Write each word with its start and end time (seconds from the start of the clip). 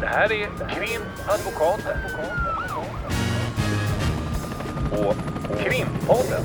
Det 0.00 0.06
här 0.06 0.32
är 0.32 0.46
Krimadvokaten. 0.74 1.98
Och 4.92 5.14
Krimpodden. 5.58 6.44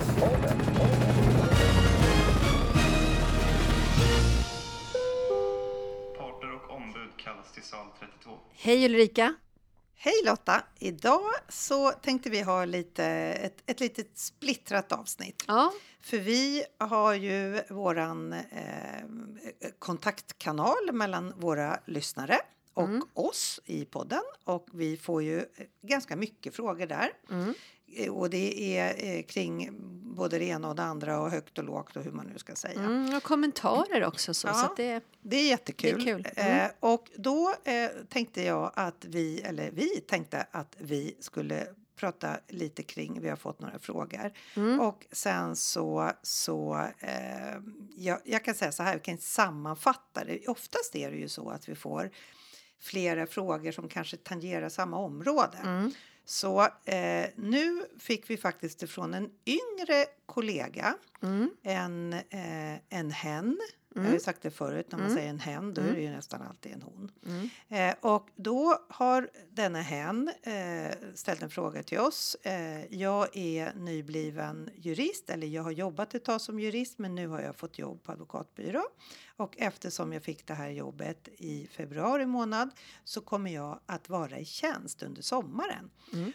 Parter 6.17 6.53
och 6.55 6.75
ombud 6.75 7.09
kallas 7.17 7.51
till 7.53 7.63
sal 7.63 7.87
32. 7.99 8.31
Hej 8.53 8.85
Ulrika! 8.85 9.33
Hej 9.95 10.13
Lotta! 10.25 10.63
Idag 10.79 11.31
så 11.49 11.91
tänkte 11.91 12.29
vi 12.29 12.41
ha 12.41 12.65
lite, 12.65 13.05
ett, 13.05 13.63
ett 13.65 13.79
litet 13.79 14.17
splittrat 14.17 14.91
avsnitt. 14.91 15.43
Ja, 15.47 15.71
För 16.01 16.17
vi 16.17 16.63
har 16.77 17.13
ju 17.13 17.61
våran 17.69 18.33
eh, 18.33 18.41
kontaktkanal 19.79 20.91
mellan 20.93 21.33
våra 21.39 21.79
lyssnare 21.85 22.39
och 22.75 23.25
oss 23.25 23.59
i 23.65 23.85
podden. 23.85 24.21
Och 24.43 24.67
vi 24.73 24.97
får 24.97 25.23
ju 25.23 25.39
eh, 25.39 25.45
ganska 25.81 26.15
mycket 26.15 26.55
frågor 26.55 26.85
där. 26.87 27.09
Mm. 27.31 27.53
Eh, 27.97 28.13
Och 28.13 28.29
det 28.29 28.77
är 28.77 29.15
eh, 29.17 29.23
kring 29.23 29.69
både 30.15 30.39
det 30.39 30.45
ena 30.45 30.69
och 30.69 30.75
det 30.75 30.83
andra 30.83 31.19
och 31.21 31.31
högt 31.31 31.57
och 31.57 31.63
lågt 31.63 31.95
och 31.95 32.03
hur 32.03 32.11
man 32.11 32.25
nu 32.25 32.37
ska 32.39 32.55
säga. 32.55 32.79
mm, 32.79 33.15
och 33.17 33.23
kommentarer 33.23 34.03
också. 34.05 34.33
Så, 34.33 34.47
Ja. 34.47 34.53
så 34.53 34.73
det, 34.77 35.03
Det 35.21 35.37
är 35.37 35.47
jättekul. 35.49 36.03
Det 36.05 36.11
är 36.11 36.15
kul. 36.17 36.27
Mm. 36.35 36.65
Eh, 36.65 36.71
och 36.79 37.09
då 37.15 37.53
eh, 37.63 37.89
tänkte 38.09 38.41
jag 38.43 38.71
att 38.75 39.05
vi, 39.05 39.41
eller 39.41 39.71
vi 39.71 39.89
tänkte 40.01 40.47
att 40.51 40.75
vi 40.79 41.15
skulle 41.19 41.67
prata 41.95 42.37
lite 42.47 42.83
kring, 42.83 43.21
vi 43.21 43.29
har 43.29 43.35
fått 43.35 43.59
några 43.59 43.79
frågor. 43.79 44.31
Mm. 44.55 44.79
Och 44.79 45.05
sen 45.11 45.55
så, 45.55 46.11
så 46.21 46.87
eh, 46.99 47.55
jag, 47.97 48.19
jag 48.23 48.43
kan 48.43 48.55
säga 48.55 48.71
så 48.71 48.83
här, 48.83 48.93
vi 48.93 48.99
kan 48.99 49.17
sammanfatta 49.17 50.23
det. 50.25 50.47
Oftast 50.47 50.95
är 50.95 51.11
det 51.11 51.17
ju 51.17 51.29
så 51.29 51.49
att 51.49 51.69
vi 51.69 51.75
får 51.75 52.11
flera 52.85 53.27
frågor 53.27 53.71
som 53.71 53.89
kanske 53.89 54.17
tangerar 54.17 54.69
samma 54.69 54.97
område. 54.97 55.57
mm. 55.63 55.91
Så 56.27 56.61
eh, 56.85 57.25
nu 57.35 57.85
fick 57.99 58.29
vi 58.29 58.37
faktiskt 58.37 58.83
ifrån 58.83 59.13
en 59.13 59.29
yngre 59.45 60.05
kollega 60.25 60.95
Mm. 61.21 61.49
en, 61.63 62.13
eh, 62.13 62.75
en 62.99 63.11
hen. 63.11 63.57
Jag 63.95 64.03
har 64.03 64.13
ju 64.13 64.19
sagt 64.19 64.41
det 64.41 64.51
förut, 64.51 64.91
när 64.91 64.99
man 64.99 65.11
säger 65.11 65.29
en 65.29 65.39
hen 65.39 65.73
då 65.73 65.81
är 65.81 65.93
det 65.93 66.01
ju 66.01 66.09
nästan 66.09 66.41
alltid 66.41 66.71
en 66.71 66.81
hon. 66.81 67.11
Mm. 67.25 67.49
Eh, 67.69 67.95
och 68.01 68.29
då 68.35 68.79
har 68.89 69.29
denna 69.49 69.81
hen 69.81 70.31
eh, 70.43 70.95
ställt 71.13 71.41
en 71.41 71.49
fråga 71.49 71.83
till 71.83 71.99
oss. 71.99 72.35
Eh, 72.35 72.95
jag 72.95 73.37
är 73.37 73.73
nybliven 73.73 74.69
jurist, 74.75 75.29
eller 75.29 75.47
jag 75.47 75.63
har 75.63 75.71
jobbat 75.71 76.15
ett 76.15 76.25
tag 76.25 76.41
som 76.41 76.59
jurist 76.59 76.99
men 76.99 77.15
nu 77.15 77.27
har 77.27 77.41
jag 77.41 77.55
fått 77.55 77.79
jobb 77.79 78.03
på 78.03 78.11
advokatbyrå. 78.11 78.83
Och 79.37 79.57
eftersom 79.57 80.13
jag 80.13 80.23
fick 80.23 80.47
det 80.47 80.53
här 80.53 80.69
jobbet 80.69 81.29
i 81.37 81.67
februari 81.67 82.25
månad 82.25 82.69
så 83.03 83.21
kommer 83.21 83.51
jag 83.51 83.79
att 83.85 84.09
vara 84.09 84.39
i 84.39 84.45
tjänst 84.45 85.03
under 85.03 85.21
sommaren. 85.21 85.89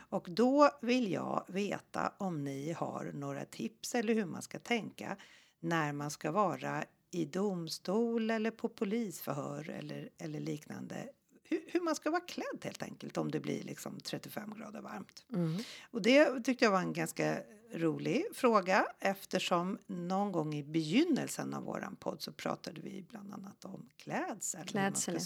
Och 0.08 0.27
då 0.30 0.70
vill 0.83 1.12
jag 1.12 1.45
veta 1.48 2.12
om 2.19 2.45
ni 2.45 2.72
har 2.72 3.11
några 3.14 3.45
tips 3.45 3.95
eller 3.95 4.14
hur 4.14 4.24
man 4.24 4.42
ska 4.42 4.58
tänka 4.58 5.17
när 5.61 5.92
man 5.92 6.11
ska 6.11 6.30
vara 6.30 6.84
i 7.11 7.25
domstol 7.25 8.30
eller 8.30 8.50
på 8.50 8.69
polisförhör 8.69 9.70
eller, 9.70 10.08
eller 10.19 10.41
liknande. 10.41 11.08
Hur, 11.42 11.64
hur 11.67 11.80
man 11.80 11.94
ska 11.94 12.11
vara 12.11 12.20
klädd 12.20 12.61
helt 12.62 12.83
enkelt 12.83 13.17
om 13.17 13.30
det 13.30 13.41
blir 13.41 13.62
liksom 13.62 14.00
35 14.00 14.55
grader 14.58 14.80
varmt. 14.80 15.25
Mm. 15.33 15.62
Och 15.91 16.02
det 16.02 16.44
tyckte 16.44 16.64
jag 16.64 16.72
var 16.72 16.80
en 16.80 16.92
ganska 16.92 17.39
rolig 17.72 18.25
fråga 18.34 18.86
eftersom 18.98 19.78
någon 19.86 20.33
gång 20.33 20.55
i 20.55 20.62
begynnelsen 20.62 21.55
av 21.55 21.62
våran 21.62 21.97
podd 21.97 22.22
så 22.22 22.33
pratade 22.33 22.80
vi 22.80 23.05
bland 23.08 23.33
annat 23.33 23.64
om 23.64 23.89
klädsel. 23.97 24.67
Klädsel. 24.67 25.20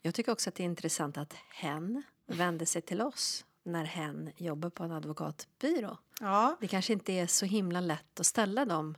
Jag 0.00 0.14
tycker 0.14 0.32
också 0.32 0.50
att 0.50 0.54
det 0.54 0.62
är 0.62 0.64
intressant 0.64 1.18
att 1.18 1.32
hen 1.54 2.02
vänder 2.26 2.66
sig 2.66 2.82
till 2.82 3.00
oss 3.00 3.44
när 3.64 3.84
hen 3.84 4.30
jobbar 4.36 4.70
på 4.70 4.84
en 4.84 4.92
advokatbyrå. 4.92 5.98
Ja, 6.20 6.56
Det 6.60 6.68
kanske 6.68 6.92
inte 6.92 7.12
är 7.12 7.26
så 7.26 7.46
himla 7.46 7.80
lätt 7.80 8.20
att 8.20 8.26
ställa 8.26 8.64
de 8.64 8.94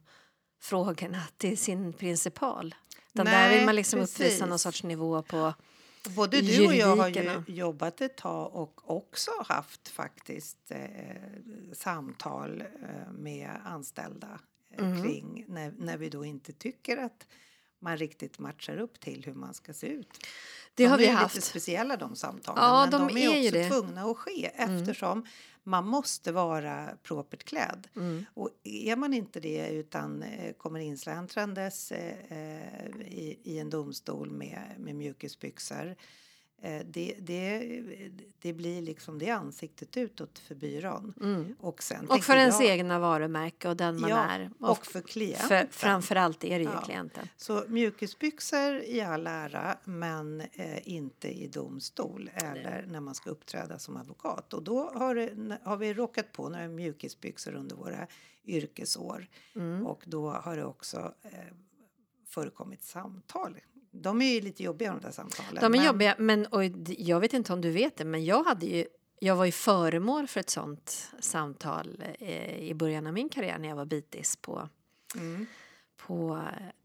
frågorna 0.66 1.22
till 1.37 1.59
sin 1.59 1.93
principal. 1.93 2.75
Utan 3.15 3.27
där 3.27 3.32
Nej, 3.32 3.56
vill 3.56 3.66
man 3.66 3.77
liksom 3.77 4.00
precis. 4.00 4.21
uppvisa 4.21 4.47
någon 4.47 4.59
sorts 4.59 4.82
nivå 4.82 5.22
på... 5.22 5.54
Både 6.16 6.41
du 6.41 6.66
och 6.66 6.75
jag 6.75 6.97
har 6.97 7.09
ju 7.09 7.43
jobbat 7.47 8.00
ett 8.00 8.16
tag 8.16 8.54
och 8.54 8.91
också 8.97 9.31
haft 9.44 9.88
faktiskt 9.88 10.59
eh, 10.71 10.81
samtal 11.72 12.60
eh, 12.60 13.12
med 13.12 13.50
anställda 13.65 14.28
eh, 14.78 14.84
Mm. 14.84 15.03
kring 15.03 15.44
när, 15.49 15.72
när 15.78 15.97
vi 15.97 16.09
då 16.09 16.25
inte 16.25 16.53
tycker 16.53 16.97
att 16.97 17.27
man 17.78 17.97
riktigt 17.97 18.38
matchar 18.38 18.78
upp 18.78 19.00
till 19.00 19.25
hur 19.25 19.34
man 19.34 19.54
ska 19.54 19.72
se 19.72 19.87
ut. 19.87 20.27
Det 20.76 20.84
de 20.84 20.88
har 20.91 20.98
vi 20.98 21.06
är 21.06 21.12
haft. 21.12 21.34
lite 21.34 21.47
speciella 21.47 21.97
de 21.97 22.16
samtalen 22.16 22.62
Ja, 22.62 22.81
men 22.81 22.91
de 22.91 23.14
de, 23.14 23.20
är, 23.22 23.26
är 23.26 23.38
också 23.38 23.50
det. 23.50 23.59
Mm. 23.64 23.70
tvungna 23.70 24.03
att 24.10 24.16
ske 24.16 24.50
eftersom 24.54 25.26
man 25.62 25.87
måste 25.87 26.32
vara 26.32 26.88
propert 27.03 27.44
klädd. 27.44 27.88
Mm. 27.97 28.25
Och 28.34 28.50
är 28.64 28.97
man 28.97 29.15
inte 29.15 29.41
det 29.41 29.69
utan 29.69 30.22
eh, 30.22 30.53
kommer 30.53 30.81
insläntrandes 30.81 31.92
eh, 31.92 32.15
eh, 32.28 33.00
i, 33.00 33.41
i 33.44 33.59
en 33.59 33.70
domstol 33.70 34.31
med, 34.31 34.62
med 34.78 34.94
mjukisbyxor 34.94 35.97
det, 36.62 37.15
det, 37.19 37.59
det 38.39 38.53
blir 38.53 38.83
liksom 38.83 39.19
det 39.19 39.31
ansiktet 39.31 39.97
utåt 39.97 40.39
för 40.39 40.55
byrån. 40.55 41.15
Och, 41.61 41.83
sen 41.83 42.09
Och 42.11 42.25
för 42.25 42.37
ens 42.37 42.61
jag- 42.61 42.69
egna 42.71 42.99
varumärke 42.99 43.69
och 43.69 43.77
den 43.77 44.00
man 44.00 44.11
ja, 44.11 44.19
är. 44.19 44.50
och 44.61 44.87
för 44.87 45.00
klienten. 45.00 45.49
för, 45.49 45.66
framförallt 45.71 46.45
är 46.45 46.59
det 46.59 46.65
ju 46.65 46.71
Ja. 46.71 46.81
klienten. 46.81 47.28
Så 47.37 47.65
mjukisbyxor 47.69 48.77
i 48.81 49.00
all 49.00 49.27
ära, 49.27 49.78
men 49.84 50.41
eh, 50.41 50.89
inte 50.89 51.28
i 51.28 51.49
domstol 51.49 52.31
eller 52.34 52.84
när 52.89 53.00
man 53.00 53.15
ska 53.15 53.31
uppträda 53.31 53.78
som 53.78 53.97
advokat. 53.97 54.53
Och 54.55 54.62
då 54.62 54.91
har, 54.95 55.31
har 55.65 55.77
vi 55.77 55.95
råkat 55.95 56.33
på 56.33 56.49
några 56.49 56.69
mjukisbyxor 56.69 57.55
under 57.55 57.77
våra 57.77 58.06
yrkesår. 58.45 59.27
Mm. 59.55 59.87
Och 59.87 60.03
då 60.06 60.31
har 60.31 60.56
det 60.56 60.65
också 60.65 61.15
eh, 61.22 61.31
förekommit 62.27 62.83
samtal. 62.84 63.56
De 64.03 64.23
är 64.23 64.34
ju 64.34 64.41
lite 64.41 64.62
jobbiga 64.62 64.91
de 64.93 65.01
där 65.01 65.11
samtalen. 65.11 65.55
De 65.55 65.65
är 65.65 65.69
men- 65.69 65.84
jobbiga, 65.87 66.15
men 66.19 66.47
och 66.47 66.65
jag 66.99 67.21
vet 67.21 67.33
inte 67.33 67.53
om 67.53 67.61
du 67.61 67.71
vet 67.71 67.97
det, 67.97 68.05
men 68.05 68.25
jag 68.25 68.45
hade 68.45 68.67
ju 68.67 68.87
jag 69.19 69.37
var 69.37 69.45
ju 69.45 69.53
föremål 69.53 70.27
för 70.27 70.41
ett 70.41 70.51
sånt 70.51 71.09
samtal 71.21 72.03
eh, 72.19 72.57
i 72.59 72.75
början 72.75 73.07
av 73.07 73.12
min 73.12 73.29
karriär 73.29 73.59
när 73.59 73.69
jag 73.69 73.77
var 73.77 73.84
bitis 73.84 74.37
på, 74.37 74.69
Mm. 75.17 75.47
på 75.97 76.43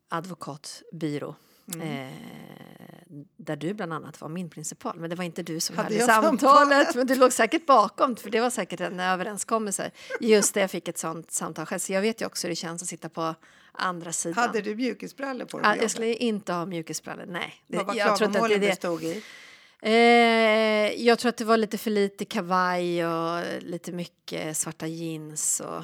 advokatbyrå. 0.09 1.35
Eh, 1.81 2.07
där 3.37 3.55
du 3.55 3.73
bland 3.73 3.93
annat 3.93 4.21
var 4.21 4.29
min 4.29 4.49
principal. 4.49 4.99
Men 4.99 5.09
det 5.09 5.15
var 5.15 5.23
inte 5.23 5.43
du 5.43 5.59
som 5.59 5.77
Hade 5.77 6.01
hade, 6.01 6.05
samtalet. 6.05 6.95
Men 6.95 7.07
du 7.07 7.15
låg 7.15 7.33
säkert 7.33 7.65
bakom, 7.65 8.15
för 8.15 8.29
det 8.29 8.39
var 8.39 8.49
säkert 8.49 8.79
en 8.79 8.99
överenskommelse. 8.99 9.91
Just 10.19 10.53
det, 10.53 10.59
jag 10.59 10.71
fick 10.71 10.87
ett 10.87 10.97
sånt 10.97 11.31
samtal 11.31 11.65
själv. 11.65 11.79
Så 11.79 11.93
jag 11.93 12.01
vet 12.01 12.21
ju 12.21 12.25
också 12.25 12.47
hur 12.47 12.49
det 12.49 12.55
känns 12.55 12.81
att 12.81 12.87
sitta 12.87 13.09
på 13.09 13.35
andra 13.71 14.11
sidan. 14.11 14.43
Hade 14.43 14.61
du 14.61 14.75
mjukisbrallor 14.75 15.45
på 15.45 15.57
dig? 15.57 15.67
jobbet? 15.67 15.81
jag 15.81 15.91
skulle 15.91 16.13
inte 16.13 16.53
ha 16.53 16.65
mjukisbrallor, 16.65 17.25
nej. 17.25 17.53
Vad 17.67 17.85
var 17.85 17.95
jag 17.95 18.17
tror 18.17 18.27
att 18.27 18.49
det 18.49 18.57
det 18.57 18.67
det. 18.67 18.75
stod 18.75 19.03
i? 19.03 19.23
Eh, 19.81 19.91
jag 21.05 21.19
tror 21.19 21.29
att 21.29 21.37
det 21.37 21.45
var 21.45 21.57
lite 21.57 21.77
för 21.77 21.91
lite 21.91 22.25
kavaj 22.25 23.05
och 23.05 23.43
lite 23.59 23.91
mycket 23.91 24.57
svarta 24.57 24.87
jeans 24.87 25.59
och, 25.59 25.83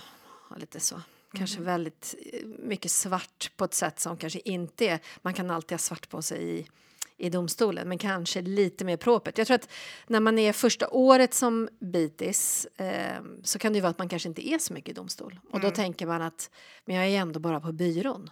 och 0.50 0.60
lite 0.60 0.80
så. 0.80 1.02
Kanske 1.34 1.62
väldigt 1.62 2.16
eh, 2.34 2.46
mycket 2.46 2.92
svart 2.92 3.52
på 3.58 3.66
ett 3.66 3.74
sätt 3.74 4.00
som 4.00 4.18
kanske 4.18 4.40
inte 4.40 4.88
är... 4.88 5.00
Man 5.22 5.34
kan 5.34 5.52
alltid 5.52 5.72
ha 5.72 5.78
svart 5.78 6.10
på 6.10 6.22
sig 6.22 6.60
i, 6.60 6.68
i 7.18 7.30
domstolen, 7.30 7.90
men 7.90 7.98
kanske 7.98 8.42
lite 8.42 8.86
mer 8.86 8.98
propert. 8.98 9.38
Jag 9.38 9.48
tror 9.48 9.56
att 9.56 9.70
när 10.08 10.20
man 10.20 10.40
är 10.40 10.54
första 10.54 10.88
året 10.90 11.34
som 11.34 11.70
bitis 11.80 12.68
eh, 12.78 13.22
så 13.44 13.60
kan 13.60 13.74
det 13.74 13.78
ju 13.78 13.82
vara 13.82 13.90
att 13.90 13.98
man 14.00 14.10
kanske 14.10 14.30
inte 14.30 14.50
är 14.50 14.60
så 14.60 14.74
mycket 14.74 14.90
i 14.90 14.94
domstol. 14.94 15.40
Och 15.52 15.60
då 15.60 15.72
tänker 15.72 16.06
man 16.06 16.22
att 16.22 16.50
men 16.86 16.96
jag 16.96 17.06
är 17.08 17.20
ändå 17.20 17.40
bara 17.40 17.60
på 17.60 17.72
byrån. 17.72 18.30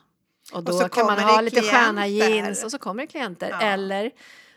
Och 0.53 0.63
då 0.63 0.73
så 0.73 0.89
kan 0.89 1.05
man 1.05 1.19
ha 1.19 1.41
lite 1.41 1.61
sköna 1.61 2.07
jeans 2.07 2.63
och 2.63 2.71
så 2.71 2.77
kommer 2.77 3.03
det 3.03 3.07
klienter. 3.07 3.49
Ja. 3.49 3.61
Eller 3.61 4.11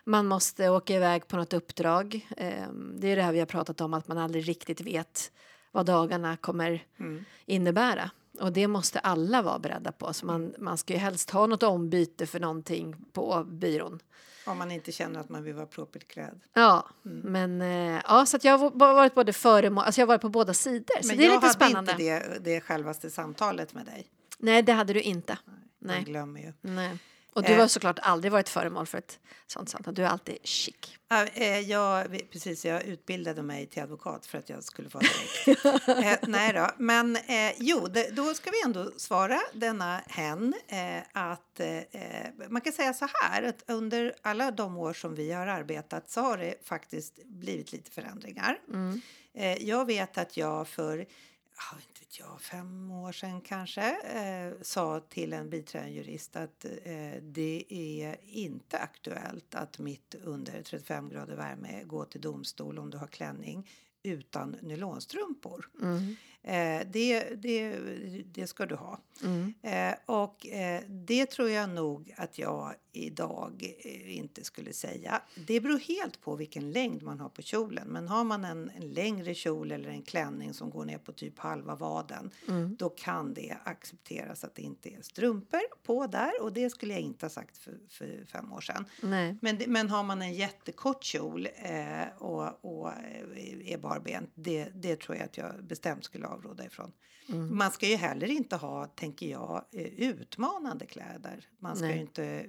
man 0.04 0.26
måste 0.26 0.68
åka 0.68 0.94
iväg 0.94 1.28
på 1.28 1.36
något 1.36 1.52
uppdrag. 1.52 2.28
Ehm, 2.36 2.92
Det 2.96 3.08
är 3.08 3.16
det 3.16 3.22
här 3.22 3.32
vi 3.32 3.38
har 3.38 3.46
pratat 3.46 3.80
om, 3.80 3.94
att 3.94 4.08
man 4.08 4.18
aldrig 4.18 4.48
riktigt 4.48 4.80
vet 4.80 5.32
vad 5.72 5.86
dagarna 5.86 6.36
kommer 6.36 6.84
Mm. 7.00 7.24
innebära. 7.46 8.10
Och 8.40 8.52
det 8.52 8.68
måste 8.68 8.98
alla 8.98 9.42
vara 9.42 9.58
beredda 9.58 9.92
på. 9.92 10.12
Så 10.12 10.26
man, 10.26 10.54
man 10.58 10.78
ska 10.78 10.92
ju 10.92 10.98
helst 10.98 11.30
ha 11.30 11.46
något 11.46 11.62
ombyte 11.62 12.26
för 12.26 12.40
någonting 12.40 12.96
på 13.12 13.44
byrån. 13.48 14.00
Om 14.46 14.58
man 14.58 14.70
inte 14.70 14.92
känner 14.92 15.20
att 15.20 15.28
man 15.28 15.42
vill 15.42 15.54
vara 15.54 15.66
propert 15.66 16.08
klädd. 16.08 16.40
Ja, 16.54 16.88
Mm. 17.04 17.18
men 17.32 17.60
eh, 17.96 18.02
ja, 18.08 18.26
så 18.26 18.38
jag 18.42 18.58
har 18.58 18.70
varit 18.94 19.14
både 19.14 19.32
föremål, 19.32 19.84
alltså 19.84 20.00
jag 20.00 20.06
har 20.06 20.08
varit 20.08 20.20
på 20.20 20.28
båda 20.28 20.54
sidor. 20.54 21.02
Så 21.02 21.08
Men 21.08 21.16
det 21.16 21.22
är 21.22 21.26
jag 21.26 21.34
lite 21.34 21.46
hade 21.46 21.54
spännande. 21.54 21.92
inte 21.92 22.02
det, 22.04 22.38
det 22.54 22.60
självaste 22.60 23.10
samtalet 23.10 23.74
med 23.74 23.86
dig. 23.86 24.06
Nej, 24.38 24.62
det 24.62 24.72
hade 24.72 24.92
du 24.92 25.00
inte. 25.00 25.38
Man 25.46 25.56
Nej. 25.78 26.02
glömmer 26.04 26.40
ju. 26.40 26.52
Nej. 26.60 26.98
Och 27.32 27.42
du 27.42 27.52
Eh. 27.52 27.58
har 27.58 27.66
såklart 27.68 27.98
aldrig 28.02 28.32
varit 28.32 28.48
föremål 28.48 28.86
för 28.86 28.98
ett 28.98 29.18
sånt 29.46 29.68
samtal. 29.68 29.94
Du 29.94 30.02
är 30.02 30.06
alltid 30.08 30.38
chic. 30.42 30.74
Eh, 31.34 31.58
jag, 31.60 32.18
precis, 32.32 32.64
jag 32.64 32.82
utbildade 32.84 33.42
mig 33.42 33.66
till 33.66 33.82
advokat 33.82 34.26
för 34.26 34.38
att 34.38 34.48
jag 34.48 34.64
skulle 34.64 34.90
få 34.90 34.98
direkt. 35.46 35.64
eh, 35.88 36.28
nej 36.28 36.52
då, 36.52 36.70
men 36.78 37.16
eh, 37.16 37.52
jo, 37.58 37.86
det, 37.86 38.10
då 38.16 38.34
ska 38.34 38.50
vi 38.50 38.62
ändå 38.64 38.92
svara 38.96 39.40
denna 39.52 40.00
hen 40.06 40.54
eh, 40.68 41.02
att 41.12 41.60
eh, 41.60 41.76
eh, 41.78 42.26
man 42.48 42.60
kan 42.60 42.72
säga 42.72 42.94
så 42.94 43.08
här 43.22 43.42
att 43.42 43.64
under 43.66 44.14
alla 44.22 44.50
de 44.50 44.76
år 44.78 44.92
som 44.92 45.14
vi 45.14 45.32
har 45.32 45.46
arbetat 45.46 46.10
så 46.10 46.20
har 46.20 46.38
det 46.38 46.54
faktiskt 46.68 47.24
blivit 47.24 47.72
lite 47.72 47.90
förändringar. 47.90 48.58
Eh, 49.34 49.62
jag 49.68 49.84
vet 49.86 50.18
att 50.18 50.36
jag 50.36 50.68
för 50.68 51.06
inte 51.76 52.00
vet 52.00 52.18
jag, 52.18 52.40
fem 52.40 52.90
år 52.90 53.12
sedan 53.12 53.40
kanske 53.40 53.90
eh, 53.90 54.52
sa 54.62 55.00
till 55.00 55.32
en 55.32 55.50
biträdande 55.50 55.94
jurist 55.94 56.36
att 56.36 56.64
eh, 56.64 57.22
det 57.22 57.64
är 57.68 58.16
inte 58.22 58.78
aktuellt 58.78 59.54
att 59.54 59.78
mitt 59.78 60.14
under 60.22 60.62
35 60.62 61.08
grader 61.08 61.36
värme 61.36 61.82
gå 61.84 62.04
till 62.04 62.20
domstol 62.20 62.78
om 62.78 62.90
du 62.90 62.98
har 62.98 63.06
klänning 63.06 63.70
utan 64.02 64.56
nylonstrumpor. 64.60 65.70
Eh, 66.42 66.86
det, 66.86 67.24
det, 67.34 67.78
det 68.24 68.46
ska 68.46 68.66
du 68.66 68.74
ha. 68.74 69.00
Eh, 69.62 69.94
och 70.06 70.46
eh, 70.46 70.82
det 70.88 71.26
tror 71.26 71.50
jag 71.50 71.70
nog 71.70 72.14
att 72.16 72.38
jag 72.38 72.74
idag 72.92 73.74
eh, 73.84 74.16
inte 74.16 74.44
skulle 74.44 74.72
säga. 74.72 75.22
Det 75.46 75.60
beror 75.60 75.78
helt 75.78 76.20
på 76.20 76.36
vilken 76.36 76.72
längd 76.72 77.02
man 77.02 77.20
har 77.20 77.28
på 77.28 77.42
kjolen. 77.42 77.88
Men 77.88 78.08
har 78.08 78.24
man 78.24 78.44
en, 78.44 78.70
en 78.70 78.90
längre 78.90 79.34
kjol 79.34 79.72
eller 79.72 79.88
en 79.88 80.02
klänning 80.02 80.54
som 80.54 80.70
går 80.70 80.84
ner 80.84 80.98
på 80.98 81.12
typ 81.12 81.38
halva 81.38 81.74
vaden 81.74 82.30
då 82.78 82.88
kan 82.88 83.34
det 83.34 83.56
accepteras 83.64 84.44
att 84.44 84.54
det 84.54 84.62
inte 84.62 84.88
är 84.88 85.02
strumpor 85.02 85.60
på 85.82 86.06
där. 86.06 86.42
Och 86.42 86.52
det 86.52 86.70
skulle 86.70 86.92
jag 86.92 87.02
inte 87.02 87.26
ha 87.26 87.30
sagt 87.30 87.58
för, 87.58 87.78
för 87.88 88.24
fem 88.32 88.52
år 88.52 88.60
sedan. 88.60 88.84
Nej. 89.02 89.36
Men, 89.40 89.58
men 89.66 89.90
har 89.90 90.02
man 90.02 90.22
en 90.22 90.34
jättekort 90.34 91.04
kjol 91.04 91.48
eh, 91.54 92.08
och, 92.18 92.64
och 92.64 92.88
eh, 92.88 93.72
är 93.72 93.78
barbent, 93.78 94.30
det, 94.34 94.68
det 94.74 95.00
tror 95.00 95.16
jag 95.16 95.24
att 95.24 95.36
jag 95.36 95.64
bestämt 95.64 96.04
skulle 96.04 96.26
avråda 96.26 96.64
ifrån. 96.64 96.92
Man 97.50 97.70
ska 97.70 97.88
ju 97.88 97.96
heller 97.96 98.30
inte 98.30 98.56
ha, 98.56 98.86
tänker 99.08 99.30
jag, 99.30 99.64
eh, 99.72 99.86
utmanande 99.86 100.86
kläder. 100.86 101.48
Man 101.58 101.76
ska 101.76 101.86
Nej. 101.86 101.94
ju 101.94 102.00
inte 102.00 102.24
eh, 102.24 102.48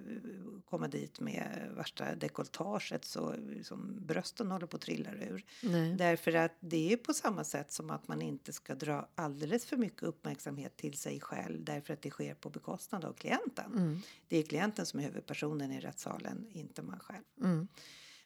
komma 0.69 0.87
dit 0.87 1.19
med 1.19 1.71
värsta 1.75 2.15
dekolletaget 2.15 3.05
så 3.05 3.35
som 3.63 3.97
brösten 4.05 4.51
håller 4.51 4.67
på 4.67 4.77
att 4.77 4.81
trilla 4.81 5.11
ur. 5.13 5.45
Nej. 5.63 5.95
Därför 5.95 6.33
att 6.33 6.57
det 6.59 6.93
är 6.93 6.97
på 6.97 7.13
samma 7.13 7.43
sätt 7.43 7.71
som 7.71 7.89
att 7.89 8.07
man 8.07 8.21
inte 8.21 8.53
ska 8.53 8.75
dra 8.75 9.09
alldeles 9.15 9.65
för 9.65 9.77
mycket 9.77 10.03
uppmärksamhet 10.03 10.77
till 10.77 10.97
sig 10.97 11.19
själv 11.19 11.63
därför 11.63 11.93
att 11.93 12.01
det 12.01 12.09
sker 12.09 12.33
på 12.33 12.49
bekostnad 12.49 13.05
av 13.05 13.13
klienten. 13.13 14.01
Det 14.27 14.37
är 14.37 14.43
klienten 14.43 14.85
som 14.85 14.99
är 14.99 15.03
huvudpersonen 15.03 15.71
i 15.71 15.79
rättssalen, 15.79 16.47
inte 16.51 16.81
man 16.81 16.99
själv. 16.99 17.23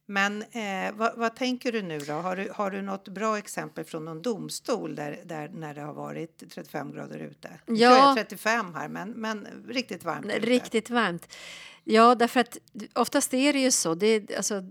Men 0.06 0.42
eh, 0.42 0.94
vad, 0.94 1.18
vad 1.18 1.36
tänker 1.36 1.72
du 1.72 1.82
nu 1.82 2.00
då? 2.00 2.14
Har 2.14 2.36
du, 2.36 2.52
har 2.56 2.72
du 2.72 2.82
något 2.82 3.08
bra 3.08 3.38
exempel 3.38 3.86
från 3.86 4.06
någon 4.06 4.22
domstol 4.22 4.96
där, 4.96 5.20
där 5.26 5.50
när 5.50 5.74
det 5.74 5.82
har 5.82 5.94
varit 5.94 6.50
35 6.54 6.92
grader 6.92 7.20
ute? 7.20 7.50
Ja. 7.66 7.90
tror 7.90 8.08
jag 8.08 8.16
35 8.16 8.74
här, 8.76 8.88
men, 8.88 9.10
men 9.10 9.48
riktigt 9.68 10.04
varmt 10.04 10.26
ute. 10.26 10.40
Riktigt 10.40 10.90
varmt. 10.90 11.36
Ja, 11.84 12.16
därför 12.16 12.40
att 12.40 12.58
oftast 12.94 13.34
är 13.34 13.54
det 13.54 13.60
ju 13.60 13.72
så. 13.72 13.96
Det 13.96 14.36
alltså, 14.38 14.64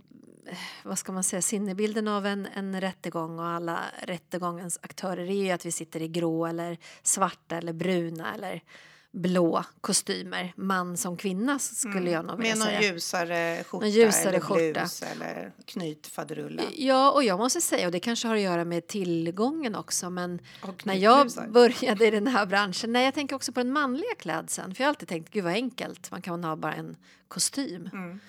vad 0.84 0.98
ska 0.98 1.12
man 1.12 1.24
säga, 1.24 1.42
sinnebilden 1.42 2.08
av 2.08 2.26
en, 2.26 2.48
en 2.54 2.80
rättegång 2.80 3.38
och 3.38 3.46
alla 3.46 3.80
rättegångens 4.02 4.78
aktörer 4.82 5.30
är 5.30 5.44
ju 5.44 5.50
att 5.50 5.66
vi 5.66 5.72
sitter 5.72 6.02
i 6.02 6.08
grå 6.08 6.46
eller 6.46 6.78
svarta 7.02 7.56
eller 7.56 7.72
bruna 7.72 8.34
eller 8.34 8.62
blå 9.12 9.64
kostymer. 9.80 10.52
Man 10.56 10.96
som 10.96 11.16
kvinna 11.16 11.58
skulle 11.58 12.10
jag 12.10 12.24
nog 12.24 12.36
vilja 12.38 12.52
Med 12.54 12.58
någon 12.58 12.68
säga. 12.68 12.82
ljusare 12.92 13.64
skjorta 13.64 13.86
Någon 13.86 13.90
ljusare 13.94 14.28
eller 14.28 14.40
skjorta. 14.40 14.80
blus 14.80 15.02
eller 15.02 15.52
knytfaderulla. 15.64 16.62
Ja, 16.76 17.10
och 17.10 17.24
jag 17.24 17.38
måste 17.38 17.60
säga, 17.60 17.86
och 17.86 17.92
det 17.92 18.00
kanske 18.00 18.28
har 18.28 18.34
att 18.34 18.40
göra 18.42 18.64
med 18.64 18.86
tillgången 18.86 19.74
också, 19.74 20.10
men 20.10 20.38
när 20.84 20.94
jag 20.94 21.30
började 21.48 22.06
i 22.06 22.10
den 22.10 22.26
här 22.26 22.46
branschen, 22.46 22.92
nej 22.92 23.04
jag 23.04 23.14
tänker 23.14 23.36
också 23.36 23.52
på 23.52 23.60
den 23.60 23.72
manliga 23.72 24.14
klädseln, 24.18 24.74
för 24.74 24.82
jag 24.82 24.86
har 24.86 24.88
alltid 24.90 25.08
tänkt, 25.08 25.32
gud 25.32 25.44
vad 25.44 25.52
enkelt, 25.52 26.10
man 26.10 26.22
kan 26.22 26.44
ha 26.44 26.56
bara 26.56 26.74
en 26.74 26.96
kostym. 27.28 27.90
Mm. 27.92 28.20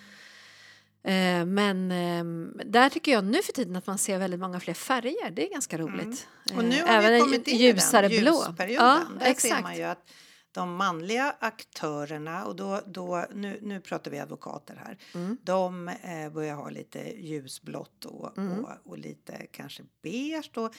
Eh, 1.05 1.45
men 1.45 1.91
ehm, 1.91 2.61
där 2.65 2.89
tycker 2.89 3.11
jag 3.11 3.23
nu 3.23 3.41
för 3.43 3.53
tiden 3.53 3.75
att 3.75 3.87
man 3.87 3.97
ser 3.97 4.17
väldigt 4.19 4.39
många 4.39 4.59
fler 4.59 4.73
färger, 4.73 5.31
det 5.31 5.47
är 5.47 5.51
ganska 5.51 5.77
roligt. 5.77 6.27
Mm. 6.51 6.57
Och 6.57 6.63
nu 6.65 6.77
Eh, 6.79 6.85
har 6.87 6.93
även 6.93 7.13
vi 7.13 7.19
kommit 7.19 7.47
in 7.47 7.55
i 7.55 7.57
den 7.67 7.75
ljusperioden. 7.75 8.73
Ja, 8.73 9.01
Där 9.19 9.25
ser 9.25 9.31
exakt. 9.31 9.61
man 9.63 9.75
ju 9.77 9.83
att 9.83 10.09
de 10.53 10.75
manliga 10.75 11.35
aktörerna, 11.39 12.45
och 12.45 12.55
då, 12.55 12.81
då, 12.87 13.25
nu, 13.33 13.59
nu 13.61 13.81
pratar 13.81 14.11
vi 14.11 14.19
advokater 14.19 14.75
här, 14.75 14.97
Mm. 15.15 15.37
de 15.43 15.87
eh, 15.87 16.29
börjar 16.33 16.55
ha 16.55 16.69
lite 16.69 16.99
ljusblått 17.25 18.05
och, 18.05 18.37
Mm. 18.37 18.65
och, 18.65 18.69
och 18.83 18.97
lite 18.97 19.47
kanske 19.51 19.83
beige. 20.03 20.49
Då. 20.53 20.69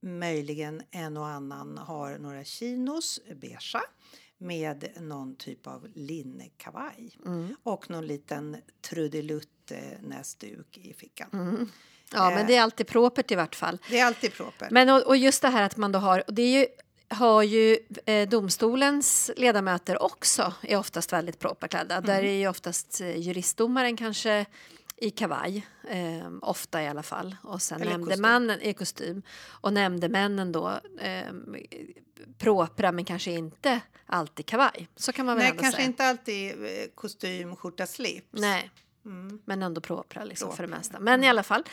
Möjligen 0.00 0.82
en 0.90 1.16
och 1.16 1.26
annan 1.26 1.78
har 1.78 2.18
några 2.18 2.44
chinos, 2.44 3.20
beigea 3.40 3.80
med 4.38 4.88
någon 5.00 5.36
typ 5.36 5.66
av 5.66 5.88
linnekavaj 5.94 7.18
Mm. 7.26 7.56
och 7.62 7.90
någon 7.90 8.06
liten 8.06 8.56
trudelutt 8.90 9.70
eh, 9.70 10.00
näsduk 10.02 10.78
i 10.78 10.92
fickan. 10.94 11.28
Mm. 11.32 11.68
Ja, 12.12 12.30
men 12.30 12.38
Eh. 12.38 12.46
det 12.46 12.56
är 12.56 12.62
alltid 12.62 12.86
propert 12.86 13.30
i 13.30 13.34
vart 13.34 13.54
fall. 13.54 13.78
Det 13.90 13.98
är 13.98 14.04
alltid 14.06 14.32
proper. 14.32 14.68
Men 14.70 14.88
och, 14.88 15.02
och 15.06 15.16
just 15.16 15.42
det 15.42 15.48
här 15.48 15.62
att 15.62 15.76
man 15.76 15.92
då 15.92 15.98
har, 15.98 16.24
och 16.26 16.34
det 16.34 16.42
är 16.42 16.58
ju, 16.60 16.66
har 17.08 17.42
ju 17.42 17.78
eh, 18.06 18.28
domstolens 18.28 19.30
ledamöter 19.36 20.02
också 20.02 20.52
är 20.62 20.76
oftast 20.76 21.12
väldigt 21.12 21.38
properklädda. 21.38 22.00
Där 22.00 22.22
är 22.22 22.32
ju 22.32 22.48
oftast 22.48 23.00
eh, 23.00 23.16
juristdomaren 23.16 23.96
kanske 23.96 24.46
i 24.96 25.10
kavaj, 25.10 25.66
eh, 25.88 26.30
ofta 26.42 26.82
i 26.82 26.88
alla 26.88 27.02
fall. 27.02 27.36
Och 27.42 27.62
sen 27.62 27.80
Eller 27.82 27.90
nämndemannen 27.90 28.60
i 28.60 28.74
kostym. 28.74 29.22
Och 29.48 29.72
nämndemännen 29.72 30.52
då 30.52 30.80
eh, 31.00 31.32
propra 32.38 32.92
men 32.92 33.04
kanske 33.04 33.30
inte 33.30 33.80
alltid 34.06 34.46
kavaj. 34.46 34.88
Så 34.96 35.12
kan 35.12 35.26
man 35.26 35.36
väl 35.36 35.44
Nej, 35.48 35.58
kanske 35.58 35.76
säga. 35.76 35.86
inte 35.86 36.04
alltid 36.04 36.64
eh, 36.64 36.68
kostym, 36.94 37.56
skjorta, 37.56 37.86
slips. 37.86 38.26
Nej. 38.30 38.70
Mm. 39.06 39.38
Men 39.44 39.62
ändå 39.62 39.80
propra 39.80 40.24
liksom 40.24 40.56
för 40.56 40.62
det 40.62 40.68
mesta. 40.68 41.00
Men 41.00 41.24
i 41.24 41.28
alla 41.28 41.42
fall. 41.42 41.64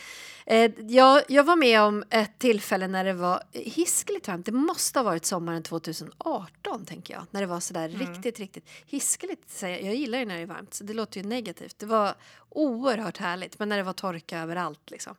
Eh, 0.45 0.71
jag, 0.77 1.21
jag 1.27 1.44
var 1.44 1.56
med 1.56 1.81
om 1.81 2.03
ett 2.09 2.39
tillfälle 2.39 2.88
när 2.88 3.06
det 3.06 3.13
var 3.13 3.44
hiskeligt 3.51 4.27
varmt. 4.27 4.45
Det 4.45 4.51
måste 4.51 5.00
ha 5.00 5.03
varit 5.03 5.25
sommaren 5.25 5.63
2018 5.63 6.85
tänker 6.85 7.13
jag. 7.13 7.25
När 7.31 7.41
det 7.41 7.47
var 7.47 7.59
sådär 7.59 7.89
riktigt, 7.89 8.39
riktigt 8.39 8.69
hiskeligt. 8.85 9.50
säger 9.50 9.77
Jag 9.77 9.85
Jag 9.85 9.95
gillar 9.95 10.19
ju 10.19 10.25
när 10.25 10.35
det 10.35 10.41
är 10.41 10.45
varmt 10.45 10.74
så 10.74 10.83
det 10.83 10.94
låter 10.94 11.21
ju 11.21 11.27
negativt. 11.27 11.80
Det 11.80 11.85
var 11.85 12.15
oerhört 12.50 13.18
härligt. 13.18 13.59
Men 13.59 13.69
när 13.69 13.77
det 13.77 13.83
var 13.83 13.94
torka 13.94 14.39
överallt 14.39 14.91
liksom. 14.91 15.15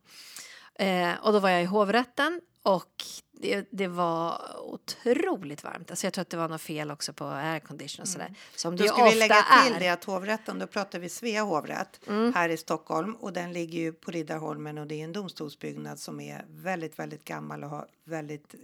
Eh, 0.75 1.13
och 1.23 1.33
då 1.33 1.39
var 1.39 1.49
jag 1.49 1.63
i 1.63 1.67
hovrätten 1.67 2.41
och 2.63 3.05
det, 3.45 3.67
det 3.71 3.87
var 3.89 4.41
otroligt 4.61 5.65
varmt. 5.65 5.91
Alltså 5.91 6.07
jag 6.07 6.13
tror 6.13 6.23
att 6.23 6.31
det 6.31 6.37
var 6.37 6.49
något 6.49 6.61
fel 6.61 6.91
också 6.91 7.13
på 7.13 7.25
aircondition 7.25 8.03
och 8.03 8.09
sådär. 8.09 8.35
Som 8.57 8.77
det 8.77 8.83
Då 8.83 8.89
ska 8.89 9.05
vi 9.05 9.15
lägga 9.15 9.35
till 9.65 9.75
är. 9.77 9.81
det 9.81 9.89
att 9.89 10.05
hovrätten, 10.05 10.59
då 10.59 10.67
pratar 10.67 10.99
vi 10.99 11.09
Svea 11.09 11.43
hovrätt 11.43 12.01
Mm. 12.09 12.33
här 12.35 12.49
i 12.49 12.57
Stockholm 12.57 13.15
och 13.15 13.33
den 13.33 13.53
ligger 13.53 13.79
ju 13.79 13.93
på 13.93 14.11
Riddarholmen 14.11 14.79
och 14.79 14.87
det 14.87 14.95
är 15.01 15.05
en 15.05 15.13
domstolsbyggnad 15.13 15.99
som 15.99 16.21
är 16.21 16.45
väldigt, 16.49 16.99
väldigt 16.99 17.25
gammal 17.25 17.65
och 17.65 17.71
har 17.71 17.87
väldigt, 18.05 18.55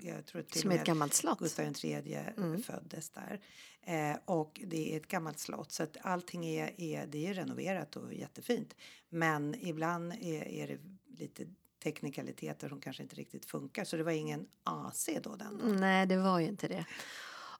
jag 0.00 0.26
tror 0.26 0.42
till 0.42 0.60
Som 0.60 0.70
är 0.70 0.74
ett 0.74 0.80
med 0.80 0.86
gammalt 0.86 1.14
slott. 1.14 1.38
Gustav 1.38 1.64
III 1.82 2.18
Mm. 2.36 2.62
föddes 2.62 3.10
där. 3.10 3.40
Eh, 3.82 4.16
och 4.24 4.60
det 4.66 4.92
är 4.92 4.96
ett 4.96 5.08
gammalt 5.08 5.38
slott 5.38 5.72
så 5.72 5.82
att 5.82 5.96
allting 6.02 6.46
är, 6.46 6.80
är, 6.80 7.06
det 7.06 7.26
är 7.26 7.34
renoverat 7.34 7.96
och 7.96 8.14
jättefint. 8.14 8.74
Men 9.08 9.54
ibland 9.60 10.12
är, 10.12 10.48
är 10.48 10.66
det 10.66 10.78
lite 11.18 11.46
teknikaliteter 11.86 12.68
som 12.68 12.80
kanske 12.80 13.02
inte 13.02 13.16
riktigt 13.16 13.46
funkar 13.46 13.84
så 13.84 13.96
det 13.96 14.02
var 14.02 14.12
ingen 14.12 14.46
AC 14.64 15.08
då 15.22 15.36
den 15.36 15.58
dagen. 15.58 15.76
Nej, 15.76 16.06
det 16.06 16.16
var 16.16 16.40
ju 16.40 16.46
inte 16.46 16.68
det. 16.68 16.84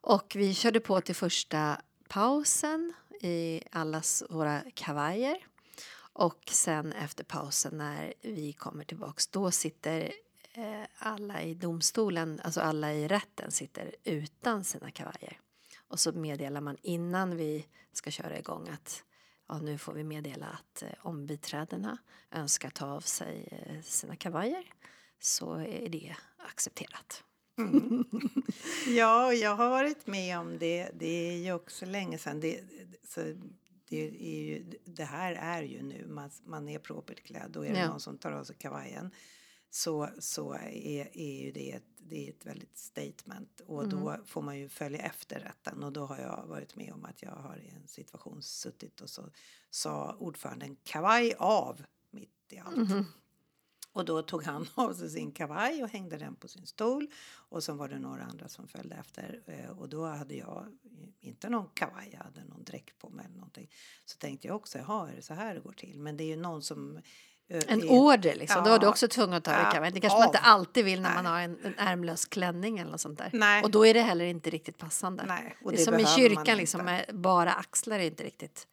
Och 0.00 0.32
vi 0.36 0.54
körde 0.54 0.80
på 0.80 1.00
till 1.00 1.14
första 1.14 1.80
pausen 2.08 2.92
i 3.22 3.62
allas 3.72 4.22
våra 4.30 4.62
kavajer. 4.74 5.46
Och 6.12 6.42
sen 6.50 6.92
efter 6.92 7.24
pausen 7.24 7.78
när 7.78 8.14
vi 8.22 8.52
kommer 8.52 8.84
tillbaks, 8.84 9.26
då 9.26 9.50
sitter 9.50 10.12
eh, 10.52 10.82
alla 10.98 11.42
i 11.42 11.54
domstolen, 11.54 12.40
alltså 12.44 12.60
alla 12.60 12.94
i 12.94 13.08
rätten 13.08 13.50
sitter 13.50 13.94
utan 14.04 14.64
sina 14.64 14.90
kavajer. 14.90 15.40
Och 15.88 16.00
så 16.00 16.12
meddelar 16.12 16.60
man 16.60 16.76
innan 16.82 17.36
vi 17.36 17.66
ska 17.92 18.10
köra 18.10 18.38
igång 18.38 18.68
att 18.68 19.04
ja, 19.48 19.58
nu 19.58 19.78
får 19.78 19.92
vi 19.92 20.04
meddela 20.04 20.46
att 20.46 20.82
eh, 20.82 20.88
om 21.06 21.26
biträdena 21.26 21.98
önskar 22.30 22.70
ta 22.70 22.86
av 22.86 23.00
sig 23.00 23.48
eh, 23.66 23.82
sina 23.82 24.16
kavajer 24.16 24.64
så 25.20 25.54
är 25.54 25.88
det 25.88 26.16
accepterat. 26.38 27.22
Ja, 28.88 29.26
och 29.26 29.34
jag 29.34 29.56
har 29.56 29.68
varit 29.70 30.06
med 30.06 30.38
om 30.38 30.58
det. 30.58 30.90
Det 30.94 31.28
är 31.28 31.36
ju 31.36 31.52
också 31.52 31.86
länge 31.86 32.18
sedan. 32.18 32.40
Det, 32.40 32.60
så 33.08 33.20
det, 33.88 34.00
är 34.08 34.42
ju, 34.44 34.72
det 34.84 35.04
här 35.04 35.32
är 35.32 35.62
ju 35.62 35.82
nu, 35.82 36.06
man, 36.06 36.30
man 36.44 36.68
är 36.68 36.78
propert 36.78 37.22
klädd 37.22 37.56
och 37.56 37.66
är 37.66 37.72
det 37.72 37.78
Ja. 37.80 37.88
någon 37.88 38.00
som 38.00 38.18
tar 38.18 38.32
av 38.32 38.44
sig 38.44 38.56
kavajen 38.56 39.10
så, 39.70 40.08
så 40.18 40.52
är, 40.72 41.16
är 41.16 41.44
ju 41.44 41.52
det 41.52 41.70
ett 41.72 41.95
det 42.08 42.26
är 42.26 42.30
ett 42.30 42.46
väldigt 42.46 42.78
statement 42.78 43.60
och 43.66 43.88
då 43.88 44.16
får 44.26 44.42
man 44.42 44.58
ju 44.58 44.68
följa 44.68 44.98
efter 44.98 45.40
rätten 45.40 45.82
och 45.82 45.92
då 45.92 46.06
har 46.06 46.18
jag 46.18 46.46
varit 46.46 46.76
med 46.76 46.92
om 46.92 47.04
att 47.04 47.22
jag 47.22 47.30
har 47.30 47.56
i 47.56 47.68
en 47.68 47.88
situation 47.88 48.42
suttit 48.42 49.00
och 49.00 49.10
så 49.10 49.30
sa 49.70 50.16
ordföranden 50.18 50.76
kavaj 50.84 51.34
av 51.38 51.84
mitt 52.10 52.52
i 52.52 52.58
allt. 52.58 52.90
Och 53.92 54.04
då 54.04 54.22
tog 54.22 54.42
han 54.42 54.66
av 54.74 54.92
sig 54.94 55.10
sin 55.10 55.32
kavaj 55.32 55.82
och 55.82 55.88
hängde 55.88 56.16
den 56.16 56.36
på 56.36 56.48
sin 56.48 56.66
stol. 56.66 57.08
Och 57.48 57.64
sen 57.64 57.76
var 57.76 57.88
det 57.88 57.98
några 57.98 58.22
andra 58.24 58.48
som 58.48 58.68
följde 58.68 58.94
efter. 58.96 59.42
Eh, 59.46 59.70
Och 59.70 59.88
då 59.88 60.06
hade 60.06 60.34
jag 60.34 60.78
inte 61.20 61.48
någon 61.48 61.68
kavaj, 61.74 62.08
jag 62.12 62.18
hade 62.18 62.44
någon 62.44 62.64
dräkt 62.64 62.98
på 62.98 63.08
mig 63.10 63.24
eller 63.24 63.34
någonting. 63.36 63.70
Så 64.04 64.18
tänkte 64.18 64.46
jag 64.46 64.56
också, 64.56 64.78
jaha, 64.78 65.10
är 65.10 65.16
det 65.16 65.22
så 65.22 65.34
här 65.34 65.54
det 65.54 65.60
går 65.60 65.72
till? 65.72 65.98
Men 65.98 66.16
det 66.16 66.24
är 66.24 66.28
ju 66.28 66.36
någon 66.36 66.62
som... 66.62 67.00
eh, 67.50 67.60
En 67.68 67.82
är- 67.82 67.90
order 67.90 68.34
liksom, 68.34 68.64
då 68.64 68.70
är 68.70 68.78
du 68.78 68.86
Ja. 68.86 68.90
också 68.90 69.08
tvungen 69.08 69.32
att 69.34 69.44
ta 69.44 69.52
Ja, 69.52 69.80
det. 69.80 69.90
Det 69.90 70.00
kanske 70.00 70.18
man 70.18 70.26
inte 70.28 70.38
av. 70.38 70.44
alltid 70.46 70.84
vill 70.84 71.00
när 71.00 71.14
man 71.14 71.24
Nej. 71.24 71.32
har 71.32 71.40
en, 71.40 71.58
en 71.64 71.74
ärmlös 71.78 72.24
klänning 72.26 72.78
eller 72.78 72.90
något 72.90 73.00
sånt 73.00 73.18
där. 73.18 73.30
Nej. 73.32 73.62
Och 73.62 73.70
då 73.70 73.86
är 73.86 73.94
det 73.94 74.00
heller 74.02 74.24
inte 74.24 74.50
riktigt 74.50 74.78
passande. 74.78 75.24
Nej, 75.28 75.56
och 75.64 75.70
det 75.72 75.76
är 75.76 75.78
det 75.78 75.84
som 75.84 75.94
i 75.94 76.02
man 76.02 76.12
kyrkan 76.12 76.56
liksom, 76.58 76.84
med 76.84 77.04
bara 77.12 77.52
axlar 77.52 77.98
är 77.98 78.04
inte 78.04 78.24
riktigt 78.24 78.66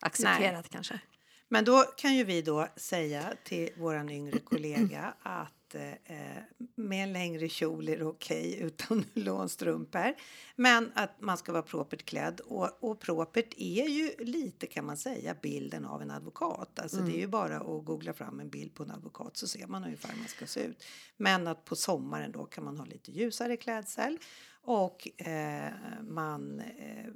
accepterat 0.00 0.68
kanske. 0.68 1.00
Men 1.48 1.64
då 1.64 1.82
kan 1.96 2.14
ju 2.14 2.24
vi 2.24 2.42
då 2.42 2.68
säga 2.76 3.22
till 3.44 3.70
våran 3.76 4.10
yngre 4.10 4.38
kollega 4.38 5.14
att 5.22 5.52
eh, 5.74 6.42
med 6.74 7.02
en 7.02 7.12
längre 7.12 7.48
kjol 7.48 7.88
är 7.88 7.98
det 7.98 8.04
okej 8.04 8.58
utan 8.60 9.04
nylonstrumpor. 9.14 10.14
Men 10.56 10.92
att 10.94 11.20
man 11.20 11.36
ska 11.38 11.52
vara 11.52 11.62
propert 11.62 12.04
klädd 12.04 12.40
och, 12.40 12.84
och 12.84 13.00
propert 13.00 13.54
är 13.56 13.88
ju 13.88 14.24
lite 14.24 14.66
kan 14.66 14.84
man 14.86 14.96
säga 14.96 15.36
bilden 15.42 15.84
av 15.84 16.02
en 16.02 16.10
advokat. 16.10 16.78
Alltså 16.78 16.96
det 16.96 17.16
är 17.16 17.20
ju 17.20 17.26
bara 17.26 17.56
att 17.56 17.84
googla 17.84 18.12
fram 18.12 18.40
en 18.40 18.50
bild 18.50 18.74
på 18.74 18.82
en 18.82 18.90
advokat 18.90 19.36
så 19.36 19.48
ser 19.48 19.66
man 19.66 19.84
ungefär 19.84 20.08
hur 20.08 20.18
man 20.18 20.28
ska 20.28 20.46
se 20.46 20.60
ut. 20.60 20.84
Men 21.16 21.46
att 21.46 21.64
på 21.64 21.76
sommaren 21.76 22.32
då 22.32 22.44
kan 22.44 22.64
man 22.64 22.76
ha 22.76 22.84
lite 22.84 23.12
ljusare 23.12 23.56
klädsel 23.56 24.18
och 24.62 25.20
eh, 25.26 25.72
man 26.02 26.60
eh, 26.60 27.06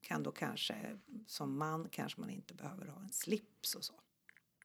kan 0.00 0.22
då 0.22 0.30
kanske 0.30 0.98
som 1.26 1.58
man 1.58 1.88
kanske 1.90 2.20
man 2.20 2.30
inte 2.30 2.54
behöver 2.54 2.86
ha 2.86 3.00
en 3.00 3.12
slips 3.12 3.74
och 3.74 3.84
så. 3.84 3.94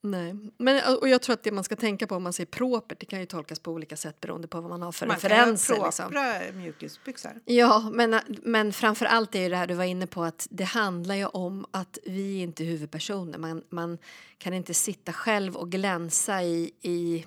Nej, 0.05 0.35
men 0.57 0.97
och 1.01 1.09
jag 1.09 1.21
tror 1.21 1.33
att 1.33 1.43
det 1.43 1.51
man 1.51 1.63
ska 1.63 1.75
tänka 1.75 2.07
på 2.07 2.15
om 2.15 2.23
man 2.23 2.33
säger 2.33 2.47
propert, 2.47 2.99
det 2.99 3.05
kan 3.05 3.19
ju 3.19 3.25
tolkas 3.25 3.59
på 3.59 3.71
olika 3.71 3.97
sätt 3.97 4.21
beroende 4.21 4.47
på 4.47 4.61
vad 4.61 4.69
man 4.69 4.81
har 4.81 4.91
för 4.91 5.07
Man 5.07 5.15
referenser. 5.15 5.73
kan 5.73 5.81
ha 5.81 5.87
liksom. 5.87 6.05
propra 6.05 6.51
mjukisbyxor. 6.53 7.31
Ja, 7.45 7.89
men, 7.93 8.19
men 8.27 8.73
framför 8.73 9.05
allt 9.05 9.35
är 9.35 9.41
ju 9.41 9.49
det 9.49 9.55
här 9.55 9.67
du 9.67 9.73
var 9.73 9.83
inne 9.83 10.07
på 10.07 10.23
att 10.23 10.47
det 10.51 10.63
handlar 10.63 11.15
ju 11.15 11.25
om 11.25 11.65
att 11.71 11.97
vi 12.05 12.39
är 12.39 12.43
inte 12.43 12.63
huvudpersoner. 12.63 13.37
Man, 13.37 13.63
man 13.69 13.97
kan 14.37 14.53
inte 14.53 14.73
sitta 14.73 15.13
själv 15.13 15.55
och 15.55 15.71
glänsa 15.71 16.43
i, 16.43 16.71
i 16.81 17.25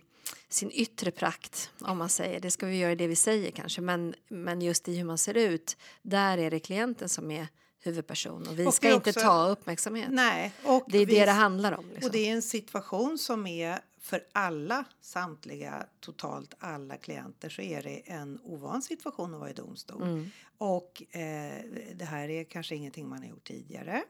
sin 0.49 0.71
yttre 0.71 1.11
prakt, 1.11 1.71
om 1.81 1.99
man 1.99 2.09
säger. 2.09 2.41
Det 2.41 2.51
ska 2.51 2.67
vi 2.67 2.77
göra 2.77 2.93
i 2.93 2.97
det 2.97 3.07
vi 3.07 3.17
säger 3.17 3.51
kanske, 3.51 3.81
men, 3.81 4.15
men 4.29 4.63
just 4.63 4.89
i 4.89 4.97
hur 4.97 5.05
man 5.05 5.19
ser 5.19 5.35
ut, 5.37 5.77
där 6.03 6.39
är 6.39 6.51
det 6.51 6.59
klienten 6.59 7.09
som 7.09 7.31
är 7.31 7.49
huvudperson 7.87 8.49
och 8.49 8.59
vi 8.59 8.67
Och 8.67 8.75
ska 8.75 8.89
är 8.89 8.95
inte 8.95 9.11
också- 9.11 9.21
ta 9.21 9.49
uppmärksamhet. 9.49 10.09
Nej, 10.11 10.53
och 10.65 10.85
Det 10.89 10.99
är 10.99 11.07
vi- 11.07 11.15
det 11.15 11.25
det 11.25 11.31
handlar 11.33 11.73
om. 11.73 11.89
Liksom. 11.89 12.07
Och 12.07 12.13
det 12.13 12.29
är 12.29 12.33
en 12.33 12.43
situation 12.43 13.19
som 13.19 13.47
är 13.47 13.79
för 14.01 14.27
alla, 14.33 14.85
samtliga, 15.01 15.87
totalt 16.01 16.55
alla 16.59 16.97
klienter 16.97 17.49
så 17.49 17.63
är 17.63 17.83
det 17.83 18.11
en 18.11 18.41
ovan 18.45 18.83
situation 18.83 19.35
att 19.35 19.41
vara 19.41 19.51
i 19.51 19.53
domstol. 19.53 20.03
Mm. 20.03 20.31
Och 20.59 21.03
eh, 21.17 21.65
det 21.95 22.05
här 22.05 22.29
är 22.29 22.45
kanske 22.45 22.77
ingenting 22.77 23.09
man 23.09 23.19
har 23.19 23.27
gjort 23.27 23.45
tidigare. 23.49 24.03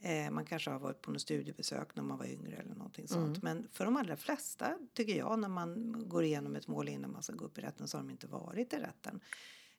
Eh, 0.00 0.30
man 0.30 0.44
kanske 0.44 0.70
har 0.70 0.78
varit 0.78 1.02
på 1.02 1.10
något 1.10 1.20
studiebesök 1.20 1.96
när 1.96 2.02
man 2.02 2.18
var 2.18 2.26
yngre 2.26 2.56
eller 2.56 2.74
någonting 2.74 3.08
sånt. 3.08 3.38
Mm. 3.38 3.40
Men 3.42 3.68
för 3.72 3.84
de 3.84 3.96
allra 3.96 4.16
flesta, 4.16 4.78
tycker 4.94 5.14
jag, 5.18 5.38
när 5.38 5.48
man 5.48 5.94
går 6.08 6.24
igenom 6.24 6.56
ett 6.56 6.66
mål 6.68 6.88
innan 6.88 7.12
man 7.12 7.22
ska 7.22 7.32
gå 7.32 7.44
upp 7.44 7.58
i 7.58 7.60
rätten 7.60 7.88
så 7.88 7.96
har 7.96 8.02
de 8.04 8.10
inte 8.10 8.26
varit 8.26 8.72
i 8.72 8.76
rätten. 8.76 9.20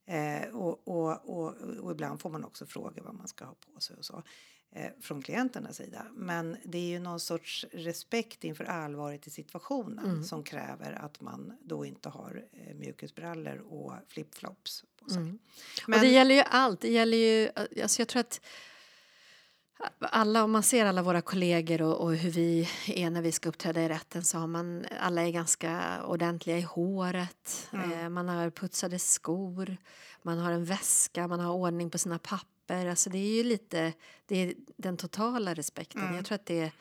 Eh, 0.09 0.49
och, 0.55 0.87
och, 0.87 1.29
och, 1.29 1.55
och 1.81 1.91
ibland 1.91 2.21
får 2.21 2.29
man 2.29 2.45
också 2.45 2.65
fråga 2.65 3.03
vad 3.03 3.13
man 3.13 3.27
ska 3.27 3.45
ha 3.45 3.55
på 3.73 3.81
sig 3.81 3.95
och 3.95 4.05
så 4.05 4.23
eh, 4.71 4.91
från 5.01 5.21
klienternas 5.21 5.77
sida. 5.77 6.05
Men 6.15 6.57
det 6.63 6.77
är 6.77 6.87
ju 6.87 6.99
någon 6.99 7.19
sorts 7.19 7.65
respekt 7.71 8.43
inför 8.43 8.63
allvaret 8.63 9.27
i 9.27 9.29
situationen 9.29 10.05
Mm. 10.05 10.23
som 10.23 10.43
kräver 10.43 10.91
att 10.91 11.21
man 11.21 11.57
då 11.61 11.85
inte 11.85 12.09
har 12.09 12.45
eh, 12.51 12.75
mjukisbrallor 12.75 13.57
och 13.57 13.93
flipflops 14.07 14.83
på 15.03 15.09
sig. 15.09 15.21
Mm. 15.21 15.39
Men, 15.87 15.99
och 15.99 16.05
det 16.05 16.11
gäller 16.11 16.35
ju 16.35 16.41
allt. 16.41 16.81
Det 16.81 16.91
gäller 16.91 17.17
ju, 17.17 17.49
alltså 17.81 18.01
jag 18.01 18.07
tror 18.07 18.19
att 18.19 18.41
alla, 19.99 20.43
om 20.43 20.51
man 20.51 20.63
ser 20.63 20.85
alla 20.85 21.01
våra 21.01 21.21
kollegor 21.21 21.81
och, 21.81 22.01
och 22.01 22.15
hur 22.15 22.31
vi 22.31 22.69
är 22.87 23.09
när 23.09 23.21
vi 23.21 23.31
ska 23.31 23.49
uppträda 23.49 23.81
i 23.81 23.89
rätten 23.89 24.23
så 24.23 24.37
har 24.37 24.47
man, 24.47 24.85
alla 24.99 25.21
är 25.21 25.31
ganska 25.31 25.99
ordentliga 26.05 26.57
i 26.57 26.61
håret, 26.61 27.69
Mm. 27.73 27.91
eh, 27.91 28.09
man 28.09 28.29
har 28.29 28.49
putsade 28.49 28.99
skor, 28.99 29.77
man 30.21 30.37
har 30.37 30.51
en 30.51 30.65
väska, 30.65 31.27
man 31.27 31.39
har 31.39 31.53
ordning 31.53 31.89
på 31.89 31.97
sina 31.97 32.19
papper. 32.19 32.85
Alltså 32.85 33.09
det 33.09 33.17
är 33.17 33.35
ju 33.37 33.43
lite, 33.43 33.93
det 34.25 34.35
är 34.37 34.53
den 34.77 34.97
totala 34.97 35.53
respekten. 35.53 36.01
Mm. 36.01 36.15
Jag 36.15 36.25
tror 36.25 36.35
att 36.35 36.45
det 36.45 36.71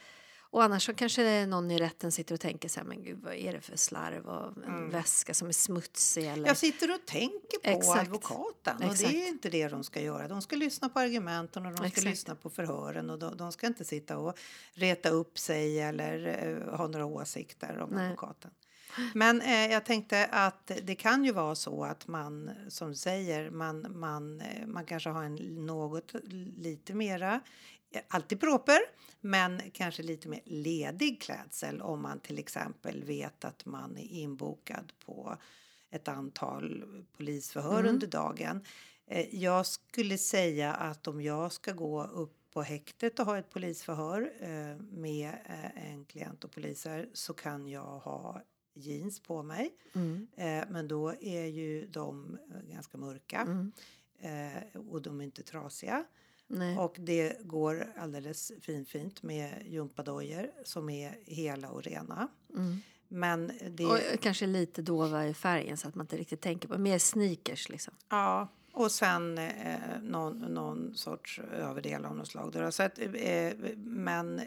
och 0.50 0.62
annars 0.64 0.86
så 0.86 0.94
kanske 0.94 1.46
någon 1.46 1.70
i 1.70 1.78
rätten 1.78 2.12
sitter 2.12 2.34
och 2.34 2.40
tänker 2.40 2.68
så 2.68 2.80
här, 2.80 2.86
men 2.86 3.02
gud 3.02 3.18
vad 3.22 3.34
är 3.34 3.52
det 3.52 3.60
för 3.60 3.76
slarv 3.76 4.26
och 4.26 4.56
en 4.56 4.62
Mm. 4.64 4.90
väska 4.90 5.34
som 5.34 5.48
är 5.48 5.52
smutsig 5.52 6.26
eller... 6.26 6.46
jag 6.48 6.56
sitter 6.56 6.94
och 6.94 7.06
tänker 7.06 7.58
på 7.64 7.78
Exakt. 7.78 8.00
advokaten 8.00 8.76
och 8.76 8.82
Exakt. 8.92 9.10
det 9.12 9.22
är 9.24 9.28
inte 9.28 9.50
det 9.50 9.68
de 9.68 9.84
ska 9.84 10.00
göra. 10.00 10.28
De 10.28 10.42
ska 10.42 10.56
lyssna 10.56 10.88
på 10.88 11.00
argumenten 11.00 11.66
och 11.66 11.72
de 11.72 11.76
ska 11.76 11.86
Exakt. 11.86 12.06
lyssna 12.06 12.34
på 12.34 12.50
förhören 12.50 13.10
och 13.10 13.18
de, 13.18 13.36
de 13.36 13.52
ska 13.52 13.66
inte 13.66 13.84
sitta 13.84 14.18
och 14.18 14.38
reta 14.72 15.08
upp 15.08 15.38
sig 15.38 15.80
eller 15.80 16.46
eh, 16.70 16.76
ha 16.76 16.86
några 16.86 17.06
åsikter 17.06 17.78
om 17.78 17.90
Nej. 17.90 18.04
advokaten. 18.04 18.50
Men 19.14 19.40
eh, 19.42 19.66
jag 19.72 19.84
tänkte 19.84 20.26
att 20.26 20.70
det 20.82 20.94
kan 20.94 21.24
ju 21.24 21.32
vara 21.32 21.54
så 21.54 21.84
att 21.84 22.06
man, 22.08 22.50
som 22.68 22.88
du 22.88 22.94
säger, 22.94 23.50
man, 23.50 23.98
man, 23.98 24.40
eh, 24.40 24.66
man 24.66 24.84
kanske 24.86 25.10
har 25.10 25.24
en 25.24 25.66
något 25.66 26.12
lite 26.56 26.94
mera, 26.94 27.40
alltid 28.08 28.40
proper, 28.40 28.78
men 29.20 29.60
kanske 29.72 30.02
lite 30.02 30.28
mer 30.28 30.40
ledig 30.44 31.20
klädsel 31.22 31.80
om 31.82 32.02
man 32.02 32.20
till 32.20 32.38
exempel 32.38 33.04
vet 33.04 33.44
att 33.44 33.66
man 33.66 33.96
är 33.96 34.06
inbokad 34.12 34.92
på 35.04 35.36
ett 35.90 36.08
antal 36.08 36.84
polisförhör 37.16 37.80
Mm. 37.80 37.94
under 37.94 38.06
dagen. 38.06 38.64
Eh, 39.06 39.34
Jag 39.34 39.66
skulle 39.66 40.18
säga 40.18 40.74
att 40.74 41.06
om 41.08 41.20
jag 41.22 41.52
ska 41.52 41.72
gå 41.72 42.04
upp 42.04 42.34
på 42.52 42.62
häktet 42.62 43.18
och 43.18 43.26
ha 43.26 43.38
ett 43.38 43.50
polisförhör 43.50 44.32
eh, 44.40 44.76
med 44.82 45.28
eh, 45.46 45.92
en 45.92 46.04
klient 46.04 46.44
och 46.44 46.50
poliser 46.52 47.08
så 47.12 47.34
kan 47.34 47.68
jag 47.68 47.98
ha 47.98 48.42
jeans 48.74 49.20
på 49.20 49.42
mig. 49.42 49.74
Mm. 49.94 50.28
Eh, 50.36 50.64
Men 50.70 50.88
då 50.88 51.14
är 51.20 51.44
ju 51.46 51.86
de 51.86 52.38
eh, 52.54 52.70
ganska 52.74 52.98
mörka 52.98 53.40
Mm. 53.40 53.72
eh, 54.20 54.80
och 54.80 55.02
de 55.02 55.20
är 55.20 55.24
inte 55.24 55.42
trasiga. 55.42 56.04
Nej. 56.48 56.78
Och 56.78 56.96
det 56.98 57.36
går 57.44 57.92
alldeles 57.96 58.52
fint 58.60 58.88
fint 58.88 59.22
med 59.22 59.62
gympadojor 59.66 60.50
som 60.64 60.90
är 60.90 61.18
hela 61.26 61.70
och 61.70 61.82
rena. 61.82 62.28
Mm. 62.54 62.80
Men 63.08 63.52
det... 63.70 63.86
Och 63.86 63.98
kanske 64.20 64.46
lite 64.46 64.82
dova 64.82 65.26
i 65.26 65.34
färgen 65.34 65.76
så 65.76 65.88
att 65.88 65.94
man 65.94 66.04
inte 66.04 66.16
riktigt 66.16 66.40
tänker 66.40 66.68
på 66.68 66.78
mer 66.78 66.98
sneakers 66.98 67.68
liksom. 67.68 67.94
Ja, 68.08 68.48
och 68.72 68.92
sen 68.92 69.38
eh, 69.38 69.78
någon, 70.02 70.38
någon 70.38 70.94
sorts 70.94 71.40
överdel 71.52 72.04
av 72.04 72.16
något 72.16 72.28
slag. 72.28 72.52
Då. 72.52 72.70
Så 72.70 72.82
att, 72.82 72.98
eh, 72.98 73.52
men, 73.76 74.40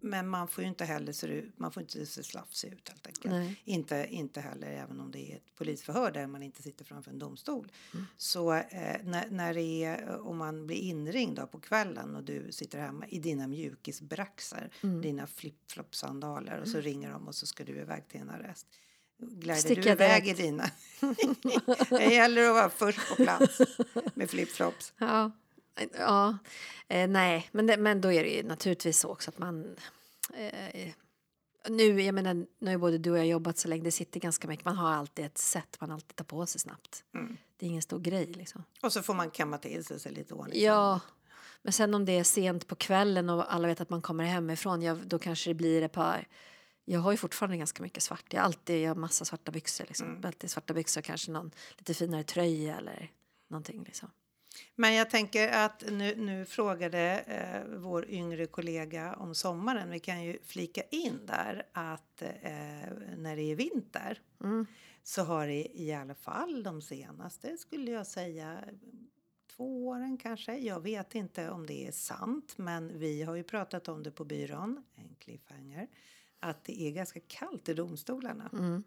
men 0.00 0.28
man 0.28 0.48
får 0.48 0.64
ju 0.64 0.68
inte 0.68 0.84
heller 0.84 1.12
se 1.12 1.26
ut, 1.26 1.58
man 1.58 1.72
får 1.72 1.82
inte 1.82 2.06
se 2.06 2.22
slafsig 2.22 2.72
ut 2.72 2.88
helt 2.88 3.06
enkelt. 3.06 3.34
Nej. 3.34 3.60
Inte, 3.64 4.06
inte 4.10 4.40
heller 4.40 4.66
även 4.70 5.00
om 5.00 5.10
det 5.10 5.32
är 5.32 5.36
ett 5.36 5.54
polisförhör 5.58 6.10
där 6.10 6.26
man 6.26 6.42
inte 6.42 6.62
sitter 6.62 6.84
framför 6.84 7.10
en 7.10 7.18
domstol. 7.18 7.72
Mm. 7.94 8.06
Så 8.16 8.52
eh, 8.54 8.96
när, 9.04 9.30
när 9.30 9.54
det 9.54 9.84
är, 9.84 10.20
om 10.20 10.36
man 10.36 10.66
blir 10.66 10.76
inringd 10.76 11.40
på 11.52 11.60
kvällen 11.60 12.16
och 12.16 12.24
du 12.24 12.52
sitter 12.52 12.78
hemma 12.78 13.06
i 13.08 13.18
dina 13.18 13.46
mjukisbraxar, 13.46 14.70
Mm. 14.82 15.02
dina 15.02 15.26
flip-flop-sandaler 15.26 16.60
och 16.60 16.68
så 16.68 16.80
ringer 16.80 17.10
de 17.10 17.28
och 17.28 17.34
så 17.34 17.46
ska 17.46 17.64
du 17.64 17.76
iväg 17.78 18.08
till 18.08 18.20
en 18.20 18.30
arrest. 18.30 18.66
Glider 19.18 19.54
Sticker 19.54 19.82
du 19.82 19.90
iväg 19.90 20.24
direkt. 20.24 20.40
i 20.40 20.42
dina? 20.42 20.70
det 21.90 22.14
gäller 22.14 22.48
att 22.48 22.54
vara 22.54 22.70
först 22.70 23.08
på 23.08 23.14
plats 23.16 23.60
med 24.14 24.28
flip-flops. 24.30 24.92
Ja, 24.98 25.30
ja. 25.98 26.38
Eh, 26.88 27.08
nej, 27.08 27.48
men, 27.52 27.66
det, 27.66 27.76
men 27.76 28.00
då 28.00 28.12
är 28.12 28.24
det 28.24 28.30
ju 28.30 28.42
naturligtvis 28.42 28.98
så 28.98 29.08
också 29.08 29.30
att 29.30 29.38
man... 29.38 29.76
Eh, 30.34 30.92
nu, 31.68 32.02
jag 32.02 32.14
menar, 32.14 32.46
nu 32.58 32.70
har 32.70 32.78
både 32.78 32.98
du 32.98 33.10
och 33.10 33.18
jag 33.18 33.26
jobbat 33.26 33.58
så 33.58 33.68
länge, 33.68 33.84
det 33.84 33.90
sitter 33.90 34.20
ganska 34.20 34.48
mycket, 34.48 34.64
man 34.64 34.76
har 34.76 34.92
alltid 34.92 35.24
ett 35.24 35.38
sätt 35.38 35.76
man 35.80 35.90
alltid 35.90 36.16
tar 36.16 36.24
på 36.24 36.46
sig 36.46 36.60
snabbt. 36.60 37.04
Mm. 37.14 37.36
Det 37.56 37.66
är 37.66 37.70
ingen 37.70 37.82
stor 37.82 37.98
grej 37.98 38.26
liksom. 38.26 38.64
Och 38.82 38.92
så 38.92 39.02
får 39.02 39.14
man 39.14 39.30
kamma 39.30 39.58
till 39.58 39.84
sig, 39.84 40.00
sig 40.00 40.12
lite 40.12 40.34
ordning. 40.34 40.62
Ja, 40.62 41.00
men 41.62 41.72
sen 41.72 41.94
om 41.94 42.04
det 42.04 42.12
är 42.12 42.24
sent 42.24 42.66
på 42.66 42.74
kvällen 42.74 43.30
och 43.30 43.54
alla 43.54 43.68
vet 43.68 43.80
att 43.80 43.90
man 43.90 44.02
kommer 44.02 44.24
hemifrån, 44.24 44.82
ja, 44.82 44.96
då 45.06 45.18
kanske 45.18 45.50
det 45.50 45.54
blir 45.54 45.82
ett 45.82 45.92
par... 45.92 46.28
Jag 46.84 47.00
har 47.00 47.10
ju 47.10 47.16
fortfarande 47.16 47.56
ganska 47.56 47.82
mycket 47.82 48.02
svart. 48.02 48.24
Jag 48.30 48.40
har 48.40 48.44
alltid 48.44 48.82
jag 48.82 48.90
har 48.90 48.94
massa 48.94 49.24
svarta 49.24 49.52
byxor. 49.52 49.84
Liksom. 49.88 50.08
Mm. 50.08 50.24
Alltid 50.24 50.50
svarta 50.50 50.74
byxor, 50.74 51.00
kanske 51.00 51.30
någon 51.30 51.50
lite 51.78 51.94
finare 51.94 52.22
tröja 52.22 52.76
eller 52.76 53.10
någonting. 53.48 53.84
Liksom. 53.84 54.10
Men 54.74 54.94
jag 54.94 55.10
tänker 55.10 55.48
att 55.48 55.84
nu, 55.90 56.16
nu 56.16 56.44
frågade 56.44 57.20
eh, 57.26 57.78
vår 57.78 58.10
yngre 58.10 58.46
kollega 58.46 59.14
om 59.14 59.34
sommaren. 59.34 59.90
Vi 59.90 60.00
kan 60.00 60.24
ju 60.24 60.38
flika 60.44 60.82
in 60.82 61.20
där 61.26 61.66
att 61.72 62.22
eh, 62.22 62.30
när 63.16 63.36
det 63.36 63.42
är 63.42 63.56
vinter 63.56 64.20
Mm. 64.40 64.66
så 65.02 65.22
har 65.22 65.46
det 65.46 65.80
i 65.80 65.92
alla 65.92 66.14
fall 66.14 66.62
de 66.62 66.82
senaste, 66.82 67.56
skulle 67.56 67.90
jag 67.90 68.06
säga, 68.06 68.64
två 69.56 69.86
åren 69.86 70.18
kanske. 70.18 70.56
Jag 70.58 70.80
vet 70.80 71.14
inte 71.14 71.50
om 71.50 71.66
det 71.66 71.86
är 71.86 71.92
sant, 71.92 72.58
men 72.58 72.98
vi 72.98 73.22
har 73.22 73.34
ju 73.34 73.42
pratat 73.42 73.88
om 73.88 74.02
det 74.02 74.10
på 74.10 74.24
byrån, 74.24 74.84
en 74.94 75.14
cliffhanger, 75.18 75.88
att 76.40 76.64
det 76.64 76.82
är 76.82 76.90
ganska 76.90 77.20
kallt 77.20 77.68
i 77.68 77.74
domstolarna. 77.74 78.50
Mm. 78.52 78.84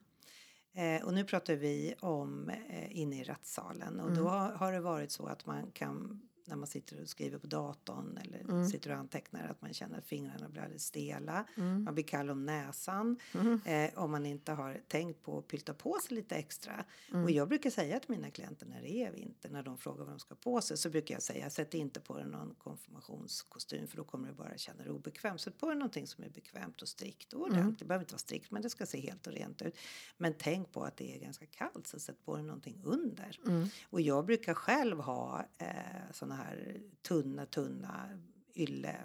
Eh, 0.79 1.05
och 1.05 1.13
nu 1.13 1.24
pratar 1.24 1.55
vi 1.55 1.95
om 2.00 2.50
eh, 2.50 2.98
inne 2.98 3.21
i 3.21 3.24
rättssalen. 3.24 4.00
Och 4.00 4.12
då 4.12 4.27
har, 4.27 4.51
har 4.51 4.71
det 4.71 4.79
varit 4.79 5.12
så 5.12 5.25
att 5.25 5.45
man 5.45 5.71
kan 5.71 6.21
när 6.50 6.56
man 6.56 6.68
sitter 6.68 7.01
och 7.01 7.10
skriver 7.10 7.38
på 7.38 7.48
datorn 7.48 8.18
eller 8.18 8.63
sitter 8.70 8.91
och 8.91 8.98
antecknar 8.98 9.48
att 9.48 9.62
man 9.62 9.74
känner 9.74 9.98
att 9.98 10.08
fingrarna 10.08 10.50
blir 10.50 10.62
alldeles 10.62 10.86
stela. 10.86 11.46
Man 11.56 11.94
blir 11.94 12.03
kall 12.03 12.29
om 12.29 12.46
näsan 12.46 13.18
eh, 13.65 13.89
om 14.00 14.12
man 14.12 14.25
inte 14.25 14.51
har 14.51 14.82
tänkt 14.88 15.24
på 15.24 15.38
att 15.38 15.48
pylta 15.48 15.74
på 15.74 15.98
sig 16.03 16.15
lite 16.15 16.36
extra. 16.36 16.86
Och 17.24 17.32
jag 17.32 17.48
brukar 17.50 17.70
säga 17.70 18.00
till 18.00 18.12
mina 18.12 18.32
klienter 18.32 18.65
när 18.65 18.82
det 18.82 19.03
är 19.03 19.12
vinter, 19.12 19.50
när 19.50 19.63
de 19.63 19.77
frågar 19.77 20.03
vad 20.03 20.13
de 20.13 20.20
ska 20.20 20.36
på 20.36 20.62
sig, 20.62 20.77
så 20.77 20.89
brukar 20.89 21.15
jag 21.15 21.22
säga 21.24 21.50
sätt 21.50 21.74
inte 21.74 22.00
på 22.00 22.18
dig 22.18 22.25
någon 22.25 22.56
konfirmationskostym 22.58 23.88
för 23.88 23.98
då 23.98 24.03
kommer 24.03 24.27
du 24.27 24.34
bara 24.34 24.58
känna 24.58 24.84
dig 24.84 24.91
obekväm. 24.91 25.38
Sätt 25.38 25.58
på 25.58 25.68
dig 25.68 25.75
någonting 25.75 26.08
som 26.08 26.24
är 26.24 26.29
bekvämt 26.29 26.82
och 26.82 26.88
strikt 26.88 27.34
och 27.34 27.41
ordentligt. 27.41 27.79
Det 27.79 27.86
behöver 27.86 28.03
inte 28.03 28.13
vara 28.13 28.20
strikt 28.20 28.51
men 28.51 28.62
det 28.62 28.70
ska 28.70 28.86
se 28.86 29.00
helt 29.00 29.27
och 29.27 29.34
rent 29.34 29.62
ut. 29.62 29.77
Men 30.18 30.34
tänk 30.38 30.72
på 30.72 30.84
att 30.84 30.98
det 30.98 31.15
är 31.15 31.20
ganska 31.20 31.46
kallt 31.46 31.88
så 31.88 32.00
sätt 32.00 32.25
på 32.25 32.36
dig 32.36 32.46
någonting 32.46 32.82
under. 32.84 33.39
Och 33.84 34.01
jag 34.01 34.25
brukar 34.25 34.53
själv 34.53 35.00
ha 35.00 35.46
eh, 35.58 35.68
såna 36.12 36.38
här 36.39 36.81
tunna, 37.01 37.46
tunna 37.46 38.10
ylle 38.55 38.96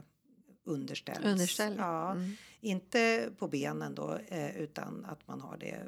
underställs. 0.65 1.25
Underställ. 1.25 1.75
Ja, 1.79 2.13
Mm. 2.13 2.33
inte 2.61 3.31
på 3.39 3.49
benen 3.49 3.95
då 3.95 4.15
eh, 4.17 4.57
utan 4.57 5.05
att 5.05 5.29
man 5.29 5.41
har 5.41 5.57
det 5.57 5.83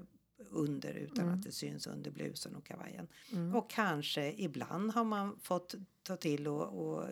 under 0.51 0.95
utan 0.95 1.25
Mm. 1.25 1.35
att 1.39 1.43
det 1.45 1.53
syns 1.53 1.87
under 1.87 2.11
blusen 2.11 2.57
och 2.57 2.67
kavajen. 2.67 3.09
Och 3.55 3.71
kanske 3.71 4.33
ibland 4.33 4.91
har 4.93 5.05
man 5.05 5.39
fått 5.43 5.75
ta 6.03 6.17
till 6.17 6.49
och, 6.49 6.89
och 6.89 7.09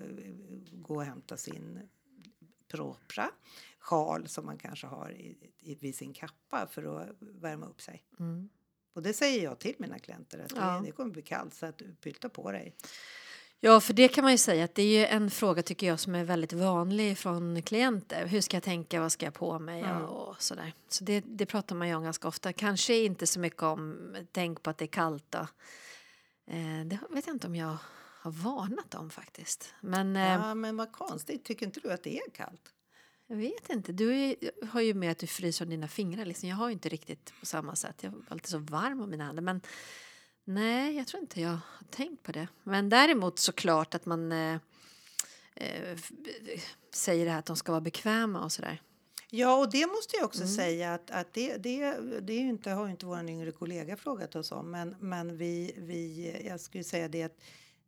gå 0.73 0.95
och 0.95 1.05
hämta 1.05 1.37
sin 1.37 1.81
propra 2.69 3.31
sjal 3.79 4.29
som 4.29 4.47
man 4.47 4.59
kanske 4.59 4.87
har 4.87 5.11
i, 5.11 5.37
i, 5.61 5.75
vid 5.75 5.95
sin 5.95 6.13
kappa 6.13 6.67
för 6.71 7.01
att 7.01 7.09
värma 7.21 7.67
upp 7.67 7.81
sig. 7.83 8.05
Mm. 8.19 8.49
Och 8.93 9.03
det 9.03 9.13
säger 9.13 9.45
jag 9.45 9.59
till 9.59 9.75
mina 9.79 9.99
klienter 9.99 10.39
att 10.39 10.53
Ja. 10.57 10.79
det, 10.81 10.87
det 10.87 10.93
kommer 10.93 11.11
bli 11.13 11.23
kallt 11.23 11.55
så 11.55 11.67
att 11.67 11.79
du 11.79 11.95
pylta 11.95 12.29
på 12.29 12.53
dig. 12.53 12.75
Ja, 13.61 13.81
för 13.81 13.93
det 13.95 14.09
kan 14.09 14.25
man 14.25 14.33
ju 14.33 14.39
säga 14.39 14.65
att 14.65 14.75
det 14.75 14.83
är 14.83 14.99
ju 15.01 15.07
en 15.07 15.31
fråga 15.31 15.63
tycker 15.63 15.87
jag 15.87 16.01
som 16.01 16.15
är 16.15 16.25
väldigt 16.25 16.53
vanlig 16.53 17.19
från 17.19 17.63
klienter. 17.63 18.27
Hur 18.27 18.41
ska 18.41 18.57
jag 18.57 18.63
tänka, 18.65 19.01
vad 19.01 19.13
ska 19.13 19.27
jag 19.27 19.35
på 19.35 19.59
mig 19.59 19.81
Mm. 19.83 20.03
och 20.05 20.43
sådär. 20.43 20.73
Så 20.89 21.05
det, 21.05 21.21
det 21.21 21.47
pratar 21.47 21.77
man 21.77 21.89
ju 21.89 21.95
om 21.95 22.05
ganska 22.05 22.29
ofta. 22.29 22.53
Kanske 22.53 22.97
inte 23.05 23.27
så 23.27 23.41
mycket 23.41 23.63
om 23.63 24.17
tänk 24.33 24.63
på 24.63 24.71
att 24.71 24.79
det 24.79 24.85
är 24.85 24.87
kallt 24.87 25.25
då. 25.31 25.39
Eh, 26.51 26.85
det 26.87 26.99
vet 27.11 27.27
jag 27.27 27.35
inte 27.37 27.47
om 27.47 27.57
jag 27.57 27.77
har 28.23 28.31
varnat 28.31 28.95
om 28.95 29.11
faktiskt. 29.11 29.75
Men 29.81 30.17
eh, 30.17 30.23
Ja, 30.33 30.55
men 30.55 30.77
vad 30.77 30.93
konstigt, 30.93 31.45
tycker 31.45 31.67
inte 31.67 31.81
du 31.81 31.93
att 31.93 32.03
det 32.03 32.19
är 32.19 32.31
kallt? 32.31 32.71
jag 33.27 33.37
vet 33.37 33.71
inte. 33.71 33.93
Du 33.93 34.15
är, 34.15 34.37
har 34.67 34.81
ju 34.81 34.95
med 34.95 35.11
att 35.11 35.19
du 35.19 35.27
fryser 35.27 35.65
om 35.65 35.71
dina 35.71 35.89
fingrar. 35.89 36.25
Liksom. 36.25 36.49
Jag 36.49 36.57
har 36.57 36.69
ju 36.69 36.73
inte 36.73 36.89
riktigt 36.89 37.33
på 37.41 37.47
samma 37.47 37.77
sätt. 37.77 38.03
Jag 38.03 38.13
är 38.13 38.19
alltid 38.29 38.49
så 38.49 38.59
varm 38.59 39.01
om 39.01 39.11
mina 39.11 39.25
händer. 39.25 39.43
Men 39.43 39.61
nej, 40.45 40.97
jag 40.97 41.07
tror 41.07 41.23
inte 41.23 41.41
jag 41.41 41.49
har 41.51 41.87
tänkt 41.91 42.23
på 42.23 42.33
det. 42.33 42.49
Men 42.63 42.89
däremot 42.89 43.39
såklart 43.39 43.95
att 43.95 44.07
man 44.07 44.33
eh, 44.33 44.59
eh, 45.55 45.99
säger 46.95 47.25
det 47.25 47.31
här 47.31 47.39
att 47.39 47.47
de 47.47 47.57
ska 47.57 47.73
vara 47.73 47.81
bekväma 47.81 48.45
och 48.45 48.53
sådär. 48.53 48.83
Ja, 49.31 49.57
och 49.59 49.71
det 49.71 49.87
måste 49.87 50.17
jag 50.17 50.25
också 50.25 50.43
Mm. 50.43 50.55
säga 50.55 50.95
att, 50.95 51.11
att 51.11 51.33
det, 51.35 51.57
det, 51.57 51.97
det 52.21 52.33
är 52.33 52.41
inte, 52.41 52.71
har 52.71 52.85
ju 52.85 52.91
inte 52.91 53.07
vår 53.07 53.29
yngre 53.29 53.53
kollega 53.53 53.97
frågat 53.97 54.37
oss 54.37 54.53
om. 54.53 54.71
Men, 54.71 54.97
men 55.01 55.37
vi, 55.37 55.75
vi, 55.77 56.37
jag 56.47 56.61
skulle 56.61 56.85
säga 56.85 57.09
det 57.09 57.23
att 57.23 57.39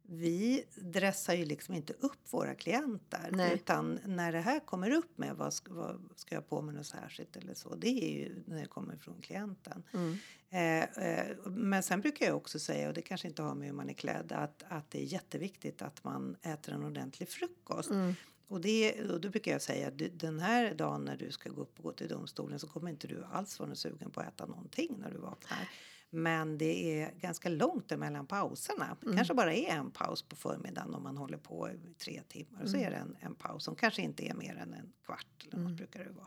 vi 0.09 0.65
dressar 0.75 1.35
ju 1.35 1.45
liksom 1.45 1.75
inte 1.75 1.93
upp 1.93 2.33
våra 2.33 2.55
klienter. 2.55 3.29
Nej. 3.33 3.55
Utan 3.55 3.99
när 4.05 4.33
det 4.33 4.41
här 4.41 4.61
kommer 4.61 4.91
upp 4.91 5.19
med 5.19 5.37
vad 5.37 5.53
ska, 5.53 5.75
vad 5.75 6.01
ska 6.17 6.35
jag 6.35 6.49
på 6.49 6.63
mig 6.63 6.75
något 6.75 6.87
särskilt 6.87 7.37
eller 7.37 7.55
så. 7.55 7.75
Det 7.75 8.05
är 8.05 8.19
ju 8.19 8.43
när 8.47 8.61
det 8.61 8.67
kommer 8.67 8.97
från 8.97 9.21
klienten. 9.21 9.83
Mm. 9.93 10.19
Eh, 10.51 11.09
eh, 11.09 11.37
men 11.45 11.83
sen 11.83 12.01
brukar 12.01 12.27
jag 12.27 12.37
också 12.37 12.59
säga, 12.59 12.89
och 12.89 12.95
det 12.95 13.03
kanske 13.03 13.29
inte 13.29 13.43
har 13.43 13.55
med 13.55 13.67
hur 13.67 13.75
man 13.75 13.89
är 13.89 13.95
klädd, 13.95 14.33
att, 14.33 14.65
att 14.69 14.91
det 14.91 15.03
är 15.03 15.07
jätteviktigt 15.07 15.83
att 15.83 16.05
man 16.05 16.37
äter 16.43 16.75
en 16.75 16.85
ordentlig 16.85 17.29
frukost. 17.29 17.91
Mm. 17.91 18.15
Och, 18.49 18.61
det, 18.61 19.11
och 19.11 19.21
då 19.21 19.29
brukar 19.29 19.53
jag 19.53 19.63
säga 19.63 19.89
att 19.89 20.03
den 20.13 20.39
här 20.39 20.75
dagen 20.75 21.05
när 21.05 21.17
du 21.17 21.31
ska 21.31 21.51
gå 21.51 21.61
upp 21.61 21.79
och 21.79 21.85
gå 21.85 21.93
till 21.93 22.09
domstolen 22.09 22.59
så 22.59 22.69
kommer 22.69 22.91
inte 22.91 23.09
du 23.09 23.25
alls 23.33 23.61
vara 23.61 23.75
sugen 23.75 24.11
på 24.11 24.21
att 24.21 24.29
äta 24.29 24.47
någonting 24.47 24.97
när 24.99 25.11
du 25.11 25.19
vaknar. 25.19 25.69
Men 26.11 26.59
det 26.59 27.01
är 27.01 27.12
ganska 27.21 27.49
långt 27.49 27.92
emellan 27.92 28.27
pauserna. 28.27 28.97
Det 29.01 29.16
kanske 29.16 29.35
bara 29.35 29.55
är 29.55 29.71
en 29.71 29.90
paus 29.90 30.23
på 30.23 30.37
förmiddagen 30.37 30.95
om 30.95 31.03
man 31.03 31.16
håller 31.16 31.38
på 31.38 31.71
i 31.71 31.95
tre 31.95 32.23
timmar. 32.29 32.62
Och 32.62 32.71
så 32.71 32.77
är 32.77 32.90
det 32.90 32.97
en, 32.97 33.16
en 33.21 33.35
paus 33.35 33.64
som 33.64 33.77
kanske 33.77 34.03
inte 34.03 34.29
är 34.29 34.35
mer 34.35 34.57
än 34.57 34.75
en 34.75 34.92
kvart 35.05 35.47
eller 35.53 35.62
något 35.62 35.77
brukar 35.77 36.05
det 36.05 36.11
vara. 36.11 36.27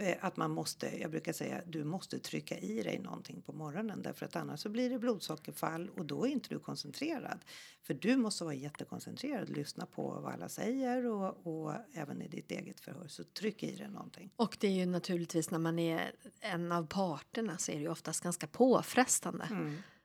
Eh, 0.00 0.16
Att 0.20 0.36
man 0.36 0.50
måste, 0.50 1.00
jag 1.00 1.10
brukar 1.10 1.32
säga, 1.32 1.62
du 1.66 1.84
måste 1.84 2.18
trycka 2.18 2.58
i 2.58 2.82
dig 2.82 2.98
någonting 2.98 3.42
på 3.42 3.52
morgonen 3.52 4.02
därför 4.02 4.26
att 4.26 4.36
annars 4.36 4.60
så 4.60 4.68
blir 4.68 4.90
det 4.90 4.98
blodsockerfall 4.98 5.88
och 5.88 6.04
då 6.06 6.26
är 6.26 6.30
inte 6.30 6.48
du 6.48 6.58
koncentrerad. 6.58 7.38
För 7.82 7.94
du 7.94 8.16
måste 8.16 8.44
vara 8.44 8.54
jättekoncentrerad, 8.54 9.48
lyssna 9.48 9.86
på 9.86 10.20
vad 10.22 10.32
alla 10.32 10.48
säger 10.48 11.06
och, 11.06 11.46
och 11.46 11.74
även 11.92 12.22
i 12.22 12.28
ditt 12.28 12.50
eget 12.50 12.80
förhör 12.80 13.08
så 13.08 13.24
tryck 13.24 13.62
i 13.62 13.76
dig 13.76 13.88
någonting. 13.88 14.30
Och 14.36 14.56
det 14.60 14.66
är 14.68 14.72
ju 14.72 14.86
naturligtvis 14.86 15.50
när 15.50 15.58
man 15.58 15.78
är 15.78 16.12
en 16.40 16.72
av 16.72 16.86
parterna 16.86 17.58
så 17.58 17.72
är 17.72 17.76
det 17.76 17.82
ju 17.82 17.88
oftast 17.88 18.22
ganska 18.22 18.46
påfrestande. 18.46 19.48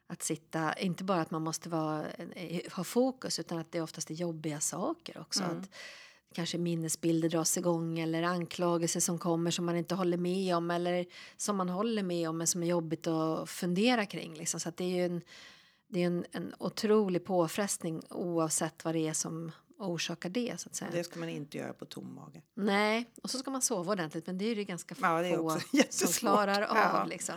Att 0.08 0.24
sitta, 0.24 0.74
inte 0.74 1.04
bara 1.04 1.22
att 1.22 1.32
man 1.32 1.42
måste 1.42 1.70
vara, 1.70 2.06
ha 2.76 2.84
fokus 2.84 3.40
utan 3.40 3.58
att 3.58 3.72
det 3.72 3.82
oftast 3.82 4.10
är 4.10 4.14
jobbiga 4.14 4.60
saker 4.60 5.18
också. 5.22 5.44
Att 5.44 5.70
kanske 6.36 6.58
minnesbilder 6.58 7.30
dras 7.30 7.58
igång 7.58 8.00
eller 8.00 8.24
anklagelser 8.24 9.00
som 9.00 9.20
kommer 9.20 9.52
som 9.52 9.66
man 9.66 9.76
inte 9.76 9.96
håller 9.96 10.18
med 10.18 10.56
om 10.56 10.72
eller 10.72 11.06
som 11.38 11.58
man 11.58 11.70
håller 11.70 12.04
med 12.04 12.30
om 12.30 12.38
men 12.38 12.48
som 12.48 12.64
är 12.64 12.68
jobbigt 12.68 13.08
att 13.08 13.50
fundera 13.50 14.06
kring. 14.06 14.34
Liksom. 14.34 14.60
Så 14.60 14.72
det 14.76 14.84
är 14.84 14.96
ju 14.96 15.06
en, 15.06 15.22
det 15.88 16.04
är 16.04 16.08
en, 16.08 16.26
en 16.32 16.54
otrolig 16.60 17.26
påfrestning 17.26 18.02
oavsett 18.10 18.86
vad 18.86 18.96
det 18.96 19.08
är 19.08 19.14
som 19.14 19.52
orsakar 19.80 20.30
det. 20.30 20.60
Så 20.60 20.70
att 20.70 20.76
säga. 20.76 20.92
Det 20.92 21.04
ska 21.04 21.20
man 21.20 21.30
inte 21.30 21.58
göra 21.58 21.74
på 21.74 21.86
tom 21.86 22.16
mage. 22.16 22.42
Nej, 22.54 23.10
och 23.24 23.30
så 23.30 23.38
ska 23.38 23.52
man 23.52 23.62
sova 23.62 23.92
ordentligt 23.92 24.28
men 24.28 24.38
det 24.38 24.46
är 24.46 24.56
ju 24.56 24.64
ganska 24.64 24.96
Ja, 25.02 25.22
det 25.22 25.28
är 25.28 25.38
få 25.38 25.60
som 25.90 26.08
klarar 26.08 26.62
av. 26.62 26.78
Ja. 26.78 27.06
Liksom. 27.10 27.36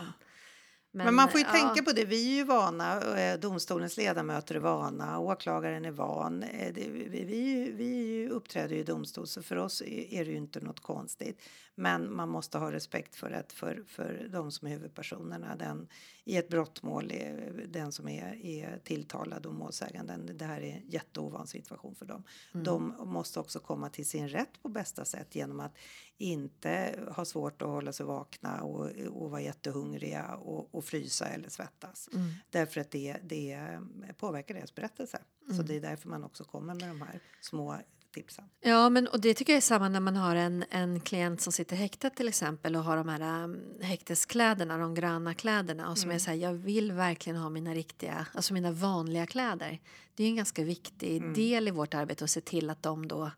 Men, 0.91 1.15
man 1.15 1.29
får 1.29 1.41
ju 1.41 1.47
ja, 1.47 1.53
tänka 1.53 1.83
på 1.83 1.93
det. 1.93 2.05
Vi 2.05 2.33
är 2.33 2.37
ju 2.37 2.45
vana, 2.45 3.19
eh, 3.21 3.39
domstolens 3.39 3.97
ledamöter 3.97 4.55
är 4.55 4.59
vana, 4.59 5.19
åklagaren 5.19 5.85
är 5.85 5.91
van. 5.91 6.43
Eh, 6.43 6.73
Vi, 6.75 6.89
vi, 7.09 7.73
vi, 7.77 8.29
uppträder 8.29 8.75
ju 8.75 8.81
i 8.81 8.85
domstol 8.85 9.27
så 9.27 9.43
för 9.43 9.57
oss 9.57 9.83
är 9.83 10.15
är 10.15 10.25
det 10.25 10.31
ju 10.31 10.37
inte 10.37 10.61
något 10.61 10.81
konstigt. 10.81 11.43
Men 11.75 12.15
man 12.15 12.29
måste 12.29 12.59
ha 12.59 12.73
respekt 12.73 13.17
för 13.17 13.31
att 13.31 13.53
för, 13.53 13.85
för 13.89 14.29
de 14.33 14.53
som 14.53 14.69
är 14.69 14.73
huvudpersonerna. 14.73 15.57
Den, 15.57 15.89
I 16.29 16.37
ett 16.37 16.49
brottmål, 16.49 17.11
är 17.13 17.67
den 17.69 17.93
som 17.93 18.09
är, 18.09 18.47
är 18.47 18.79
tilltalad 18.85 19.47
och 19.47 19.55
målsäganden. 19.55 20.31
Det 20.39 20.45
här 20.45 20.61
är 20.61 20.77
en 20.77 20.91
jätteovan 20.91 21.47
situation 21.47 21.95
för 21.95 22.07
dem. 22.07 22.23
De 22.53 22.95
måste 23.05 23.41
också 23.41 23.61
komma 23.61 23.91
till 23.91 24.07
sin 24.07 24.29
rätt 24.29 24.63
på 24.63 24.69
bästa 24.69 25.05
sätt 25.05 25.35
genom 25.35 25.61
att 25.61 25.77
inte 26.19 26.99
ha 27.17 27.25
svårt 27.25 27.63
att 27.63 27.69
hålla 27.69 27.93
sig 27.93 28.07
vakna 28.07 28.63
och, 28.63 28.91
och 29.09 29.31
vara 29.31 29.41
jättehungriga 29.41 30.37
och, 30.37 30.75
och 30.75 30.85
frysa 30.85 31.29
eller 31.29 31.49
svettas. 31.49 32.09
Därför 32.51 32.81
att 32.81 32.91
det, 32.91 33.17
det 33.23 33.79
påverkar 34.17 34.55
deras 34.55 34.75
berättelse. 34.75 35.19
Så 35.57 35.63
det 35.63 35.77
är 35.77 35.81
därför 35.81 36.09
man 36.09 36.25
också 36.25 36.45
kommer 36.45 36.75
med 36.75 36.89
de 36.89 37.03
här 37.03 37.21
små 37.41 37.77
tipsen. 38.19 38.45
Ja, 38.61 38.89
men 38.89 39.07
och 39.07 39.21
det 39.21 39.35
tycker 39.35 39.53
jag 39.53 39.57
är 39.57 39.61
samma 39.61 39.89
när 39.89 40.01
man 40.01 40.17
har 40.17 40.37
en, 40.37 40.65
en 40.71 41.01
klient 41.01 41.41
som 41.41 41.53
sitter 41.53 41.77
häktad 41.77 42.11
till 42.11 42.29
exempel 42.29 42.77
och 42.77 42.85
har 42.85 42.97
de 42.97 43.09
här 43.09 43.45
um, 43.45 43.61
häkteskläderna, 43.81 44.79
de 44.79 44.95
gröna 44.95 45.35
kläderna 45.35 45.91
och 45.91 45.99
som 45.99 46.11
är 46.11 46.19
så 46.19 46.31
här, 46.31 46.39
jag 46.39 46.53
vill 46.53 46.93
verkligen 46.93 47.37
ha 47.37 47.51
mina 47.51 47.75
riktiga, 47.75 48.27
alltså 48.35 48.55
mina 48.55 48.73
vanliga 48.73 49.27
kläder. 49.27 49.81
Det 50.15 50.25
är 50.25 50.29
en 50.29 50.37
ganska 50.37 50.65
viktig 50.65 51.35
del 51.35 51.69
i 51.69 51.71
vårt 51.71 51.95
arbete 51.95 52.25
att 52.25 52.31
se 52.31 52.41
till 52.41 52.71
att 52.71 52.83
de 52.83 53.09
då 53.09 53.31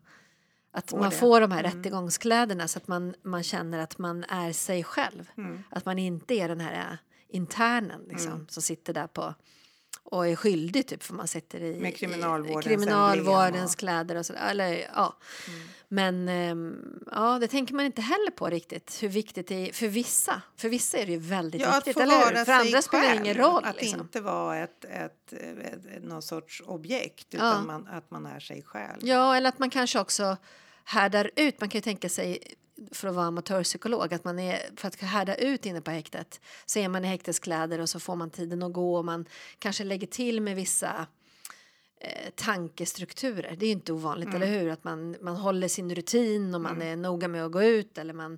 att 0.71 0.89
Får 0.89 0.97
man 0.97 1.09
det. 1.09 1.15
får 1.15 1.41
de 1.41 1.51
här 1.51 1.63
rättegångskläderna 1.63 2.67
så 2.67 2.77
att 2.77 2.87
man, 2.87 3.15
man 3.21 3.43
känner 3.43 3.79
att 3.79 3.97
man 3.97 4.23
är 4.23 4.51
sig 4.51 4.83
själv. 4.83 5.29
Mm. 5.37 5.63
Att 5.69 5.85
man 5.85 5.99
inte 5.99 6.33
är 6.33 6.47
den 6.47 6.59
här 6.59 6.91
äh, 6.91 6.97
internen 7.27 8.01
liksom, 8.09 8.47
som 8.49 8.63
sitter 8.63 8.93
där 8.93 9.07
på 9.07 9.33
och 10.03 10.27
är 10.27 10.35
skyldig 10.35 10.87
typ 10.87 11.03
för 11.03 11.13
man 11.13 11.27
sitter 11.27 11.61
i 11.63 11.79
Med 11.79 11.95
kriminalvårdens 11.95 12.65
i, 12.65 12.69
kriminalvårdens 12.69 13.73
och- 13.73 13.79
kläder 13.79 14.15
och 14.15 14.25
sådär. 14.25 14.49
Eller, 14.49 14.87
ja. 14.95 15.17
Men 15.87 16.29
ehm, 16.29 16.75
ja, 17.11 17.39
det 17.39 17.47
tänker 17.47 17.73
man 17.73 17.85
inte 17.85 18.01
heller 18.01 18.31
på 18.31 18.47
riktigt 18.49 18.97
hur 19.03 19.07
viktigt 19.09 19.47
det 19.47 19.69
är 19.69 19.73
för 19.73 19.87
vissa. 19.87 20.41
För 20.57 20.69
vissa 20.69 20.97
är 20.97 21.05
det 21.05 21.11
ju 21.11 21.17
väldigt 21.17 21.61
Ja, 21.61 21.71
viktigt, 21.75 21.97
eller 21.97 22.35
hur? 22.37 22.45
För 22.45 22.51
andra 22.51 22.81
spelar 22.81 23.09
det 23.09 23.15
ingen 23.15 23.37
roll. 23.37 23.65
Att 23.65 23.75
liksom. 23.81 23.99
inte 23.99 24.21
vara 24.21 24.57
ett, 24.57 24.85
ett, 24.85 25.33
ett, 25.33 26.03
någon 26.03 26.21
sorts 26.21 26.61
objekt 26.65 27.27
Ja. 27.29 27.37
utan 27.37 27.67
man, 27.67 27.87
att 27.87 28.11
man 28.11 28.25
är 28.25 28.39
sig 28.39 28.61
själv. 28.63 28.99
Ja, 29.01 29.35
eller 29.35 29.49
att 29.49 29.59
man 29.59 29.69
kanske 29.69 29.99
också 29.99 30.37
härdar 30.83 31.31
ut. 31.35 31.59
Man 31.59 31.69
kan 31.69 31.79
ju 31.79 31.83
tänka 31.83 32.09
sig 32.09 32.43
för 32.91 33.07
att 33.07 33.15
vara 33.15 33.25
amatörpsykolog 33.25 34.13
att 34.13 34.23
man 34.23 34.39
är 34.39 34.59
för 34.75 34.87
att 34.87 34.95
härda 34.95 35.35
ut 35.35 35.65
inne 35.65 35.81
på 35.81 35.91
häktet 35.91 36.41
så 36.65 36.79
är 36.79 36.89
man 36.89 37.05
i 37.05 37.07
häkteskläder 37.07 37.79
och 37.79 37.89
så 37.89 37.99
får 37.99 38.15
man 38.15 38.29
tiden 38.29 38.63
att 38.63 38.73
gå 38.73 38.97
och 38.97 39.05
man 39.05 39.25
kanske 39.59 39.83
lägger 39.83 40.07
till 40.07 40.41
med 40.41 40.55
vissa 40.55 41.07
eh, 42.01 42.29
tankestrukturer. 42.35 43.55
Det 43.59 43.65
är 43.65 43.71
inte 43.71 43.93
ovanligt, 43.93 44.29
Mm. 44.29 44.41
eller 44.41 44.59
hur? 44.59 44.69
Att 44.69 44.83
man, 44.83 45.15
man 45.21 45.35
håller 45.35 45.67
sin 45.67 45.95
rutin 45.95 46.55
och 46.55 46.61
man 46.61 46.81
är 46.81 46.95
noga 46.95 47.27
med 47.27 47.45
att 47.45 47.51
gå 47.51 47.63
ut 47.63 47.97
eller 47.97 48.13
man, 48.13 48.37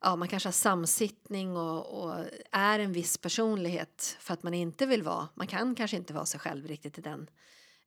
ja, 0.00 0.16
man 0.16 0.28
kanske 0.28 0.46
har 0.46 0.52
samsittning 0.52 1.56
och, 1.56 2.02
och 2.02 2.24
är 2.50 2.78
en 2.78 2.92
viss 2.92 3.18
personlighet 3.18 4.16
för 4.20 4.34
att 4.34 4.42
man 4.42 4.54
inte 4.54 4.86
vill 4.86 5.02
vara, 5.02 5.28
man 5.34 5.46
kan 5.46 5.74
kanske 5.74 5.96
inte 5.96 6.12
vara 6.14 6.26
sig 6.26 6.40
själv 6.40 6.66
riktigt 6.66 6.98
i 6.98 7.00
den 7.00 7.30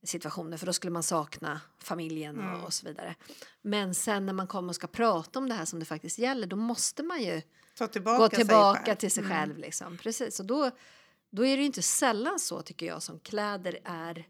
situationen 0.03 0.59
för 0.59 0.65
då 0.65 0.73
skulle 0.73 0.91
man 0.91 1.03
sakna 1.03 1.61
familjen 1.79 2.39
Mm. 2.39 2.53
och, 2.59 2.65
och 2.65 2.73
så 2.73 2.85
vidare. 2.87 3.15
Men 3.61 3.95
sen 3.95 4.25
när 4.25 4.33
man 4.33 4.47
kommer 4.47 4.69
och 4.69 4.75
ska 4.75 4.87
prata 4.87 5.39
om 5.39 5.49
det 5.49 5.55
här 5.55 5.65
som 5.65 5.79
det 5.79 5.85
faktiskt 5.85 6.17
gäller 6.19 6.47
då 6.47 6.55
måste 6.55 7.03
man 7.03 7.23
ju 7.23 7.41
Ta 7.77 7.87
tillbaka, 7.87 8.17
gå 8.23 8.29
sig 8.29 8.37
tillbaka 8.37 8.81
själv. 8.85 8.95
till 8.95 9.11
sig 9.11 9.23
Mm. 9.23 9.37
själv. 9.37 9.57
Liksom. 9.57 9.97
Precis. 9.97 10.39
Och 10.39 10.45
då, 10.45 10.71
då 11.29 11.45
är 11.45 11.55
det 11.57 11.61
ju 11.61 11.65
inte 11.65 11.81
sällan 11.81 12.39
så 12.39 12.61
tycker 12.61 12.85
jag 12.85 13.03
som 13.03 13.19
kläder 13.19 13.79
är 13.83 14.27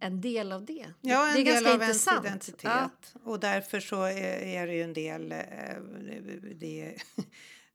en 0.00 0.20
del 0.20 0.52
av 0.52 0.64
det. 0.64 0.86
Ja, 1.00 1.28
en 1.28 1.34
det 1.34 1.40
är 1.40 1.44
del 1.44 1.54
ganska 1.54 1.74
av 1.74 1.82
ens 1.82 1.96
intressant. 2.06 2.26
identitet. 2.26 2.70
Ja. 3.14 3.20
Och 3.24 3.40
därför 3.40 3.80
så 3.80 4.02
är, 4.02 4.38
är 4.42 4.66
det 4.66 4.74
ju 4.74 4.82
en 4.82 4.92
del... 4.92 5.32
eh, 5.32 5.38
Det, 6.54 6.96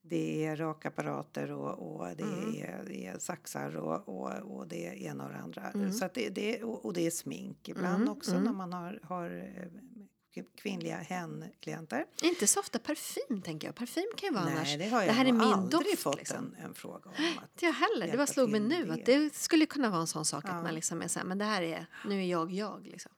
det 0.09 0.45
är 0.45 0.55
rakapparater 0.55 1.51
och, 1.51 1.95
och 1.95 2.07
det, 2.17 2.23
Mm. 2.23 2.49
är, 2.55 2.83
det 2.87 3.05
är 3.07 3.19
saxar 3.19 3.77
och, 3.77 4.09
och, 4.09 4.57
och 4.57 4.67
det 4.67 4.87
är 4.87 4.93
ena 4.93 5.23
och 5.25 5.29
det 5.31 5.37
andra. 5.37 5.71
Mm. 5.71 5.91
Så 5.93 6.09
det, 6.13 6.29
det, 6.29 6.63
och 6.63 6.93
det 6.93 7.05
är 7.07 7.11
smink 7.11 7.69
ibland 7.69 7.95
Mm, 7.95 8.09
också 8.09 8.31
mm. 8.31 8.43
när 8.43 8.53
man 8.53 8.73
har, 8.73 8.99
har 9.03 9.53
eh, 10.35 10.43
kvinnliga 10.61 10.97
hen-klienter. 10.97 12.05
Inte 12.23 12.47
så 12.47 12.59
ofta 12.59 12.79
parfym 12.79 13.41
tänker 13.41 13.67
jag. 13.67 13.75
Parfym 13.75 14.03
kan 14.17 14.29
ju 14.29 14.33
vara 14.35 14.43
annars. 14.45 14.67
Nej, 14.67 14.77
det 14.77 14.87
har 14.89 14.99
jag 15.01 15.09
det 15.09 15.13
här 15.13 15.25
är 15.25 15.31
min 15.31 15.41
aldrig 15.41 15.83
doft. 15.91 15.99
fått 16.01 16.17
liksom. 16.17 16.55
en, 16.57 16.65
en 16.65 16.73
fråga 16.73 17.09
om. 17.09 17.13
Att, 17.43 17.61
jag 17.61 17.73
heller. 17.73 18.11
Det 18.11 18.17
bara 18.17 18.27
slog 18.27 18.49
mig 18.49 18.59
nu 18.59 18.85
med 18.85 18.99
att 18.99 19.05
det. 19.05 19.17
det 19.17 19.35
skulle 19.35 19.65
kunna 19.65 19.89
vara 19.89 20.01
en 20.01 20.07
sån 20.07 20.25
sak 20.25 20.43
Ja. 20.47 20.51
att 20.51 20.63
man 20.63 20.75
liksom 20.75 21.01
är 21.01 21.07
så 21.07 21.19
här, 21.19 21.25
men 21.25 21.37
det 21.37 21.45
här 21.45 21.61
är, 21.61 21.85
nu 22.05 22.19
är 22.21 22.25
jag 22.25 22.51
jag 22.51 22.87
liksom. 22.87 23.11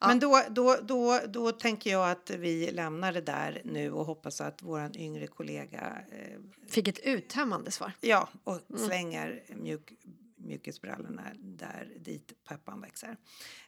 Ja. 0.00 0.06
Men 0.08 0.18
då, 0.18 0.42
då, 0.50 0.76
då, 0.82 1.20
då 1.28 1.52
tänker 1.52 1.90
jag 1.90 2.10
att 2.10 2.30
vi 2.30 2.70
lämnar 2.70 3.12
det 3.12 3.20
där 3.20 3.62
nu 3.64 3.92
och 3.92 4.04
hoppas 4.04 4.40
att 4.40 4.62
våran 4.62 4.96
yngre 4.96 5.26
kollega 5.26 5.98
eh, 6.12 6.38
Fick 6.68 6.88
ett 6.88 6.98
uttömmande 6.98 7.70
svar. 7.70 7.92
Ja, 8.00 8.28
och 8.44 8.58
Mm. 8.70 8.86
slänger 8.88 9.42
mjuk, 9.56 9.92
mjukisbrallorna 10.36 11.22
där 11.38 11.88
dit 12.00 12.32
peppan 12.48 12.80
växer. 12.80 13.16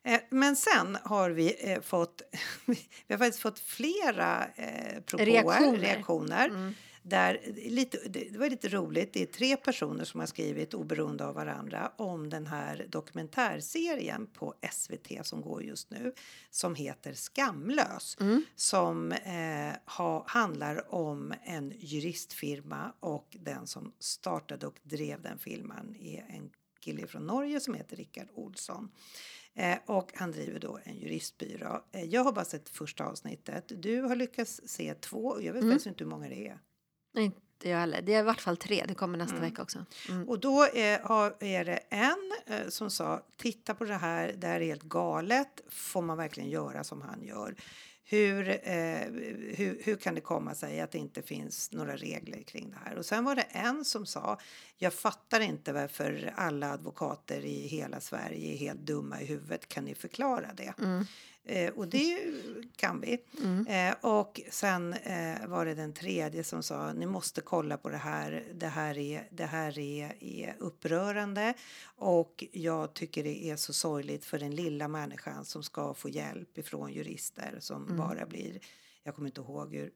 Eh, 0.03 0.21
men 0.31 0.57
sen 0.57 0.99
har 1.03 1.31
vi 1.31 1.57
eh, 1.73 1.81
fått, 1.81 2.23
vi 2.67 3.15
har 3.15 3.19
faktiskt 3.19 3.43
fått 3.43 3.59
flera 3.59 4.45
eh, 4.57 5.01
propåer, 5.01 5.27
Reaktioner. 5.27 5.79
reaktioner. 5.79 6.49
Mm. 6.49 6.75
Där, 7.11 7.41
lite, 7.57 7.99
det 8.09 8.39
var 8.39 8.51
lite 8.51 8.69
roligt, 8.69 9.13
det 9.13 9.23
är 9.23 9.27
tre 9.27 9.57
personer 9.57 10.05
som 10.05 10.21
har 10.21 10.27
skrivit 10.27 10.75
oberoende 10.75 11.27
av 11.27 11.35
varandra 11.35 11.93
om 11.97 12.31
den 12.31 12.47
här 12.47 12.87
dokumentärserien 12.89 14.27
på 14.27 14.55
SVT 14.73 15.27
som 15.27 15.41
går 15.43 15.63
just 15.63 15.91
nu 15.91 16.13
som 16.51 16.75
heter 16.75 17.13
Skamlös. 17.15 18.17
Mm. 18.21 18.43
Som 18.57 19.13
eh, 19.13 19.95
ha, 19.97 20.25
handlar 20.29 20.95
om 20.95 21.35
en 21.45 21.73
juristfirma 21.79 22.93
och 23.01 23.37
den 23.41 23.67
som 23.67 23.93
startade 23.99 24.67
och 24.67 24.79
drev 24.83 25.23
den 25.23 25.39
firman 25.39 25.97
är 26.01 26.27
en 26.29 26.51
kille 26.81 27.07
från 27.07 27.27
Norge 27.27 27.61
som 27.61 27.75
heter 27.75 27.97
Rickard 27.97 28.29
Olsson. 28.35 28.91
Eh, 29.55 29.79
och 29.87 30.11
han 30.15 30.33
driver 30.33 30.61
då 30.61 30.79
en 30.85 30.97
juristbyrå. 30.97 31.85
Eh, 31.93 32.05
jag 32.05 32.25
har 32.25 32.33
bara 32.33 32.45
sett 32.45 32.69
första 32.69 33.05
avsnittet. 33.05 33.73
Du 33.83 34.01
har 34.03 34.17
lyckats 34.17 34.61
se 34.65 34.95
två. 34.95 35.41
Jag 35.43 35.53
vet 35.53 35.63
Mm. 35.63 35.73
faktiskt 35.75 35.87
inte 35.87 36.05
hur 36.05 36.11
många 36.11 36.29
det 36.29 36.49
är. 36.49 36.59
Inte 37.17 37.69
jag 37.69 37.79
heller. 37.79 38.03
Det 38.03 38.15
är 38.15 38.21
i 38.21 38.23
vart 38.23 38.41
fall 38.41 38.57
tre. 38.57 38.85
Det 38.89 38.95
kommer 38.95 39.19
nästa 39.19 39.37
Mm. 39.37 39.51
vecka 39.51 39.63
också. 39.63 39.85
Mm. 40.09 40.29
Och 40.29 40.41
då 40.41 40.63
är, 40.75 41.45
är 41.45 41.65
det 41.65 41.77
en 41.91 42.33
eh, 42.47 42.69
som 42.69 42.91
sa 42.91 43.23
titta 43.37 43.75
på 43.75 43.85
det 43.85 43.95
här, 43.95 44.35
det 44.39 44.47
här 44.47 44.61
är 44.61 44.65
helt 44.67 44.83
galet. 44.83 45.61
Får 45.69 46.03
man 46.03 46.17
verkligen 46.17 46.51
göra 46.51 46.85
som 46.85 47.03
han 47.03 47.23
gör? 47.23 47.55
Hur, 48.05 48.49
eh, 48.49 49.01
hur, 49.57 49.83
hur 49.85 49.97
kan 49.97 50.15
det 50.15 50.21
komma 50.21 50.55
sig 50.55 50.81
att 50.81 50.91
det 50.93 50.99
inte 50.99 51.23
finns 51.23 51.73
några 51.73 51.97
regler 51.97 52.43
kring 52.43 52.71
det 52.71 52.77
här? 52.85 52.97
Och 52.99 53.07
sen 53.07 53.25
var 53.25 53.35
det 53.35 53.43
en 53.43 53.85
som 53.85 54.07
sa 54.07 54.39
jag 54.77 54.95
fattar 54.95 55.41
inte 55.41 55.73
varför 55.73 56.33
alla 56.37 56.73
advokater 56.73 57.45
i 57.45 57.67
hela 57.67 58.01
Sverige 58.01 58.53
är 58.55 58.57
helt 58.57 58.81
dumma 58.81 59.21
i 59.21 59.25
huvudet. 59.27 59.69
Kan 59.69 59.85
ni 59.85 59.95
förklara 59.95 60.53
det? 60.57 60.75
Mm. 60.79 61.05
Eh, 61.45 61.73
och 61.73 61.89
det 61.89 62.19
kan 62.77 63.01
vi. 63.01 63.19
Mm. 63.45 63.67
Eh, 63.67 63.97
och 64.01 64.41
sen 64.51 64.93
eh, 64.93 65.47
var 65.47 65.67
det 65.67 65.75
den 65.75 65.93
tredje 65.93 66.45
som 66.45 66.63
sa 66.63 66.93
ni 66.93 67.07
måste 67.07 67.41
kolla 67.41 67.77
på 67.77 67.89
det 67.89 67.97
här. 67.97 68.45
Det 68.55 68.67
här 68.67 68.99
är, 68.99 69.29
det 69.31 69.45
här 69.47 69.79
är, 69.79 70.25
är 70.25 70.57
upprörande 70.59 71.55
och 71.85 72.45
jag 72.53 72.95
tycker 72.95 73.25
det 73.25 73.45
är 73.45 73.57
så 73.57 73.73
sorgligt 73.73 74.25
för 74.25 74.39
den 74.39 74.55
lilla 74.55 74.89
människan 74.89 75.45
som 75.45 75.63
ska 75.63 75.95
få 75.95 76.09
hjälp 76.09 76.59
ifrån 76.59 76.93
jurister 76.93 77.57
som 77.61 77.85
Mm. 77.85 77.97
bara 77.97 78.27
blir, 78.27 78.59
jag 79.03 79.15
kommer 79.15 79.29
inte 79.29 79.41
ihåg 79.41 79.75
hur 79.75 79.91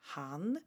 han 0.00 0.58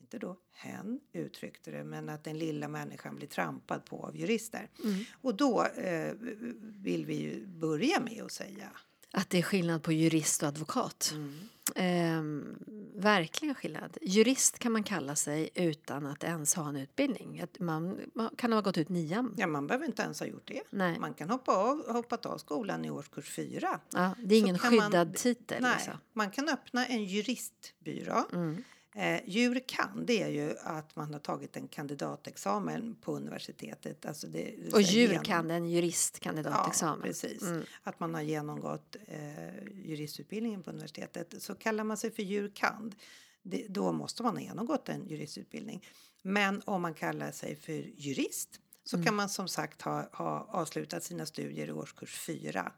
inte 0.00 0.18
då 0.18 0.36
hen 0.52 1.00
uttryckte 1.12 1.70
det, 1.70 1.84
men 1.84 2.08
att 2.08 2.24
den 2.24 2.38
lilla 2.38 2.68
människan 2.68 3.16
blir 3.16 3.28
trampad 3.28 3.84
på 3.84 4.06
av 4.06 4.16
jurister. 4.16 4.70
Mm. 4.84 5.04
Och 5.22 5.34
då 5.34 5.64
eh, 5.64 6.12
vill 6.60 7.06
vi 7.06 7.14
ju 7.14 7.46
börja 7.46 8.00
med 8.00 8.22
att 8.22 8.32
säga 8.32 8.70
Att 9.16 9.30
det 9.30 9.38
är 9.38 9.42
skillnad 9.42 9.82
på 9.82 9.92
jurist 9.92 10.42
och 10.42 10.48
advokat. 10.48 11.10
Mm. 11.14 11.34
Ehm, 11.74 12.56
verkligen 12.96 13.54
skillnad. 13.54 13.98
Jurist 14.02 14.58
kan 14.58 14.72
man 14.72 14.82
kalla 14.82 15.16
sig 15.16 15.50
utan 15.54 16.06
att 16.06 16.24
ens 16.24 16.54
ha 16.54 16.68
en 16.68 16.76
utbildning. 16.76 17.40
Att 17.40 17.58
man, 17.60 18.00
man 18.14 18.30
kan 18.36 18.52
ha 18.52 18.60
gått 18.60 18.78
ut 18.78 18.88
nian. 18.88 19.34
Ja, 19.36 19.46
man 19.46 19.66
behöver 19.66 19.86
inte 19.86 20.02
ens 20.02 20.20
ha 20.20 20.26
gjort 20.26 20.46
det. 20.48 20.62
Nej. 20.70 20.98
Man 20.98 21.14
kan 21.14 21.30
hoppa 21.30 21.52
av, 21.56 21.92
hoppat 21.92 22.26
av 22.26 22.38
skolan 22.38 22.84
i 22.84 22.90
årskurs 22.90 23.30
fyra. 23.30 23.80
Ja, 23.92 24.14
det 24.24 24.34
är 24.34 24.38
ingen 24.38 24.58
kan 24.58 24.76
man- 24.76 24.84
skyddad 24.90 25.14
titel. 25.14 25.62
Nej, 25.62 25.74
Liksom. 25.76 25.94
man 26.12 26.30
kan 26.30 26.48
öppna 26.48 26.86
en 26.86 27.04
juristbyrå. 27.04 28.24
Mm. 28.32 28.64
Eh, 28.96 29.20
jur 29.26 29.60
kan, 29.66 30.06
det 30.06 30.22
är 30.22 30.28
ju 30.28 30.56
att 30.58 30.96
man 30.96 31.12
har 31.12 31.20
tagit 31.20 31.56
en 31.56 31.68
kandidatexamen 31.68 32.96
på 33.00 33.16
universitetet. 33.16 34.06
Alltså 34.06 34.26
det, 34.26 34.72
Och 34.72 34.82
djur 34.82 35.24
kan 35.24 35.50
en 35.50 35.70
juristkandidatexamen. 35.70 36.98
Ja, 37.00 37.06
precis. 37.06 37.42
Mm. 37.42 37.62
Att 37.82 38.00
man 38.00 38.14
har 38.14 38.22
genomgått 38.22 38.96
eh, 39.06 39.64
juristutbildningen 39.84 40.62
på 40.62 40.70
universitetet. 40.70 41.42
Så 41.42 41.54
kallar 41.54 41.84
man 41.84 41.96
sig 41.96 42.10
för 42.10 42.22
jurkand, 42.22 42.94
det, 43.42 43.66
då 43.68 43.92
måste 43.92 44.22
man 44.22 44.36
ha 44.36 44.42
genomgått 44.42 44.88
en 44.88 45.08
juristutbildning. 45.08 45.86
Men 46.22 46.62
om 46.64 46.82
man 46.82 46.94
kallar 46.94 47.30
sig 47.32 47.56
för 47.56 47.72
jurist 47.96 48.60
så 48.84 48.96
Mm. 48.96 49.04
kan 49.06 49.14
man 49.14 49.28
som 49.28 49.48
sagt 49.48 49.82
ha, 49.82 50.08
ha 50.12 50.48
avslutat 50.50 51.02
sina 51.04 51.26
studier 51.26 51.66
i 51.68 51.72
årskurs 51.72 52.18
fyra. 52.18 52.72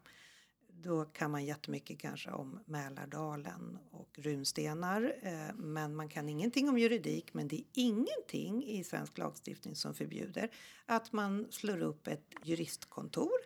Då 0.83 1.05
kan 1.05 1.31
man 1.31 1.45
jättemycket 1.45 1.99
kanske 1.99 2.31
om 2.31 2.59
Mälardalen 2.65 3.77
och 3.91 4.09
runstenar. 4.17 5.15
Eh, 5.21 5.55
men 5.55 5.95
man 5.95 6.09
kan 6.09 6.29
ingenting 6.29 6.69
om 6.69 6.77
juridik. 6.77 7.33
Men 7.33 7.47
det 7.47 7.55
är 7.55 7.63
ingenting 7.73 8.63
i 8.67 8.83
svensk 8.83 9.17
lagstiftning 9.17 9.75
som 9.75 9.93
förbjuder 9.93 10.49
att 10.85 11.13
man 11.13 11.47
slår 11.49 11.81
upp 11.81 12.07
ett 12.07 12.33
juristkontor 12.43 13.39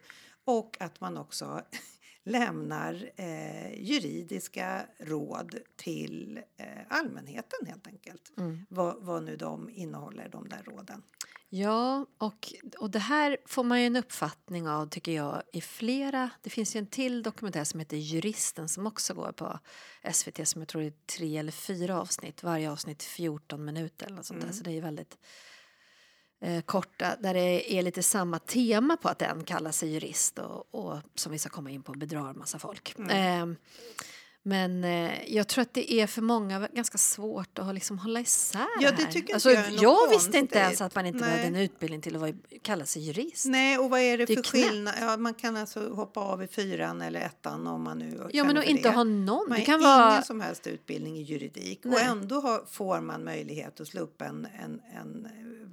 och 0.43 0.77
att 0.79 1.01
man 1.01 1.17
också 1.17 1.61
lämnar 2.23 3.11
eh, 3.15 3.81
juridiska 3.83 4.85
råd 4.97 5.55
till 5.75 6.41
eh, 6.57 6.65
allmänheten 6.89 7.67
helt 7.67 7.87
enkelt. 7.87 8.33
Mm. 8.37 8.65
Vad, 8.69 8.95
vad 8.99 9.23
nu 9.23 9.35
de 9.37 9.69
innehåller, 9.69 10.29
de 10.29 10.49
där 10.49 10.63
råden. 10.65 11.03
Ja, 11.53 12.05
och, 12.17 12.53
och 12.77 12.89
det 12.89 12.99
här 12.99 13.37
får 13.45 13.63
man 13.63 13.79
ju 13.79 13.85
en 13.85 13.95
uppfattning 13.95 14.67
av 14.67 14.89
tycker 14.89 15.11
jag 15.11 15.43
i 15.53 15.61
flera. 15.61 16.29
Det 16.41 16.49
finns 16.49 16.75
ju 16.75 16.77
en 16.77 16.87
till 16.87 17.23
dokumentär 17.23 17.63
som 17.63 17.79
heter 17.79 17.97
Juristen 17.97 18.69
som 18.69 18.87
också 18.87 19.13
går 19.13 19.31
på 19.31 19.59
SVT 20.11 20.47
som 20.47 20.61
jag 20.61 20.67
tror 20.67 20.83
är 20.83 20.93
tre 21.17 21.37
eller 21.37 21.51
fyra 21.51 22.01
avsnitt. 22.01 22.43
Varje 22.43 22.71
avsnitt 22.71 23.03
14 23.03 23.65
minuter 23.65 24.05
eller 24.05 24.15
något 24.15 24.25
sånt. 24.25 24.43
Mm. 24.43 24.53
Så 24.53 24.63
det 24.63 24.71
är 24.71 24.81
väldigt 24.81 25.17
eh, 26.41 26.61
korta 26.61 27.15
där 27.19 27.33
det 27.33 27.73
är 27.73 27.81
lite 27.81 28.03
samma 28.03 28.39
tema 28.39 28.97
på 28.97 29.09
att 29.09 29.21
en 29.21 29.43
kallar 29.43 29.71
sig 29.71 29.89
jurist 29.89 30.39
och, 30.39 30.75
och 30.75 30.99
som 31.15 31.31
vi 31.31 31.39
ska 31.39 31.49
komma 31.49 31.71
in 31.71 31.83
på 31.83 31.91
bedrar 31.91 32.33
massa 32.33 32.59
folk. 32.59 32.95
Mm. 32.97 33.51
Eh, 33.51 33.57
Men 34.43 34.83
eh, 34.83 35.33
jag 35.35 35.47
tror 35.47 35.61
att 35.61 35.73
det 35.73 35.93
är 35.93 36.07
för 36.07 36.21
många 36.21 36.67
ganska 36.73 36.97
svårt 36.97 37.59
att 37.59 37.73
liksom 37.75 37.99
hålla 37.99 38.19
isär 38.19 38.67
Ja, 38.81 38.91
det 38.91 39.05
tycker 39.05 39.33
alltså, 39.33 39.51
jag 39.51 39.71
jag 39.71 40.09
visste 40.09 40.37
inte 40.37 40.59
ens 40.59 40.81
att 40.81 40.95
man 40.95 41.05
inte 41.05 41.19
Nej. 41.19 41.29
behövde 41.29 41.47
en 41.47 41.55
utbildning 41.63 42.01
till 42.01 42.15
att 42.15 42.21
vara, 42.21 42.33
kalla 42.61 42.85
sig 42.85 43.01
jurist. 43.01 43.45
Nej, 43.45 43.77
och 43.77 43.89
vad 43.89 43.99
är 43.99 44.17
det, 44.17 44.25
Det 44.25 44.33
är 44.33 44.35
för 44.35 44.43
knäppt. 44.43 44.67
skillnad? 44.69 44.93
Ja, 45.01 45.17
man 45.17 45.33
kan 45.33 45.57
alltså 45.57 45.89
hoppa 45.93 46.19
av 46.19 46.43
i 46.43 46.47
fyran 46.47 47.01
eller 47.01 47.19
ettan 47.21 47.67
om 47.67 47.83
man 47.83 47.99
nu 47.99 48.29
Ja, 48.33 48.43
men 48.43 48.55
för 48.55 48.63
inte 48.63 48.89
det. 48.89 48.95
ha 48.95 49.03
någon. 49.03 49.49
Man 49.49 49.59
Det 49.59 49.65
kan 49.65 49.79
ingen 49.79 49.89
vara... 49.91 50.21
som 50.21 50.41
helst 50.41 50.67
utbildning 50.67 51.17
i 51.17 51.21
juridik 51.21 51.85
och 51.85 51.91
Nej. 51.91 52.05
ändå 52.05 52.39
har, 52.39 52.63
får 52.69 53.01
man 53.01 53.23
möjlighet 53.23 53.79
att 53.81 53.87
slå 53.87 54.01
upp 54.01 54.21
en, 54.21 54.47
en, 54.63 54.81
en 55.01 55.27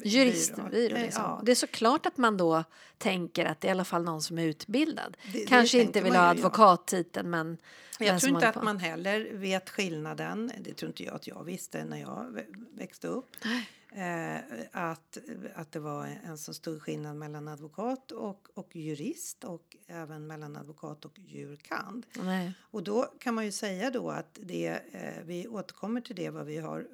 Juristbyrå. 0.05 0.69
byrå. 0.69 0.97
Liksom. 0.97 1.23
Ja, 1.23 1.41
Det 1.45 1.51
är 1.51 1.55
såklart 1.57 2.07
att 2.07 2.17
man 2.17 2.37
då 2.37 2.65
tänker 2.99 3.45
att 3.45 3.61
det 3.61 3.67
är 3.67 3.69
i 3.69 3.73
alla 3.73 3.85
fall 3.85 4.05
någon 4.05 4.23
som 4.23 4.39
är 4.39 4.45
utbildad. 4.45 5.17
Det- 5.33 5.39
det 5.39 5.47
Kanske 5.47 5.79
inte 5.81 5.93
tänker 5.93 6.11
vill 6.11 6.19
ha 6.19 6.27
advokattiteln 6.29 7.31
men... 7.31 7.59
Jag 8.01 8.21
tror 8.21 8.35
inte 8.35 8.49
att 8.49 8.55
på. 8.55 8.65
man 8.65 8.79
heller 8.79 9.31
vet 9.35 9.71
skillnaden. 9.71 10.53
Det 10.61 10.75
tror 10.75 10.89
inte 10.89 11.05
jag 11.05 11.15
att 11.15 11.27
jag 11.27 11.45
visste 11.45 11.85
när 11.85 12.01
jag 12.01 12.27
vä- 12.33 12.65
växte 12.79 13.07
upp. 13.09 13.27
Eh, 13.93 14.37
att, 14.73 15.19
att 15.55 15.73
det 15.73 15.81
var 15.81 16.07
en 16.25 16.39
så 16.39 16.55
stor 16.55 16.79
skillnad 16.79 17.17
mellan 17.17 17.49
advokat 17.49 18.11
och, 18.13 18.49
och 18.55 18.77
jurist 18.77 19.45
och 19.45 19.77
även 19.87 20.27
mellan 20.27 20.57
advokat 20.57 21.05
och 21.05 21.19
jurkand. 21.19 22.07
Nej. 22.23 22.53
Och 22.61 22.83
då 22.83 23.03
kan 23.19 23.35
man 23.35 23.45
ju 23.45 23.53
säga 23.53 23.91
då 23.91 24.11
att 24.11 24.39
det, 24.43 24.67
eh, 24.93 25.23
vi 25.25 25.49
återkommer 25.49 26.01
till 26.01 26.17
det 26.17 26.31
vad 26.31 26.47
vi 26.47 26.59
har 26.59 26.87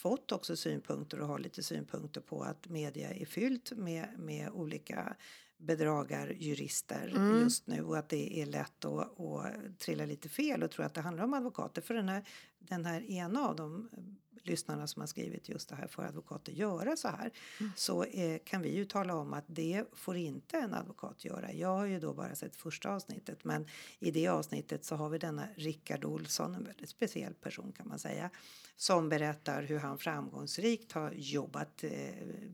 fått 0.00 0.32
också 0.32 0.56
synpunkter 0.56 1.20
och 1.20 1.28
har 1.28 1.38
lite 1.38 1.62
synpunkter 1.62 2.20
på 2.20 2.42
att 2.42 2.68
media 2.68 3.10
är 3.10 3.26
fyllt 3.26 3.72
med, 3.72 4.08
med 4.18 4.50
olika 4.50 5.16
bedragarjurister 5.56 7.12
Mm. 7.16 7.40
just 7.40 7.66
nu 7.66 7.82
och 7.82 7.98
att 7.98 8.08
det 8.08 8.40
är 8.42 8.46
lätt 8.46 8.84
att, 8.84 9.20
att 9.20 9.78
trilla 9.78 10.04
lite 10.04 10.28
fel 10.28 10.62
och 10.62 10.70
tro 10.70 10.84
att 10.84 10.94
det 10.94 11.00
handlar 11.00 11.24
om 11.24 11.34
advokater. 11.34 11.82
För 11.82 11.94
den 11.94 12.08
här, 12.08 12.24
den 12.58 12.84
här 12.84 13.10
ena 13.10 13.48
av 13.48 13.56
de 13.56 13.88
eh, 13.92 13.98
lyssnarna 14.42 14.86
som 14.86 15.00
har 15.00 15.06
skrivit 15.06 15.48
just 15.48 15.68
det 15.68 15.74
här 15.74 15.86
för 15.86 16.02
advokater 16.02 16.52
göra 16.52 16.96
så 16.96 17.08
här 17.08 17.30
så 17.76 18.04
eh, 18.04 18.38
kan 18.44 18.62
vi 18.62 18.74
ju 18.74 18.84
tala 18.84 19.14
om 19.14 19.32
att 19.32 19.44
det 19.46 19.84
får 19.92 20.16
inte 20.16 20.58
en 20.58 20.74
advokat 20.74 21.24
göra. 21.24 21.52
Jag 21.52 21.76
har 21.76 21.86
ju 21.86 22.00
då 22.00 22.14
bara 22.14 22.34
sett 22.34 22.56
första 22.56 22.90
avsnittet 22.90 23.44
men 23.44 23.66
i 23.98 24.10
det 24.10 24.28
avsnittet 24.28 24.84
så 24.84 24.96
har 24.96 25.08
vi 25.08 25.18
denna 25.18 25.48
Rickard 25.56 26.04
Olsson, 26.04 26.54
en 26.54 26.64
väldigt 26.64 26.88
speciell 26.88 27.34
person 27.34 27.72
kan 27.72 27.88
man 27.88 27.98
säga, 27.98 28.30
som 28.76 29.08
berättar 29.08 29.62
hur 29.62 29.78
han 29.78 29.98
framgångsrikt 29.98 30.92
har 30.92 31.12
jobbat 31.12 31.84
eh, 31.84 31.90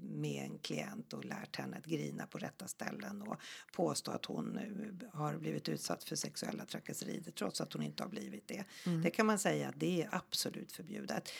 med 0.03 0.45
en 0.45 0.59
klient 0.59 1.13
och 1.13 1.25
lärt 1.25 1.57
henne 1.57 1.77
att 1.77 1.87
grina 1.87 2.27
på 2.27 2.39
rätta 2.39 2.67
ställen 2.67 3.23
och 3.23 3.37
påstå 3.73 4.11
att 4.11 4.25
hon 4.25 4.57
eh, 4.57 5.19
har 5.19 5.37
blivit 5.37 5.69
utsatt 5.69 6.05
för 6.05 6.17
sexuella 6.17 6.65
trakasserier 6.65 7.23
trots 7.39 7.61
att 7.61 7.73
hon 7.73 7.83
inte 7.83 8.03
har 8.03 8.11
blivit 8.11 8.49
det. 8.49 8.65
Det 9.03 9.11
kan 9.11 9.27
man 9.27 9.39
säga 9.39 9.69
att 9.69 9.81
det 9.81 10.03
är 10.03 10.09
absolut 10.13 10.73
förbjudet 10.73 11.33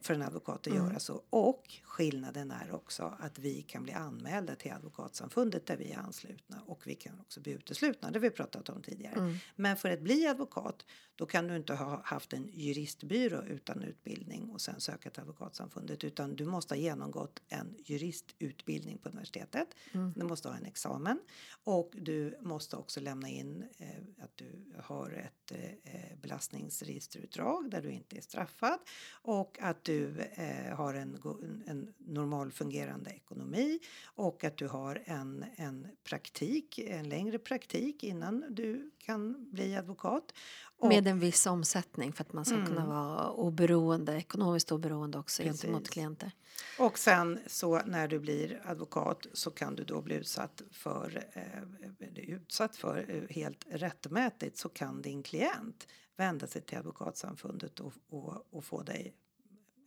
för 0.00 0.14
en 0.14 0.22
advokat 0.22 0.66
att 0.66 0.74
göra 0.74 0.98
så. 0.98 1.22
Och 1.30 1.64
skillnaden 1.84 2.50
är 2.50 2.74
också 2.74 3.16
att 3.18 3.38
vi 3.38 3.62
kan 3.62 3.82
bli 3.82 3.92
anmälda 3.92 4.54
till 4.54 4.72
Advokatsamfundet 4.72 5.66
där 5.66 5.76
vi 5.76 5.92
är 5.92 5.98
anslutna 5.98 6.62
och 6.66 6.86
vi 6.86 6.94
kan 6.94 7.20
också 7.20 7.40
bli 7.40 7.52
uteslutna. 7.52 8.10
Det 8.10 8.18
vi 8.18 8.30
pratat 8.30 8.68
om 8.68 8.82
tidigare. 8.82 9.38
Men 9.56 9.76
för 9.76 9.90
att 9.90 10.00
bli 10.00 10.26
advokat 10.26 10.86
då 11.22 11.26
kan 11.26 11.46
du 11.46 11.56
inte 11.56 11.74
ha 11.74 12.02
haft 12.04 12.32
en 12.32 12.48
juristbyrå 12.52 13.42
utan 13.42 13.82
utbildning 13.82 14.50
och 14.50 14.60
sen 14.60 14.80
söka 14.80 15.10
till 15.10 15.20
Advokatsamfundet 15.20 16.04
utan 16.04 16.36
du 16.36 16.44
måste 16.44 16.74
ha 16.74 16.80
genomgått 16.80 17.42
en 17.48 17.74
juristutbildning 17.78 18.98
på 18.98 19.08
universitetet. 19.08 19.68
Du 20.16 20.24
måste 20.24 20.48
ha 20.48 20.56
en 20.56 20.64
examen 20.64 21.20
och 21.64 21.90
du 21.92 22.38
måste 22.40 22.76
också 22.76 23.00
lämna 23.00 23.28
in 23.28 23.64
eh, 23.78 24.24
att 24.24 24.36
du 24.36 24.64
har 24.82 25.10
ett 25.10 25.52
eh, 25.84 26.18
belastningsregisterutdrag 26.22 27.70
där 27.70 27.82
du 27.82 27.90
inte 27.90 28.16
är 28.16 28.20
straffad 28.20 28.78
och 29.12 29.58
att 29.60 29.84
du 29.84 30.18
eh, 30.18 30.76
har 30.76 30.94
en, 30.94 31.18
en 31.66 31.94
normal 31.98 32.52
fungerande 32.52 33.10
ekonomi 33.10 33.78
och 34.04 34.44
att 34.44 34.56
du 34.56 34.68
har 34.68 35.02
en, 35.04 35.44
en 35.56 35.88
praktik, 36.04 36.78
en 36.78 37.08
längre 37.08 37.38
praktik 37.38 38.04
innan 38.04 38.44
du 38.50 38.90
kan 38.98 39.50
bli 39.50 39.76
advokat. 39.76 40.34
Och, 40.82 40.88
Med 40.88 41.06
en 41.12 41.18
viss 41.20 41.46
omsättning 41.46 42.12
för 42.12 42.24
att 42.24 42.32
man 42.32 42.44
ska 42.44 42.54
Mm. 42.54 42.66
kunna 42.66 42.86
vara 42.86 43.30
oberoende, 43.30 44.16
ekonomiskt 44.16 44.72
oberoende 44.72 45.18
också 45.18 45.42
gentemot 45.42 45.78
Precis. 45.82 45.92
klienter. 45.92 46.30
Och 46.78 46.98
sen 46.98 47.38
så 47.46 47.80
när 47.86 48.08
du 48.08 48.18
blir 48.18 48.60
advokat 48.64 49.26
så 49.32 49.50
kan 49.50 49.76
du 49.76 49.84
då 49.84 50.00
bli 50.02 50.14
utsatt 50.14 50.62
för, 50.70 51.24
eh, 51.32 52.28
utsatt 52.34 52.76
för 52.76 53.06
eh, 53.08 53.34
helt 53.36 53.66
rättmätigt 53.70 54.56
så 54.58 54.68
kan 54.68 55.02
din 55.02 55.22
klient 55.22 55.88
vända 56.16 56.46
sig 56.46 56.62
till 56.62 56.78
Advokatsamfundet 56.78 57.80
och, 57.80 57.92
och, 58.08 58.46
och 58.50 58.64
få 58.64 58.82
dig 58.82 59.14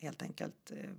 helt 0.01 0.21
enkelt 0.21 0.71
eh, 0.71 0.89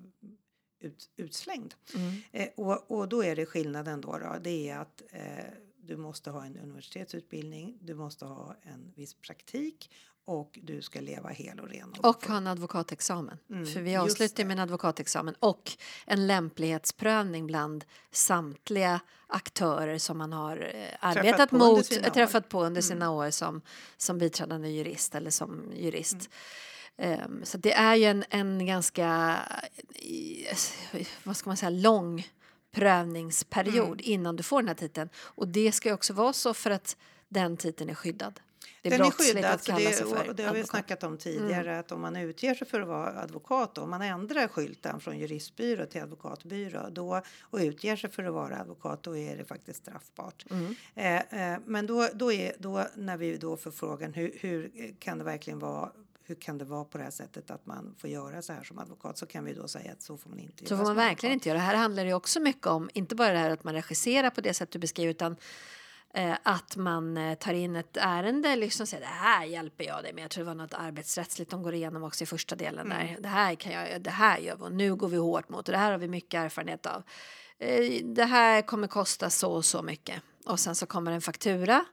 ut, 0.80 1.10
utslängd. 1.16 1.74
Mm. 1.94 2.14
Eh, 2.32 2.48
och, 2.56 2.90
och 2.90 3.08
då 3.08 3.24
är 3.24 3.36
det 3.36 3.46
skillnaden 3.46 4.00
då, 4.00 4.18
då 4.18 4.36
det 4.42 4.68
är 4.68 4.78
att 4.78 5.02
eh, 5.10 5.44
du 5.76 5.96
måste 5.96 6.30
ha 6.30 6.44
en 6.44 6.56
universitetsutbildning, 6.56 7.78
du 7.80 7.94
måste 7.94 8.24
ha 8.24 8.56
en 8.62 8.92
viss 8.96 9.14
praktik 9.14 9.90
och 10.26 10.58
du 10.62 10.82
ska 10.82 11.00
leva 11.00 11.28
hel 11.28 11.60
och 11.60 11.68
ren. 11.68 11.94
Och 12.02 12.26
ha 12.26 12.36
en 12.36 12.46
advokatexamen. 12.46 13.38
Mm, 13.50 13.66
För 13.66 13.80
vi 13.80 13.96
avslutar 13.96 14.44
med 14.44 14.52
en 14.52 14.58
advokatexamen 14.62 15.34
och 15.40 15.72
en 16.06 16.26
lämplighetsprövning 16.26 17.46
bland 17.46 17.84
samtliga 18.10 19.00
aktörer 19.26 19.98
som 19.98 20.18
man 20.18 20.32
har 20.32 20.70
eh, 20.74 20.88
arbetat 21.00 21.50
på 21.50 21.56
under 21.56 21.66
mot, 21.66 21.92
år. 22.06 22.10
träffat 22.10 22.48
på 22.48 22.64
under 22.64 22.80
sina 22.80 23.10
år 23.10 23.30
som, 23.30 23.60
som 23.96 24.18
biträdande 24.18 24.68
jurist 24.68 25.14
eller 25.14 25.30
som 25.30 25.72
jurist. 25.76 26.28
Mm. 26.98 27.20
Ehm, 27.20 27.44
så 27.44 27.58
det 27.58 27.72
är 27.72 27.94
ju 27.94 28.04
en, 28.04 28.24
en 28.30 28.66
ganska, 28.66 29.36
eh, 29.94 30.56
vad 31.24 31.36
ska 31.36 31.50
man 31.50 31.56
säga, 31.56 31.70
lång 31.70 32.26
prövningsperiod 32.72 33.86
Mm. 33.86 34.00
innan 34.02 34.36
du 34.36 34.42
får 34.42 34.62
den 34.62 34.68
här 34.68 34.74
titeln. 34.74 35.08
Och 35.16 35.48
det 35.48 35.72
ska 35.72 35.94
också 35.94 36.12
vara 36.12 36.32
så 36.32 36.54
för 36.54 36.70
att 36.70 36.96
den 37.28 37.56
titeln 37.56 37.90
är 37.90 37.94
skyddad. 37.94 38.40
Det 38.82 38.88
är 38.88 38.98
Den 38.98 39.06
är 39.06 39.10
skyddad, 39.10 39.44
att 39.44 39.64
så 39.64 39.72
kalla 39.72 39.90
det, 39.90 39.96
för 39.96 40.34
det 40.34 40.42
har 40.42 40.54
vi 40.54 40.64
snackat 40.64 41.02
om 41.02 41.18
tidigare 41.18 41.78
att 41.78 41.92
om 41.92 42.00
man 42.00 42.16
utger 42.16 42.54
sig 42.54 42.66
för 42.66 42.80
att 42.80 42.88
vara 42.88 43.20
advokat, 43.20 43.78
om 43.78 43.90
man 43.90 44.02
ändrar 44.02 44.48
skylten 44.48 45.00
från 45.00 45.18
juristbyrå 45.18 45.86
till 45.86 46.02
advokatbyrå 46.02 46.88
då, 46.90 47.22
och 47.40 47.58
utger 47.58 47.96
sig 47.96 48.10
för 48.10 48.24
att 48.24 48.34
vara 48.34 48.60
advokat, 48.60 49.02
då 49.02 49.16
är 49.16 49.36
det 49.36 49.44
faktiskt 49.44 49.82
straffbart. 49.82 50.44
Mm. 50.50 50.74
Eh, 50.94 51.52
eh, 51.52 51.58
men 51.66 51.86
då, 51.86 52.08
då, 52.14 52.32
är, 52.32 52.52
då 52.58 52.86
när 52.94 53.16
vi 53.16 53.36
då 53.36 53.56
får 53.56 53.70
frågan 53.70 54.14
hur, 54.14 54.32
hur 54.40 54.70
kan 54.98 55.18
det 55.18 55.24
verkligen 55.24 55.58
vara 55.58 55.90
hur 56.28 56.34
kan 56.34 56.58
det 56.58 56.64
vara 56.64 56.84
på 56.84 56.98
det 56.98 57.04
här 57.04 57.10
sättet 57.10 57.50
att 57.50 57.66
man 57.66 57.94
får 57.98 58.10
göra 58.10 58.42
så 58.42 58.52
här 58.52 58.62
som 58.62 58.78
advokat 58.78 59.18
så 59.18 59.26
kan 59.26 59.44
vi 59.44 59.54
då 59.54 59.68
säga 59.68 59.92
att 59.92 60.02
så 60.02 60.16
får 60.16 60.30
man 60.30 60.38
inte 60.38 60.66
Så 60.66 60.74
göra 60.74 60.78
får 60.78 60.84
man 60.84 60.96
verkligen 60.96 61.32
advokat. 61.32 61.34
inte 61.34 61.48
göra. 61.48 61.58
Här 61.58 61.74
handlar 61.74 62.04
det 62.04 62.14
också 62.14 62.40
mycket 62.40 62.66
om, 62.66 62.90
inte 62.94 63.14
bara 63.14 63.32
det 63.32 63.38
här 63.38 63.50
att 63.50 63.64
man 63.64 63.74
regisserar 63.74 64.30
på 64.30 64.40
det 64.40 64.54
sätt 64.54 64.70
du 64.70 64.78
beskriver, 64.78 65.10
utan 65.10 65.36
att 66.42 66.76
man 66.76 67.16
eh, 67.16 67.34
tar 67.34 67.52
in 67.52 67.76
ett 67.76 67.96
ärende 67.96 68.56
liksom 68.56 68.86
säger 68.86 69.00
det 69.00 69.12
här 69.12 69.44
hjälper 69.44 69.84
jag 69.84 70.02
dig 70.02 70.12
med. 70.12 70.24
Jag 70.24 70.30
tror 70.30 70.44
det 70.44 70.48
var 70.48 70.54
något 70.54 70.74
arbetsrättsligt 70.74 71.50
de 71.50 71.62
går 71.62 71.74
igenom 71.74 72.02
också 72.02 72.24
i 72.24 72.26
första 72.26 72.56
delen 72.56 72.88
där. 72.88 73.16
Det 73.20 73.28
här 73.28 73.54
kan 73.54 73.72
jag, 73.72 74.02
det 74.02 74.10
här 74.10 74.38
gör 74.38 74.56
vi 74.56 74.62
och 74.62 74.72
nu 74.72 74.94
går 74.94 75.08
vi 75.08 75.16
hårt 75.16 75.48
mot 75.48 75.68
och 75.68 75.72
det 75.72 75.78
här 75.78 75.90
har 75.90 75.98
vi 75.98 76.08
mycket 76.08 76.38
erfarenhet 76.38 76.86
av. 76.86 77.02
Eh, 77.58 78.04
det 78.04 78.24
här 78.24 78.62
kommer 78.62 78.88
kosta 78.88 79.30
så 79.30 79.52
och 79.52 79.64
så 79.64 79.82
mycket. 79.82 80.22
Och 80.44 80.60
sen 80.60 80.74
så 80.74 80.86
kommer 80.86 81.12
en 81.12 81.20
faktura 81.20 81.84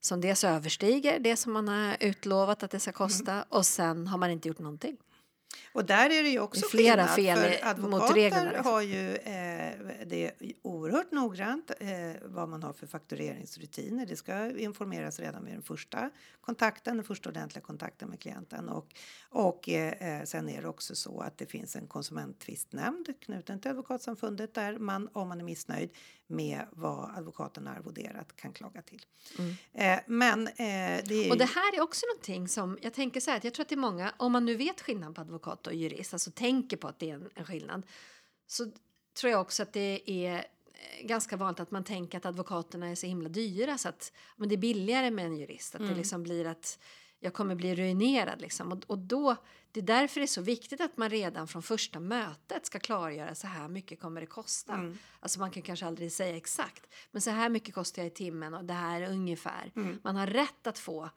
som 0.00 0.20
dels 0.20 0.44
överstiger 0.44 1.18
det 1.18 1.36
som 1.36 1.52
man 1.52 1.68
har 1.68 1.96
utlovat 2.00 2.62
att 2.62 2.70
det 2.70 2.80
ska 2.80 2.92
kosta 2.92 3.44
och 3.48 3.66
sen 3.66 4.06
har 4.06 4.18
man 4.18 4.30
inte 4.30 4.48
gjort 4.48 4.58
någonting. 4.58 4.96
Och 5.72 5.84
där 5.84 6.10
är 6.10 6.22
det 6.22 6.28
ju 6.28 6.40
också 6.40 6.60
Det 6.60 6.68
flera 6.70 7.06
skillnad, 7.06 7.38
fel 7.38 7.52
för 7.60 7.68
advokater 7.68 8.14
liksom. 8.14 8.64
har 8.64 8.80
ju 8.82 9.14
eh, 9.16 9.72
det 10.06 10.26
är 10.26 10.32
oerhört 10.62 11.12
noggrant 11.12 11.70
eh, 11.80 11.88
vad 12.24 12.48
man 12.48 12.62
har 12.62 12.72
för 12.72 12.86
faktureringsrutiner. 12.86 14.06
Det 14.06 14.16
ska 14.16 14.58
informeras 14.58 15.20
redan 15.20 15.44
vid 15.44 15.54
den 15.54 15.62
första 15.62 16.10
kontakten, 16.40 16.96
den 16.96 17.04
första 17.04 17.28
ordentliga 17.28 17.62
kontakten 17.62 18.08
med 18.08 18.20
klienten. 18.20 18.68
Och, 18.68 18.94
och 19.30 19.68
eh, 19.68 20.24
sen 20.24 20.48
är 20.48 20.62
det 20.62 20.68
också 20.68 20.94
så 20.94 21.20
att 21.20 21.38
det 21.38 21.46
finns 21.46 21.76
en 21.76 21.86
konsumenttvistnämnd 21.86 23.20
knuten 23.20 23.60
till 23.60 23.70
Advokatsamfundet 23.70 24.54
där 24.54 24.78
man 24.78 25.08
om 25.12 25.28
man 25.28 25.40
är 25.40 25.44
missnöjd 25.44 25.90
med 26.26 26.60
vad 26.72 27.10
advokaten 27.16 27.66
har 27.66 27.74
arvoderat 27.74 28.36
kan 28.36 28.52
klaga 28.52 28.82
till. 28.82 29.06
Eh, 29.72 29.98
men 30.06 30.46
eh, 30.46 30.54
det 30.56 30.64
är 30.64 31.18
Mm. 31.18 31.30
Och 31.30 31.36
ju- 31.36 31.38
det 31.38 31.44
här 31.54 31.76
är 31.76 31.80
också 31.80 32.06
någonting 32.06 32.48
som 32.48 32.78
jag 32.82 32.94
tänker 32.94 33.20
så 33.20 33.30
här 33.30 33.38
att 33.38 33.44
jag 33.44 33.54
tror 33.54 33.62
att 33.64 33.68
det 33.68 33.74
är 33.74 33.76
många, 33.76 34.12
om 34.16 34.32
man 34.32 34.44
nu 34.44 34.56
vet 34.56 34.80
skillnad 34.80 35.14
på 35.14 35.20
advokat 35.20 35.47
och 35.48 35.74
jurist, 35.74 36.12
alltså 36.12 36.30
tänker 36.30 36.76
på 36.76 36.88
att 36.88 36.98
det 36.98 37.10
är 37.10 37.14
en, 37.14 37.30
en 37.34 37.44
skillnad, 37.44 37.82
så 38.46 38.66
tror 39.20 39.30
jag 39.32 39.40
också 39.40 39.62
att 39.62 39.72
det 39.72 40.10
är 40.10 40.34
eh, 40.36 41.06
ganska 41.06 41.36
vanligt 41.36 41.60
att 41.60 41.70
man 41.70 41.84
tänker 41.84 42.18
att 42.18 42.26
advokaterna 42.26 42.88
är 42.88 42.94
så 42.94 43.06
himla 43.06 43.28
dyra 43.28 43.78
så 43.78 43.88
att 43.88 44.12
men 44.36 44.48
det 44.48 44.54
är 44.54 44.56
billigare 44.56 45.10
med 45.10 45.26
en 45.26 45.36
jurist. 45.36 45.74
Att 45.74 45.80
det 45.80 45.94
liksom 45.94 46.22
blir 46.22 46.46
att 46.46 46.78
jag 47.20 47.34
kommer 47.34 47.54
bli 47.54 47.74
ruinerad 47.74 48.40
liksom. 48.40 48.72
Och, 48.72 48.84
och 48.86 48.98
då, 48.98 49.36
det 49.72 49.80
är 49.80 49.84
därför 49.84 50.20
det 50.20 50.24
är 50.24 50.26
så 50.26 50.42
viktigt 50.42 50.80
att 50.80 50.96
man 50.96 51.10
redan 51.10 51.48
från 51.48 51.62
första 51.62 52.00
mötet 52.00 52.66
ska 52.66 52.78
klargöra 52.78 53.34
så 53.34 53.46
här 53.46 53.68
mycket 53.68 54.00
kommer 54.00 54.20
det 54.20 54.26
kosta. 54.26 54.72
Alltså 55.20 55.40
man 55.40 55.50
kan 55.50 55.62
kanske 55.62 55.86
aldrig 55.86 56.12
säga 56.12 56.36
exakt, 56.36 56.94
men 57.10 57.22
så 57.22 57.30
här 57.30 57.48
mycket 57.48 57.74
kostar 57.74 58.02
jag 58.02 58.06
i 58.06 58.14
timmen 58.14 58.54
och 58.54 58.64
det 58.64 58.74
här 58.74 59.00
är 59.00 59.10
ungefär. 59.10 59.72
Man 60.02 60.16
har 60.16 60.26
rätt 60.26 60.66
att 60.66 60.78
få 60.78 61.10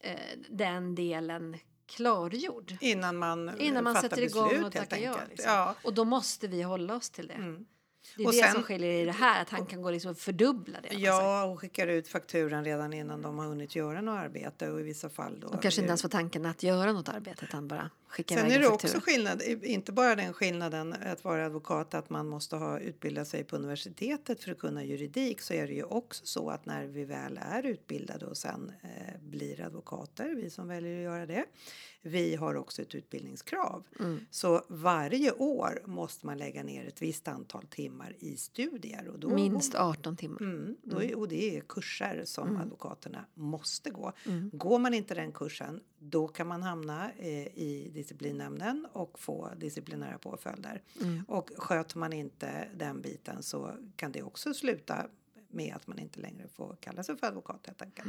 eh, 0.00 0.38
den 0.48 0.94
delen 0.94 1.56
klargjord. 1.86 2.76
Innan 2.80 3.16
man, 3.16 3.60
Innan 3.60 3.84
man 3.84 3.94
sätter 3.94 4.22
igång 4.22 4.48
beslut, 4.48 4.66
och 4.66 4.72
tackar 4.72 4.96
ja. 4.96 5.16
Liksom. 5.30 5.52
Ja. 5.52 5.74
Och 5.82 5.94
då 5.94 6.04
måste 6.04 6.48
vi 6.48 6.62
hålla 6.62 6.96
oss 6.96 7.10
till 7.10 7.26
det. 7.26 7.34
Mm. 7.34 7.66
Det 8.16 8.22
är 8.22 8.26
Och 8.26 8.32
det 8.32 8.38
sen- 8.38 8.52
som 8.52 8.62
skiljer 8.62 9.02
i 9.02 9.04
det 9.04 9.12
här, 9.12 9.42
att 9.42 9.50
han 9.50 9.66
kan 9.66 9.82
gå 9.82 9.90
liksom 9.90 10.14
fördubbla 10.14 10.80
det. 10.80 10.88
alltså. 10.88 11.04
Ja, 11.04 11.44
och 11.44 11.60
skickar 11.60 11.86
ut 11.86 12.08
fakturan 12.08 12.64
redan 12.64 12.92
innan 12.92 13.22
de 13.22 13.38
har 13.38 13.46
hunnit 13.46 13.76
göra 13.76 14.00
något 14.00 14.18
arbete 14.18 14.70
och 14.70 14.80
i 14.80 14.82
vissa 14.82 15.08
fall 15.08 15.40
då. 15.40 15.48
Och 15.48 15.62
kanske 15.62 15.80
inte 15.80 15.88
ens 15.88 16.02
får 16.02 16.08
tanken 16.08 16.46
att 16.46 16.62
göra 16.62 16.92
något 16.92 17.08
arbete 17.08 17.44
utan 17.44 17.68
bara 17.68 17.90
skicka 18.08 18.34
Sen 18.34 18.46
iväg 18.46 18.56
är 18.56 18.60
det 18.60 18.68
också 18.68 19.00
skillnad, 19.00 19.42
inte 19.42 19.92
bara 19.92 20.14
den 20.14 20.32
skillnaden 20.32 20.92
att 21.06 21.24
vara 21.24 21.46
advokat 21.46 21.94
att 21.94 22.10
man 22.10 22.28
måste 22.28 22.56
ha 22.56 22.78
utbildat 22.78 23.28
sig 23.28 23.44
på 23.44 23.56
universitetet 23.56 24.44
för 24.44 24.52
att 24.52 24.58
kunna 24.58 24.84
juridik 24.84 25.40
så 25.40 25.54
är 25.54 25.66
det 25.66 25.72
ju 25.72 25.82
också 25.84 26.26
så 26.26 26.50
att 26.50 26.66
när 26.66 26.86
vi 26.86 27.04
väl 27.04 27.40
är 27.42 27.62
utbildade 27.66 28.26
och 28.26 28.36
sen 28.36 28.72
eh, 28.82 29.20
blir 29.20 29.60
advokater, 29.60 30.34
vi 30.34 30.50
som 30.50 30.68
väljer 30.68 30.96
att 30.96 31.04
göra 31.04 31.26
det, 31.26 31.44
vi 32.06 32.36
har 32.36 32.54
också 32.54 32.82
ett 32.82 32.94
utbildningskrav. 32.94 33.86
Mm. 34.00 34.20
Så 34.30 34.64
varje 34.68 35.32
år 35.32 35.82
måste 35.84 36.26
man 36.26 36.38
lägga 36.38 36.62
ner 36.62 36.86
ett 36.86 37.02
visst 37.02 37.28
antal 37.28 37.66
timmar 37.66 38.16
i 38.18 38.36
studier. 38.36 39.08
Och 39.08 39.18
då, 39.18 39.28
Minst 39.34 39.74
18 39.74 40.16
timmar. 40.16 40.40
Mm, 40.40 40.76
då 40.82 41.02
är, 41.02 41.18
och 41.18 41.28
det 41.28 41.56
är 41.56 41.60
kurser 41.60 42.22
som 42.24 42.48
Mm. 42.48 42.60
advokaterna 42.60 43.24
måste 43.34 43.90
gå. 43.90 44.12
Går 44.52 44.78
man 44.78 44.94
inte 44.94 45.14
den 45.14 45.32
kursen 45.32 45.80
då 45.98 46.28
kan 46.28 46.46
man 46.46 46.62
hamna 46.62 47.10
eh, 47.18 47.46
i 47.46 47.90
disciplinnämnden 47.94 48.86
och 48.92 49.18
få 49.18 49.50
disciplinära 49.56 50.18
påföljder. 50.18 50.82
Mm. 51.02 51.24
Och 51.28 51.50
sköter 51.56 51.98
man 51.98 52.12
inte 52.12 52.68
den 52.76 53.00
biten 53.00 53.42
så 53.42 53.70
kan 53.96 54.12
det 54.12 54.22
också 54.22 54.54
sluta 54.54 55.06
med 55.48 55.74
att 55.76 55.86
man 55.86 55.98
inte 55.98 56.20
längre 56.20 56.48
får 56.48 56.76
kalla 56.80 57.02
sig 57.02 57.16
för 57.16 57.26
advokat 57.26 57.66
helt 57.66 57.82
enkelt. 57.82 58.08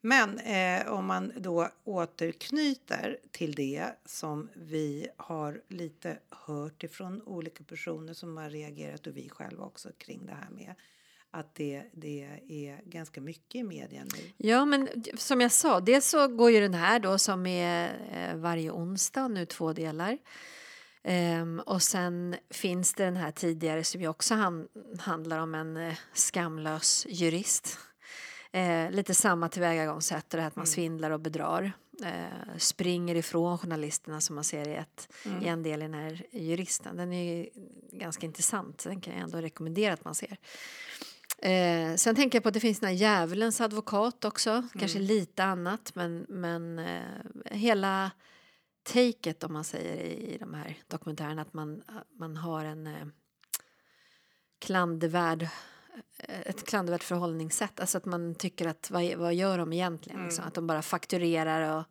Men 0.00 0.38
eh, 0.38 0.92
om 0.92 1.06
man 1.06 1.32
då 1.36 1.68
återknyter 1.84 3.18
till 3.30 3.54
det 3.54 3.90
som 4.04 4.48
vi 4.54 5.08
har 5.16 5.62
lite 5.68 6.18
hört 6.28 6.84
ifrån 6.84 7.22
olika 7.22 7.64
personer 7.64 8.14
som 8.14 8.36
har 8.36 8.50
reagerat 8.50 9.06
och 9.06 9.16
vi 9.16 9.28
själva 9.28 9.64
också 9.64 9.88
kring 9.98 10.26
det 10.26 10.34
här 10.34 10.50
med 10.50 10.74
att 11.30 11.54
det, 11.54 11.82
det 11.92 12.22
är 12.48 12.80
ganska 12.84 13.20
mycket 13.20 13.54
i 13.54 13.62
media 13.62 14.04
nu. 14.04 14.32
Ja, 14.36 14.64
men 14.64 14.88
som 15.16 15.40
jag 15.40 15.52
sa, 15.52 15.80
dels 15.80 16.06
så 16.06 16.28
går 16.28 16.50
ju 16.50 16.60
den 16.60 16.74
här 16.74 17.00
då 17.00 17.18
som 17.18 17.46
är 17.46 18.00
eh, 18.12 18.36
varje 18.36 18.70
onsdag, 18.70 19.28
nu 19.28 19.46
två 19.46 19.72
delar. 19.72 20.18
Um, 21.04 21.60
och 21.60 21.82
sen 21.82 22.36
finns 22.50 22.94
det 22.94 23.04
den 23.04 23.16
här 23.16 23.30
tidigare 23.30 23.84
som 23.84 24.00
ju 24.00 24.08
också 24.08 24.34
han, 24.34 24.68
handlar 24.98 25.38
om 25.38 25.54
en 25.54 25.76
eh, 25.76 25.94
skamlös 26.14 27.06
jurist. 27.08 27.78
Eh, 28.52 28.90
lite 28.90 29.14
samma 29.14 29.48
tillvägagångssätt, 29.48 30.30
det 30.30 30.40
här 30.40 30.48
att 30.48 30.56
man 30.56 30.66
svindlar 30.66 31.10
och 31.10 31.20
bedrar. 31.20 31.72
Eh, 32.04 32.56
springer 32.58 33.14
ifrån 33.14 33.58
journalisterna 33.58 34.20
som 34.20 34.34
man 34.34 34.44
ser 34.44 34.68
i, 34.68 34.74
ett, 34.74 35.08
i 35.42 35.48
en 35.48 35.62
del 35.62 35.80
i 35.80 35.82
den 35.82 35.94
här 35.94 36.22
juristen. 36.30 36.96
Den 36.96 37.12
är 37.12 37.36
ju 37.36 37.50
ganska 37.92 38.26
intressant, 38.26 38.84
den 38.84 39.00
kan 39.00 39.14
jag 39.14 39.22
ändå 39.22 39.38
rekommendera 39.38 39.94
att 39.94 40.04
man 40.04 40.14
ser. 40.14 40.38
Eh, 41.38 41.94
sen 41.96 42.16
tänker 42.16 42.36
jag 42.36 42.42
på 42.42 42.48
att 42.48 42.54
det 42.54 42.60
finns 42.60 42.80
den 42.80 42.88
här 42.88 42.96
djävulens 42.96 43.60
advokat 43.60 44.24
också. 44.24 44.68
Kanske 44.78 44.98
lite 44.98 45.44
annat, 45.44 45.94
men, 45.94 46.26
men 46.28 46.78
eh, 46.78 47.02
hela 47.44 48.10
taket 48.82 49.44
om 49.44 49.52
man 49.52 49.64
säger 49.64 49.96
i, 49.96 50.34
i 50.34 50.38
de 50.38 50.54
här 50.54 50.76
dokumentärerna 50.86 51.42
att 51.42 51.52
man, 51.52 51.82
man 52.18 52.36
har 52.36 52.64
en 52.64 52.86
eh, 52.86 53.06
klandervärd 54.58 55.48
ett 56.18 56.66
klandervärt 56.66 57.02
förhållningssätt. 57.02 57.80
Alltså 57.80 57.98
att 57.98 58.04
man 58.04 58.34
tycker 58.34 58.66
att 58.66 58.90
vad, 58.90 59.14
vad 59.14 59.34
gör 59.34 59.58
de 59.58 59.72
egentligen? 59.72 60.24
Liksom? 60.24 60.44
Att 60.44 60.54
de 60.54 60.66
bara 60.66 60.82
fakturerar 60.82 61.78
och 61.78 61.84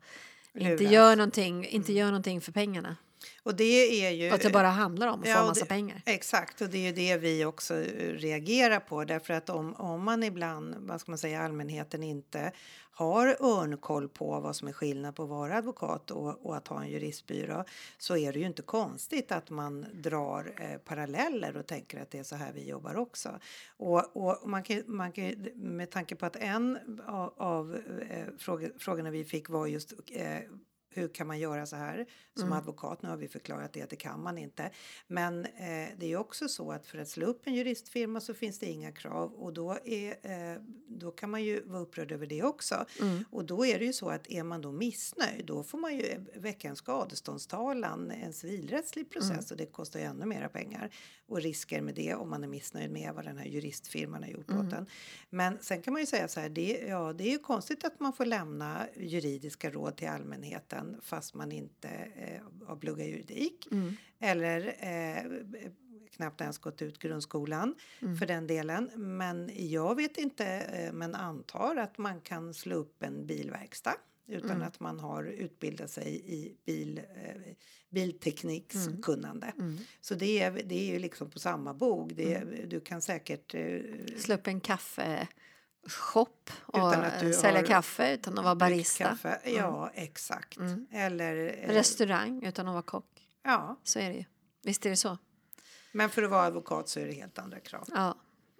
inte 0.54 0.68
Luras. 0.70 0.92
gör, 0.92 1.16
någonting, 1.16 1.66
inte 1.66 1.92
gör 1.92 2.06
någonting 2.06 2.40
för 2.40 2.52
pengarna. 2.52 2.96
Och 3.48 3.54
det 3.56 4.04
är 4.06 4.10
ju... 4.10 4.30
Att 4.30 4.40
det 4.40 4.50
bara 4.50 4.68
handlar 4.68 5.08
om 5.08 5.20
att 5.20 5.26
få 5.26 5.30
Ja, 5.30 5.36
en 5.36 5.42
och 5.42 5.48
massa 5.48 5.64
det- 5.64 5.68
pengar. 5.68 6.02
Exakt, 6.06 6.60
och 6.60 6.68
det 6.68 6.78
är 6.78 6.82
ju 6.82 6.92
det 6.92 7.16
vi 7.16 7.44
också 7.44 7.74
eh, 7.74 8.12
reagerar 8.12 8.80
på. 8.80 9.04
Därför 9.04 9.34
att 9.34 9.50
om, 9.50 9.74
om 9.74 10.04
man 10.04 10.22
ibland, 10.22 10.74
vad 10.78 11.00
ska 11.00 11.10
man 11.10 11.18
säga, 11.18 11.42
allmänheten 11.42 12.02
inte 12.02 12.52
har 12.90 13.36
örnkoll 13.40 14.08
på 14.08 14.40
vad 14.40 14.56
som 14.56 14.68
är 14.68 14.72
skillnad 14.72 15.16
på 15.16 15.22
att 15.22 15.28
vara 15.28 15.56
advokat 15.56 16.10
och, 16.10 16.46
och 16.46 16.56
att 16.56 16.68
ha 16.68 16.82
en 16.82 16.90
juristbyrå 16.90 17.64
så 17.98 18.16
är 18.16 18.32
det 18.32 18.38
ju 18.38 18.46
inte 18.46 18.62
konstigt 18.62 19.32
att 19.32 19.50
man 19.50 19.86
drar 19.94 20.52
eh, 20.60 20.78
paralleller 20.78 21.56
och 21.56 21.66
tänker 21.66 22.00
att 22.02 22.10
det 22.10 22.18
är 22.18 22.22
så 22.22 22.36
här 22.36 22.52
vi 22.52 22.68
jobbar 22.68 22.96
också. 22.96 23.38
Och, 23.76 24.16
och 24.16 24.48
man 24.48 24.62
kan, 24.62 24.82
man 24.86 25.12
kan, 25.12 25.34
med 25.54 25.90
tanke 25.90 26.16
på 26.16 26.26
att 26.26 26.36
en 26.36 26.78
av, 27.06 27.34
av 27.36 27.76
eh, 28.10 28.26
frågorna 28.78 29.10
vi 29.10 29.24
fick 29.24 29.48
var 29.48 29.66
just 29.66 29.92
eh, 30.12 30.38
hur 30.90 31.08
kan 31.08 31.26
man 31.26 31.38
göra 31.38 31.66
så 31.66 31.76
här 31.76 32.06
som 32.36 32.52
advokat? 32.52 33.02
Nu 33.02 33.08
har 33.08 33.16
vi 33.16 33.28
förklarat 33.28 33.72
det 33.72 33.82
att 33.82 33.90
det 33.90 33.96
kan 33.96 34.22
man 34.22 34.38
inte. 34.38 34.70
Men 35.06 35.44
eh, 35.44 35.88
det 35.98 36.12
är 36.12 36.16
också 36.16 36.48
så 36.48 36.72
att 36.72 36.86
för 36.86 36.98
att 36.98 37.08
slå 37.08 37.26
upp 37.26 37.46
en 37.46 37.54
juristfirma 37.54 38.20
så 38.20 38.34
finns 38.34 38.58
det 38.58 38.66
inga 38.66 38.92
krav 38.92 39.32
och 39.32 39.52
då, 39.52 39.78
är, 39.84 40.10
eh, 40.22 40.60
då 40.88 41.10
kan 41.10 41.30
man 41.30 41.44
ju 41.44 41.62
vara 41.64 41.82
upprörd 41.82 42.12
över 42.12 42.26
det 42.26 42.42
också. 42.42 42.86
Och 43.30 43.44
då 43.44 43.66
är 43.66 43.78
det 43.78 43.84
ju 43.84 43.92
så 43.92 44.08
att 44.08 44.30
är 44.30 44.42
man 44.42 44.60
då 44.60 44.72
missnöjd 44.72 45.46
då 45.46 45.62
får 45.62 45.78
man 45.78 45.96
ju 45.96 46.24
väcka 46.34 46.68
en 46.68 46.76
skadeståndstalan, 46.76 48.10
en 48.10 48.32
civilrättslig 48.32 49.10
process 49.10 49.50
och 49.50 49.56
det 49.56 49.66
kostar 49.66 50.00
ju 50.00 50.06
ännu 50.06 50.26
mera 50.26 50.48
pengar 50.48 50.90
och 51.26 51.40
risker 51.40 51.80
med 51.80 51.94
det 51.94 52.14
om 52.14 52.30
man 52.30 52.44
är 52.44 52.48
missnöjd 52.48 52.90
med 52.90 53.14
vad 53.14 53.24
den 53.24 53.38
här 53.38 53.46
juristfirman 53.46 54.22
har 54.22 54.30
gjort 54.30 54.50
åt 54.50 54.72
en. 54.72 54.86
Men 55.30 55.58
sen 55.60 55.82
kan 55.82 55.92
man 55.92 56.02
ju 56.02 56.06
säga 56.06 56.28
så 56.28 56.40
här, 56.40 56.48
det, 56.48 56.84
ja, 56.88 57.12
det 57.12 57.24
är 57.24 57.30
ju 57.30 57.38
konstigt 57.38 57.84
att 57.84 58.00
man 58.00 58.12
får 58.12 58.24
lämna 58.24 58.86
juridiska 58.96 59.70
råd 59.70 59.96
till 59.96 60.08
allmänheten 60.08 60.77
fast 61.02 61.34
man 61.34 61.52
inte 61.52 61.88
eh, 62.16 62.66
har 62.66 62.76
pluggat 62.76 63.06
juridik. 63.06 63.68
Eller 64.18 64.66
eh, 64.80 65.22
knappt 66.10 66.40
ens 66.40 66.58
gått 66.58 66.82
ut 66.82 66.98
grundskolan 66.98 67.74
för 68.18 68.26
den 68.26 68.46
delen. 68.46 68.90
Men 68.96 69.50
jag 69.54 69.94
vet 69.94 70.18
inte, 70.18 70.46
eh, 70.46 70.92
men 70.92 71.14
antar 71.14 71.76
att 71.76 71.98
man 71.98 72.20
kan 72.20 72.54
slå 72.54 72.76
upp 72.76 73.02
en 73.02 73.26
bilverkstad 73.26 73.94
utan 74.30 74.62
att 74.62 74.80
man 74.80 75.00
har 75.00 75.24
utbildat 75.24 75.90
sig 75.90 76.22
i 76.24 76.56
bil, 76.66 76.98
eh, 76.98 77.52
bilteknikskunnande. 77.90 79.52
Så 80.00 80.14
det 80.14 80.40
är, 80.40 80.50
det 80.64 80.74
är 80.74 80.92
ju 80.92 80.98
liksom 80.98 81.30
på 81.30 81.38
samma 81.38 81.74
bog. 81.74 82.14
Det 82.14 82.34
är, 82.34 82.66
Du 82.66 82.80
kan 82.80 83.02
säkert 83.02 83.54
eh, 83.54 83.80
Slå 84.16 84.34
upp 84.34 84.46
en 84.46 84.60
kaffeshop 85.88 86.50
och 86.62 86.78
Utan 86.78 87.04
att 87.04 87.20
du 87.20 87.32
sälja 87.32 87.62
kaffe 87.62 88.14
utan 88.14 88.38
att 88.38 88.44
vara 88.44 88.54
barista. 88.54 89.04
Kaffe. 89.04 89.40
Ja, 89.44 89.90
exakt. 89.94 90.58
Eller... 90.92 91.64
eh, 91.64 91.68
Restaurang 91.72 92.42
utan 92.42 92.68
att 92.68 92.72
vara 92.72 92.82
kock. 92.82 93.28
Ja, 93.44 93.80
Så 93.84 93.98
är 93.98 94.08
det 94.08 94.16
ju. 94.16 94.24
Visst 94.64 94.86
är 94.86 94.90
det 94.90 94.96
så? 94.96 95.18
men 95.92 96.10
för 96.10 96.22
att 96.22 96.30
vara 96.30 96.42
advokat 96.42 96.88
så 96.88 97.00
är 97.00 97.06
det 97.06 97.12
helt 97.12 97.38
andra 97.38 97.60
krav. 97.60 97.84
Ja. 97.94 98.14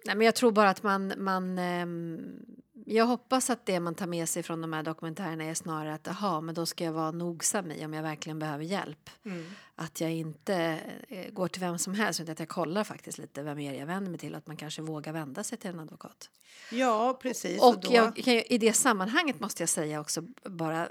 Nej, 0.05 0.15
men 0.15 0.25
jag 0.25 0.35
tror 0.35 0.51
bara 0.51 0.69
att 0.69 0.83
man... 0.83 1.13
man 1.17 1.57
ehm, 1.59 2.45
jag 2.85 3.05
hoppas 3.05 3.49
att 3.49 3.65
det 3.65 3.79
man 3.79 3.95
tar 3.95 4.07
med 4.07 4.29
sig 4.29 4.43
från 4.43 4.61
de 4.61 4.73
här 4.73 4.83
dokumentärerna 4.83 5.43
är 5.43 5.53
snarare 5.53 5.93
att 5.93 6.07
aha, 6.07 6.41
men 6.41 6.55
då 6.55 6.65
ska 6.65 6.83
jag 6.83 6.91
vara 6.91 7.11
nogsam 7.11 7.71
i 7.71 7.85
om 7.85 7.93
jag 7.93 8.03
verkligen 8.03 8.39
behöver 8.39 8.63
hjälp. 8.63 9.09
Att 9.75 10.01
jag 10.01 10.11
inte 10.11 10.79
eh, 11.07 11.31
går 11.31 11.47
till 11.47 11.59
vem 11.59 11.77
som 11.77 11.93
helst 11.93 12.19
utan 12.19 12.31
att 12.31 12.39
jag 12.39 12.49
kollar 12.49 12.83
faktiskt 12.83 13.17
lite 13.17 13.43
vem 13.43 13.59
är 13.59 13.79
jag 13.79 13.85
vänder 13.85 14.11
mig 14.11 14.19
till 14.19 14.31
och 14.33 14.37
att 14.37 14.47
man 14.47 14.57
kanske 14.57 14.81
vågar 14.81 15.13
vända 15.13 15.43
sig 15.43 15.57
till 15.57 15.69
en 15.69 15.79
advokat. 15.79 16.29
Ja, 16.71 17.19
precis. 17.21 17.61
Och 17.61 17.79
då, 17.79 17.93
jag, 17.93 18.19
ju, 18.19 18.41
i 18.41 18.57
det 18.57 18.73
sammanhanget 18.73 19.39
måste 19.39 19.63
jag 19.63 19.69
säga 19.69 19.99
också 19.99 20.21
bara, 20.43 20.89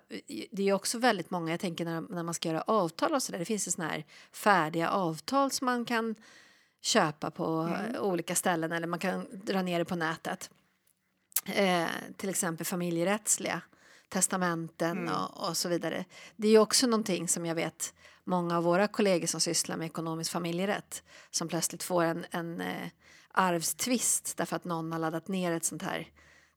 det 0.50 0.68
är 0.68 0.72
också 0.72 0.98
väldigt 0.98 1.30
många, 1.30 1.50
jag 1.50 1.60
tänker 1.60 1.84
när, 1.84 2.00
när 2.00 2.22
man 2.22 2.34
ska 2.34 2.48
göra 2.48 2.62
avtal 2.62 3.14
och 3.14 3.22
sådär, 3.22 3.38
det 3.38 3.44
finns 3.44 3.66
ju 3.68 3.72
sådana 3.72 3.92
här 3.92 4.04
färdiga 4.32 4.90
avtal 4.90 5.50
som 5.50 5.64
man 5.64 5.84
kan 5.84 6.14
köpa 6.80 7.30
på 7.30 7.76
eh, 7.94 8.02
olika 8.02 8.34
ställen 8.34 8.72
eller 8.72 8.86
man 8.86 8.98
kan 8.98 9.26
dra 9.32 9.62
ner 9.62 9.78
det 9.78 9.84
på 9.84 9.96
nätet. 9.96 10.50
Eh, 11.44 11.86
till 12.16 12.28
exempel 12.28 12.66
familjerättsliga 12.66 13.60
testamenten 14.08 15.08
och, 15.08 15.48
och 15.48 15.56
så 15.56 15.68
vidare. 15.68 16.04
Det 16.36 16.48
är 16.48 16.58
också 16.58 16.86
någonting 16.86 17.28
som 17.28 17.46
jag 17.46 17.54
vet 17.54 17.94
många 18.24 18.56
av 18.56 18.64
våra 18.64 18.88
kollegor 18.88 19.26
som 19.26 19.40
sysslar 19.40 19.76
med 19.76 19.86
ekonomisk 19.86 20.32
familjerätt 20.32 21.02
som 21.30 21.48
plötsligt 21.48 21.82
får 21.82 22.04
en, 22.04 22.26
en 22.30 22.60
eh, 22.60 22.88
arvstvist 23.32 24.36
därför 24.36 24.56
att 24.56 24.64
någon 24.64 24.92
har 24.92 24.98
laddat 24.98 25.28
ner 25.28 25.52
ett 25.52 25.64
sånt 25.64 25.82
här 25.82 26.08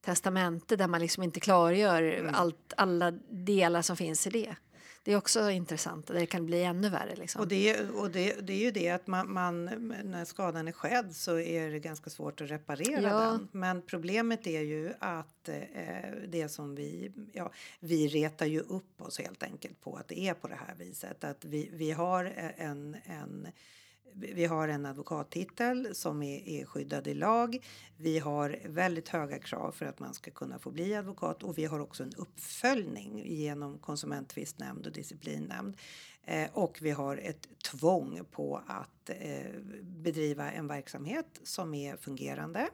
testamente 0.06 0.76
där 0.76 0.88
man 0.88 1.02
liksom 1.02 1.24
inte 1.24 1.40
klargör 1.40 2.32
allt, 2.34 2.74
alla 2.78 3.12
delar 3.30 3.82
som 3.82 3.98
finns 3.98 4.28
i 4.28 4.30
det. 4.30 4.56
Det 5.04 5.12
är 5.14 5.18
också 5.18 5.52
intressant, 5.52 6.08
där 6.08 6.14
det 6.14 6.26
kan 6.26 6.46
bli 6.46 6.64
ännu 6.64 6.90
värre. 6.90 7.16
Liksom. 7.16 7.42
Och, 7.42 7.48
det, 7.48 7.90
och 7.90 8.12
det, 8.12 8.48
det 8.48 8.54
är 8.54 8.58
ju 8.58 8.72
det 8.72 8.90
att 8.90 9.08
man, 9.08 9.34
man, 9.34 9.66
när 10.04 10.26
skadan 10.26 10.68
är 10.68 10.72
skedd 10.72 11.16
så 11.16 11.40
är 11.40 11.72
det 11.72 11.80
ganska 11.80 12.10
svårt 12.10 12.42
att 12.42 12.52
reparera 12.52 13.02
Ja. 13.02 13.20
den. 13.20 13.48
Men 13.52 13.82
problemet 13.82 14.48
är 14.48 14.62
ju 14.62 14.94
att 15.00 15.50
eh, 15.50 16.12
det 16.28 16.50
som 16.50 16.76
vi, 16.76 17.12
ja, 17.34 17.52
vi 17.80 18.08
retar 18.08 18.46
ju 18.46 18.60
upp 18.60 19.02
oss 19.02 19.20
helt 19.20 19.44
enkelt 19.44 19.82
på 19.82 19.96
att 19.96 20.08
det 20.08 20.20
är 20.20 20.34
på 20.34 20.48
det 20.48 20.60
här 20.68 20.76
viset. 20.78 21.24
Att 21.24 21.46
vi, 21.46 21.70
vi 21.74 21.92
har 21.92 22.26
en, 22.58 22.96
en 23.06 23.48
vi 24.14 24.46
har 24.46 24.68
en 24.68 24.86
advokattitel 24.86 25.96
som 25.96 26.24
är, 26.24 26.50
är 26.50 26.66
skyddad 26.66 27.08
i 27.08 27.14
lag. 27.14 27.66
Vi 27.98 28.20
har 28.20 28.60
väldigt 28.66 29.10
höga 29.10 29.40
krav 29.40 29.72
för 29.72 29.86
att 29.86 30.00
man 30.00 30.14
ska 30.14 30.32
kunna 30.32 30.60
få 30.60 30.72
bli 30.72 30.96
advokat 30.96 31.44
och 31.44 31.58
vi 31.58 31.66
har 31.66 31.80
också 31.80 32.04
en 32.04 32.14
uppföljning 32.18 33.22
genom 33.26 33.78
konsumenttvistnämnd 33.78 34.88
och 34.88 34.94
disciplinnämnd. 34.94 35.78
Eh, 36.24 36.50
och 36.54 36.78
vi 36.82 36.92
har 36.92 37.18
ett 37.18 37.48
tvång 37.64 38.20
på 38.32 38.62
att 38.68 39.10
eh, 39.10 39.52
bedriva 39.82 40.52
en 40.52 40.68
verksamhet 40.68 41.40
som 41.44 41.74
är 41.74 41.96
fungerande 41.98 42.70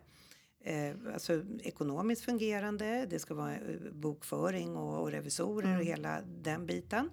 eh, 0.68 1.14
alltså 1.14 1.44
ekonomiskt 1.64 2.22
fungerande. 2.22 3.06
Det 3.10 3.20
ska 3.20 3.34
vara 3.34 3.56
eh, 3.56 3.92
bokföring 3.92 4.76
och, 4.76 5.02
och 5.02 5.12
revisorer 5.12 5.68
Mm. 5.68 5.80
och 5.80 5.86
hela 5.86 6.22
den 6.42 6.66
biten. 6.66 7.10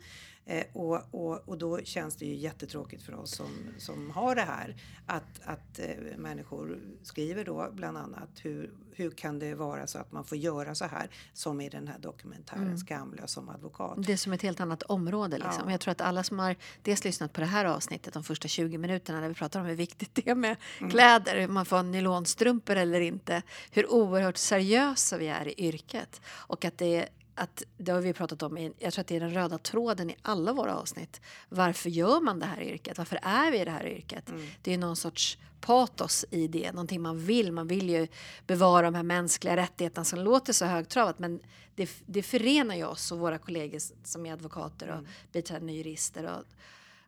Eh, 0.46 0.64
och, 0.72 1.00
och, 1.10 1.48
och 1.48 1.58
då 1.58 1.78
känns 1.84 2.16
det 2.16 2.26
ju 2.26 2.34
jättetråkigt 2.34 3.02
för 3.02 3.14
oss 3.14 3.30
som, 3.36 3.48
som 3.78 4.10
har 4.10 4.34
det 4.34 4.42
här 4.42 4.76
att, 5.06 5.40
att 5.44 5.78
eh, 5.78 6.16
människor 6.16 6.80
skriver 7.02 7.44
då 7.44 7.70
bland 7.72 7.98
annat 7.98 8.28
hur, 8.42 8.72
hur 8.92 9.10
kan 9.10 9.38
det 9.38 9.54
vara 9.54 9.86
så 9.86 9.98
att 9.98 10.12
man 10.12 10.24
får 10.24 10.38
göra 10.38 10.74
så 10.74 10.84
här 10.84 11.10
som 11.32 11.60
i 11.60 11.68
den 11.68 11.88
här 11.88 11.98
dokumentären 11.98 12.64
Mm. 12.64 12.78
Skamlös 12.78 13.30
som 13.30 13.48
advokat. 13.48 13.94
Det 14.06 14.12
är 14.12 14.16
som 14.16 14.32
ett 14.32 14.42
helt 14.42 14.60
annat 14.60 14.82
område. 14.82 15.38
Liksom. 15.38 15.62
Ja. 15.64 15.70
Jag 15.70 15.80
tror 15.80 15.92
att 15.92 16.00
alla 16.00 16.22
som 16.22 16.38
har 16.38 16.56
dels 16.82 17.04
lyssnat 17.04 17.32
på 17.32 17.40
det 17.40 17.46
här 17.46 17.64
avsnittet 17.64 18.14
de 18.14 18.24
första 18.24 18.48
20 18.48 18.78
minuterna 18.78 19.20
när 19.20 19.28
vi 19.28 19.34
pratar 19.34 19.60
om 19.60 19.66
hur 19.66 19.74
viktigt 19.74 20.14
det 20.14 20.28
är 20.28 20.34
med 20.34 20.56
Mm. 20.78 20.90
kläder, 20.90 21.40
hur 21.40 21.48
man 21.48 21.66
får 21.66 21.82
nylonstrumpor 21.82 22.76
eller 22.76 23.00
inte, 23.00 23.42
hur 23.70 23.92
oerhört 23.92 24.36
seriösa 24.36 25.18
vi 25.18 25.28
är 25.28 25.48
i 25.60 25.68
yrket 25.68 26.20
och 26.26 26.64
att 26.64 26.78
det 26.78 26.96
är 26.96 27.08
att 27.34 27.62
det 27.76 27.92
har 27.92 28.00
vi 28.00 28.12
pratat 28.12 28.42
om, 28.42 28.72
jag 28.78 28.92
tror 28.92 29.00
att 29.00 29.06
det 29.06 29.16
är 29.16 29.20
den 29.20 29.34
röda 29.34 29.58
tråden 29.58 30.10
i 30.10 30.16
alla 30.22 30.52
våra 30.52 30.76
avsnitt. 30.76 31.20
Varför 31.48 31.90
gör 31.90 32.20
man 32.20 32.38
det 32.38 32.46
här 32.46 32.62
yrket? 32.62 32.98
Varför 32.98 33.18
är 33.22 33.50
vi 33.50 33.60
i 33.60 33.64
det 33.64 33.70
här 33.70 33.86
yrket? 33.86 34.28
Mm. 34.28 34.46
Det 34.62 34.74
är 34.74 34.78
någon 34.78 34.96
sorts 34.96 35.38
patos 35.60 36.24
i 36.30 36.48
det, 36.48 36.72
någonting 36.72 37.02
man 37.02 37.18
vill. 37.18 37.52
Man 37.52 37.66
vill 37.66 37.90
ju 37.90 38.08
bevara 38.46 38.82
de 38.82 38.94
här 38.94 39.02
mänskliga 39.02 39.56
rättigheterna 39.56 40.04
som 40.04 40.18
låter 40.18 40.52
så 40.52 40.64
högtravat 40.64 41.18
men 41.18 41.40
det, 41.74 41.90
det 42.06 42.22
förenar 42.22 42.74
ju 42.74 42.84
oss 42.84 43.12
och 43.12 43.18
våra 43.18 43.38
kollegor 43.38 43.80
som 44.04 44.26
är 44.26 44.32
advokater 44.32 44.88
och 44.88 45.04
biträdande 45.32 45.72
jurister 45.72 46.24
och 46.24 46.44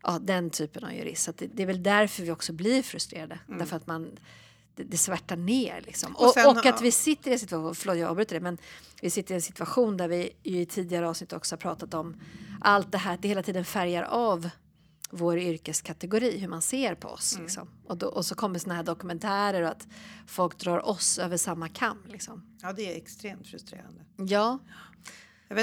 ja, 0.03 0.19
den 0.21 0.51
typen 0.51 0.85
av 0.85 0.95
jurist. 0.95 1.23
Så 1.23 1.33
det, 1.37 1.47
det 1.47 1.63
är 1.63 1.67
väl 1.67 1.83
därför 1.83 2.23
vi 2.23 2.31
också 2.31 2.53
blir 2.53 2.83
frustrerade. 2.83 3.39
Därför 3.47 3.77
att 3.77 3.87
man 3.87 4.19
det, 4.77 4.85
det 4.85 4.97
svärtar 4.97 5.37
ner 5.37 5.83
liksom. 5.87 6.17
Och 6.17 6.27
Och, 6.27 6.33
sen 6.33 6.47
och, 6.47 6.67
att 6.67 6.83
vi 6.83 6.91
sitter 6.91 7.31
i 7.31 7.33
en 7.33 7.39
situation, 7.39 7.75
förlåt 7.75 7.99
jag 7.99 8.11
avbryter 8.11 8.35
det, 8.35 8.41
men 8.41 8.59
vi 9.01 9.11
sitter 9.11 9.35
i 9.35 9.37
en 9.37 9.43
situation 9.43 9.97
där 9.97 10.09
vi 10.09 10.33
i 10.43 10.67
tidigare 10.67 11.09
avsnitt 11.09 11.33
också 11.33 11.53
har 11.53 11.59
pratat 11.59 11.95
om 11.95 12.17
allt 12.61 12.93
det 12.93 12.99
här, 12.99 13.15
att 13.15 13.23
det 13.23 13.29
hela 13.29 13.43
tiden 13.43 13.65
färgar 13.65 14.03
av 14.03 14.51
vår 15.11 15.39
yrkeskategori, 15.39 16.39
hur 16.39 16.49
man 16.49 16.63
ser 16.63 16.95
på 16.95 17.09
oss. 17.09 17.33
Mm. 17.35 17.45
Liksom. 17.45 17.69
Och, 17.87 17.97
då, 17.97 18.07
och 18.07 18.27
så 18.27 18.35
kommer 18.35 18.59
såna 18.59 18.75
här 18.75 18.83
dokumentärer 18.83 19.63
och 19.63 19.69
att 19.69 19.87
folk 20.27 20.59
drar 20.59 20.87
oss 20.87 21.19
över 21.19 21.37
samma 21.37 21.69
kam. 21.69 21.99
Liksom. 22.09 22.57
Ja, 22.63 22.73
det 22.73 22.93
är 22.93 22.97
extremt 22.97 23.47
frustrerande. 23.47 24.01
Ja, 24.17 24.59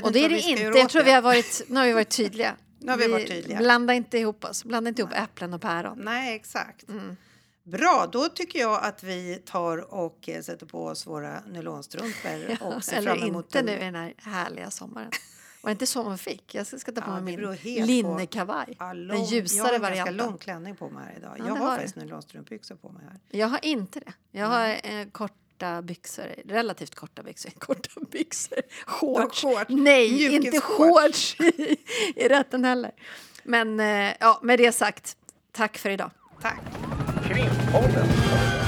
och 0.04 0.12
det 0.12 0.20
är 0.20 0.30
det 0.30 0.36
vi 0.36 0.52
inte. 0.52 0.64
Jag 0.64 0.90
tror 0.90 1.04
vi 1.04 1.12
har 1.12 1.22
varit, 1.22 1.62
nu 1.68 1.80
har 1.80 1.86
vi 1.86 1.94
varit 1.94 2.10
tydliga. 2.10 2.56
Nu 2.80 2.92
har 2.92 2.98
vi 2.98 3.08
varit 3.08 3.28
tydliga. 3.28 3.58
Blanda 3.58 3.94
inte 3.94 4.18
ihop 4.18 4.46
oss, 4.46 4.64
blanda 4.64 4.90
inte 4.90 5.02
ihop 5.02 5.14
äpplen 5.14 5.54
och 5.54 5.62
päron. 5.62 6.00
Nej, 6.02 6.36
exakt. 6.36 6.90
Mm. 6.90 7.16
Bra, 7.64 8.10
då 8.12 8.30
tycker 8.30 8.60
jag 8.60 8.84
att 8.84 9.04
vi 9.04 9.36
tar 9.46 9.94
och 9.94 10.30
eh, 10.30 10.42
sätter 10.42 10.66
på 10.66 10.86
oss 10.86 11.08
våra 11.08 11.40
nylonstrumpor 11.48 12.58
och 12.76 12.84
ser 12.84 12.98
Eller 12.98 13.16
fram 13.16 13.28
emot 13.30 13.46
inte 13.46 13.60
en- 13.60 13.66
nu 13.66 13.72
i 13.72 13.80
den 13.80 13.96
här 13.96 14.14
härliga 14.18 14.72
sommaren. 14.72 15.12
Var 15.62 15.70
det 15.70 15.72
inte 15.72 15.86
så 15.86 16.04
man 16.04 16.18
fick? 16.18 16.56
Jag 16.56 16.68
ska 16.68 16.92
ta 16.92 17.02
på 17.02 17.12
Ja, 17.12 17.22
mig 17.22 17.38
min 17.38 17.46
på- 17.46 17.86
linnekavaj. 17.86 18.76
Ja, 18.80 18.86
Den 18.86 19.08
lång- 19.08 19.18
jag 19.18 19.26
har 19.26 19.32
ljusare 19.34 19.62
en 19.76 19.82
ganska 19.82 19.90
varianten. 19.90 20.18
lång 20.18 20.38
klänning 20.38 20.76
på 20.76 20.90
mig 20.90 21.04
här 21.06 21.18
idag. 21.18 21.36
Ja, 21.40 21.48
jag 21.48 21.56
har 21.56 21.76
faktiskt 21.76 21.96
nylonstrumpbyxor 21.96 22.76
på 22.76 22.90
mig 22.90 23.04
här. 23.06 23.20
Jag 23.30 23.48
har 23.48 23.60
inte 23.66 24.00
det. 24.00 24.14
Jag 24.32 24.48
har 24.48 24.68
eh, 24.84 25.08
korta 25.12 25.82
byxor, 25.82 26.26
relativt 26.46 26.96
korta 26.96 27.24
byxor. 27.24 27.52
Korta 27.58 28.00
byxor. 28.12 28.58
Shorts. 28.86 29.42
shorts. 29.42 29.66
Nej, 29.70 30.24
inte 30.26 30.40
Mjukisshorts. 30.40 31.36
shorts 31.36 31.40
i, 31.60 31.78
i 32.16 32.28
rätten 32.28 32.66
heller. 32.66 32.92
Men 33.44 33.80
eh, 33.80 34.14
ja, 34.20 34.40
med 34.44 34.60
det 34.60 34.72
sagt, 34.72 35.18
tack 35.52 35.78
för 35.78 35.90
idag. 35.90 36.12
Tack! 36.42 36.62
Krimpodden. 37.34 38.63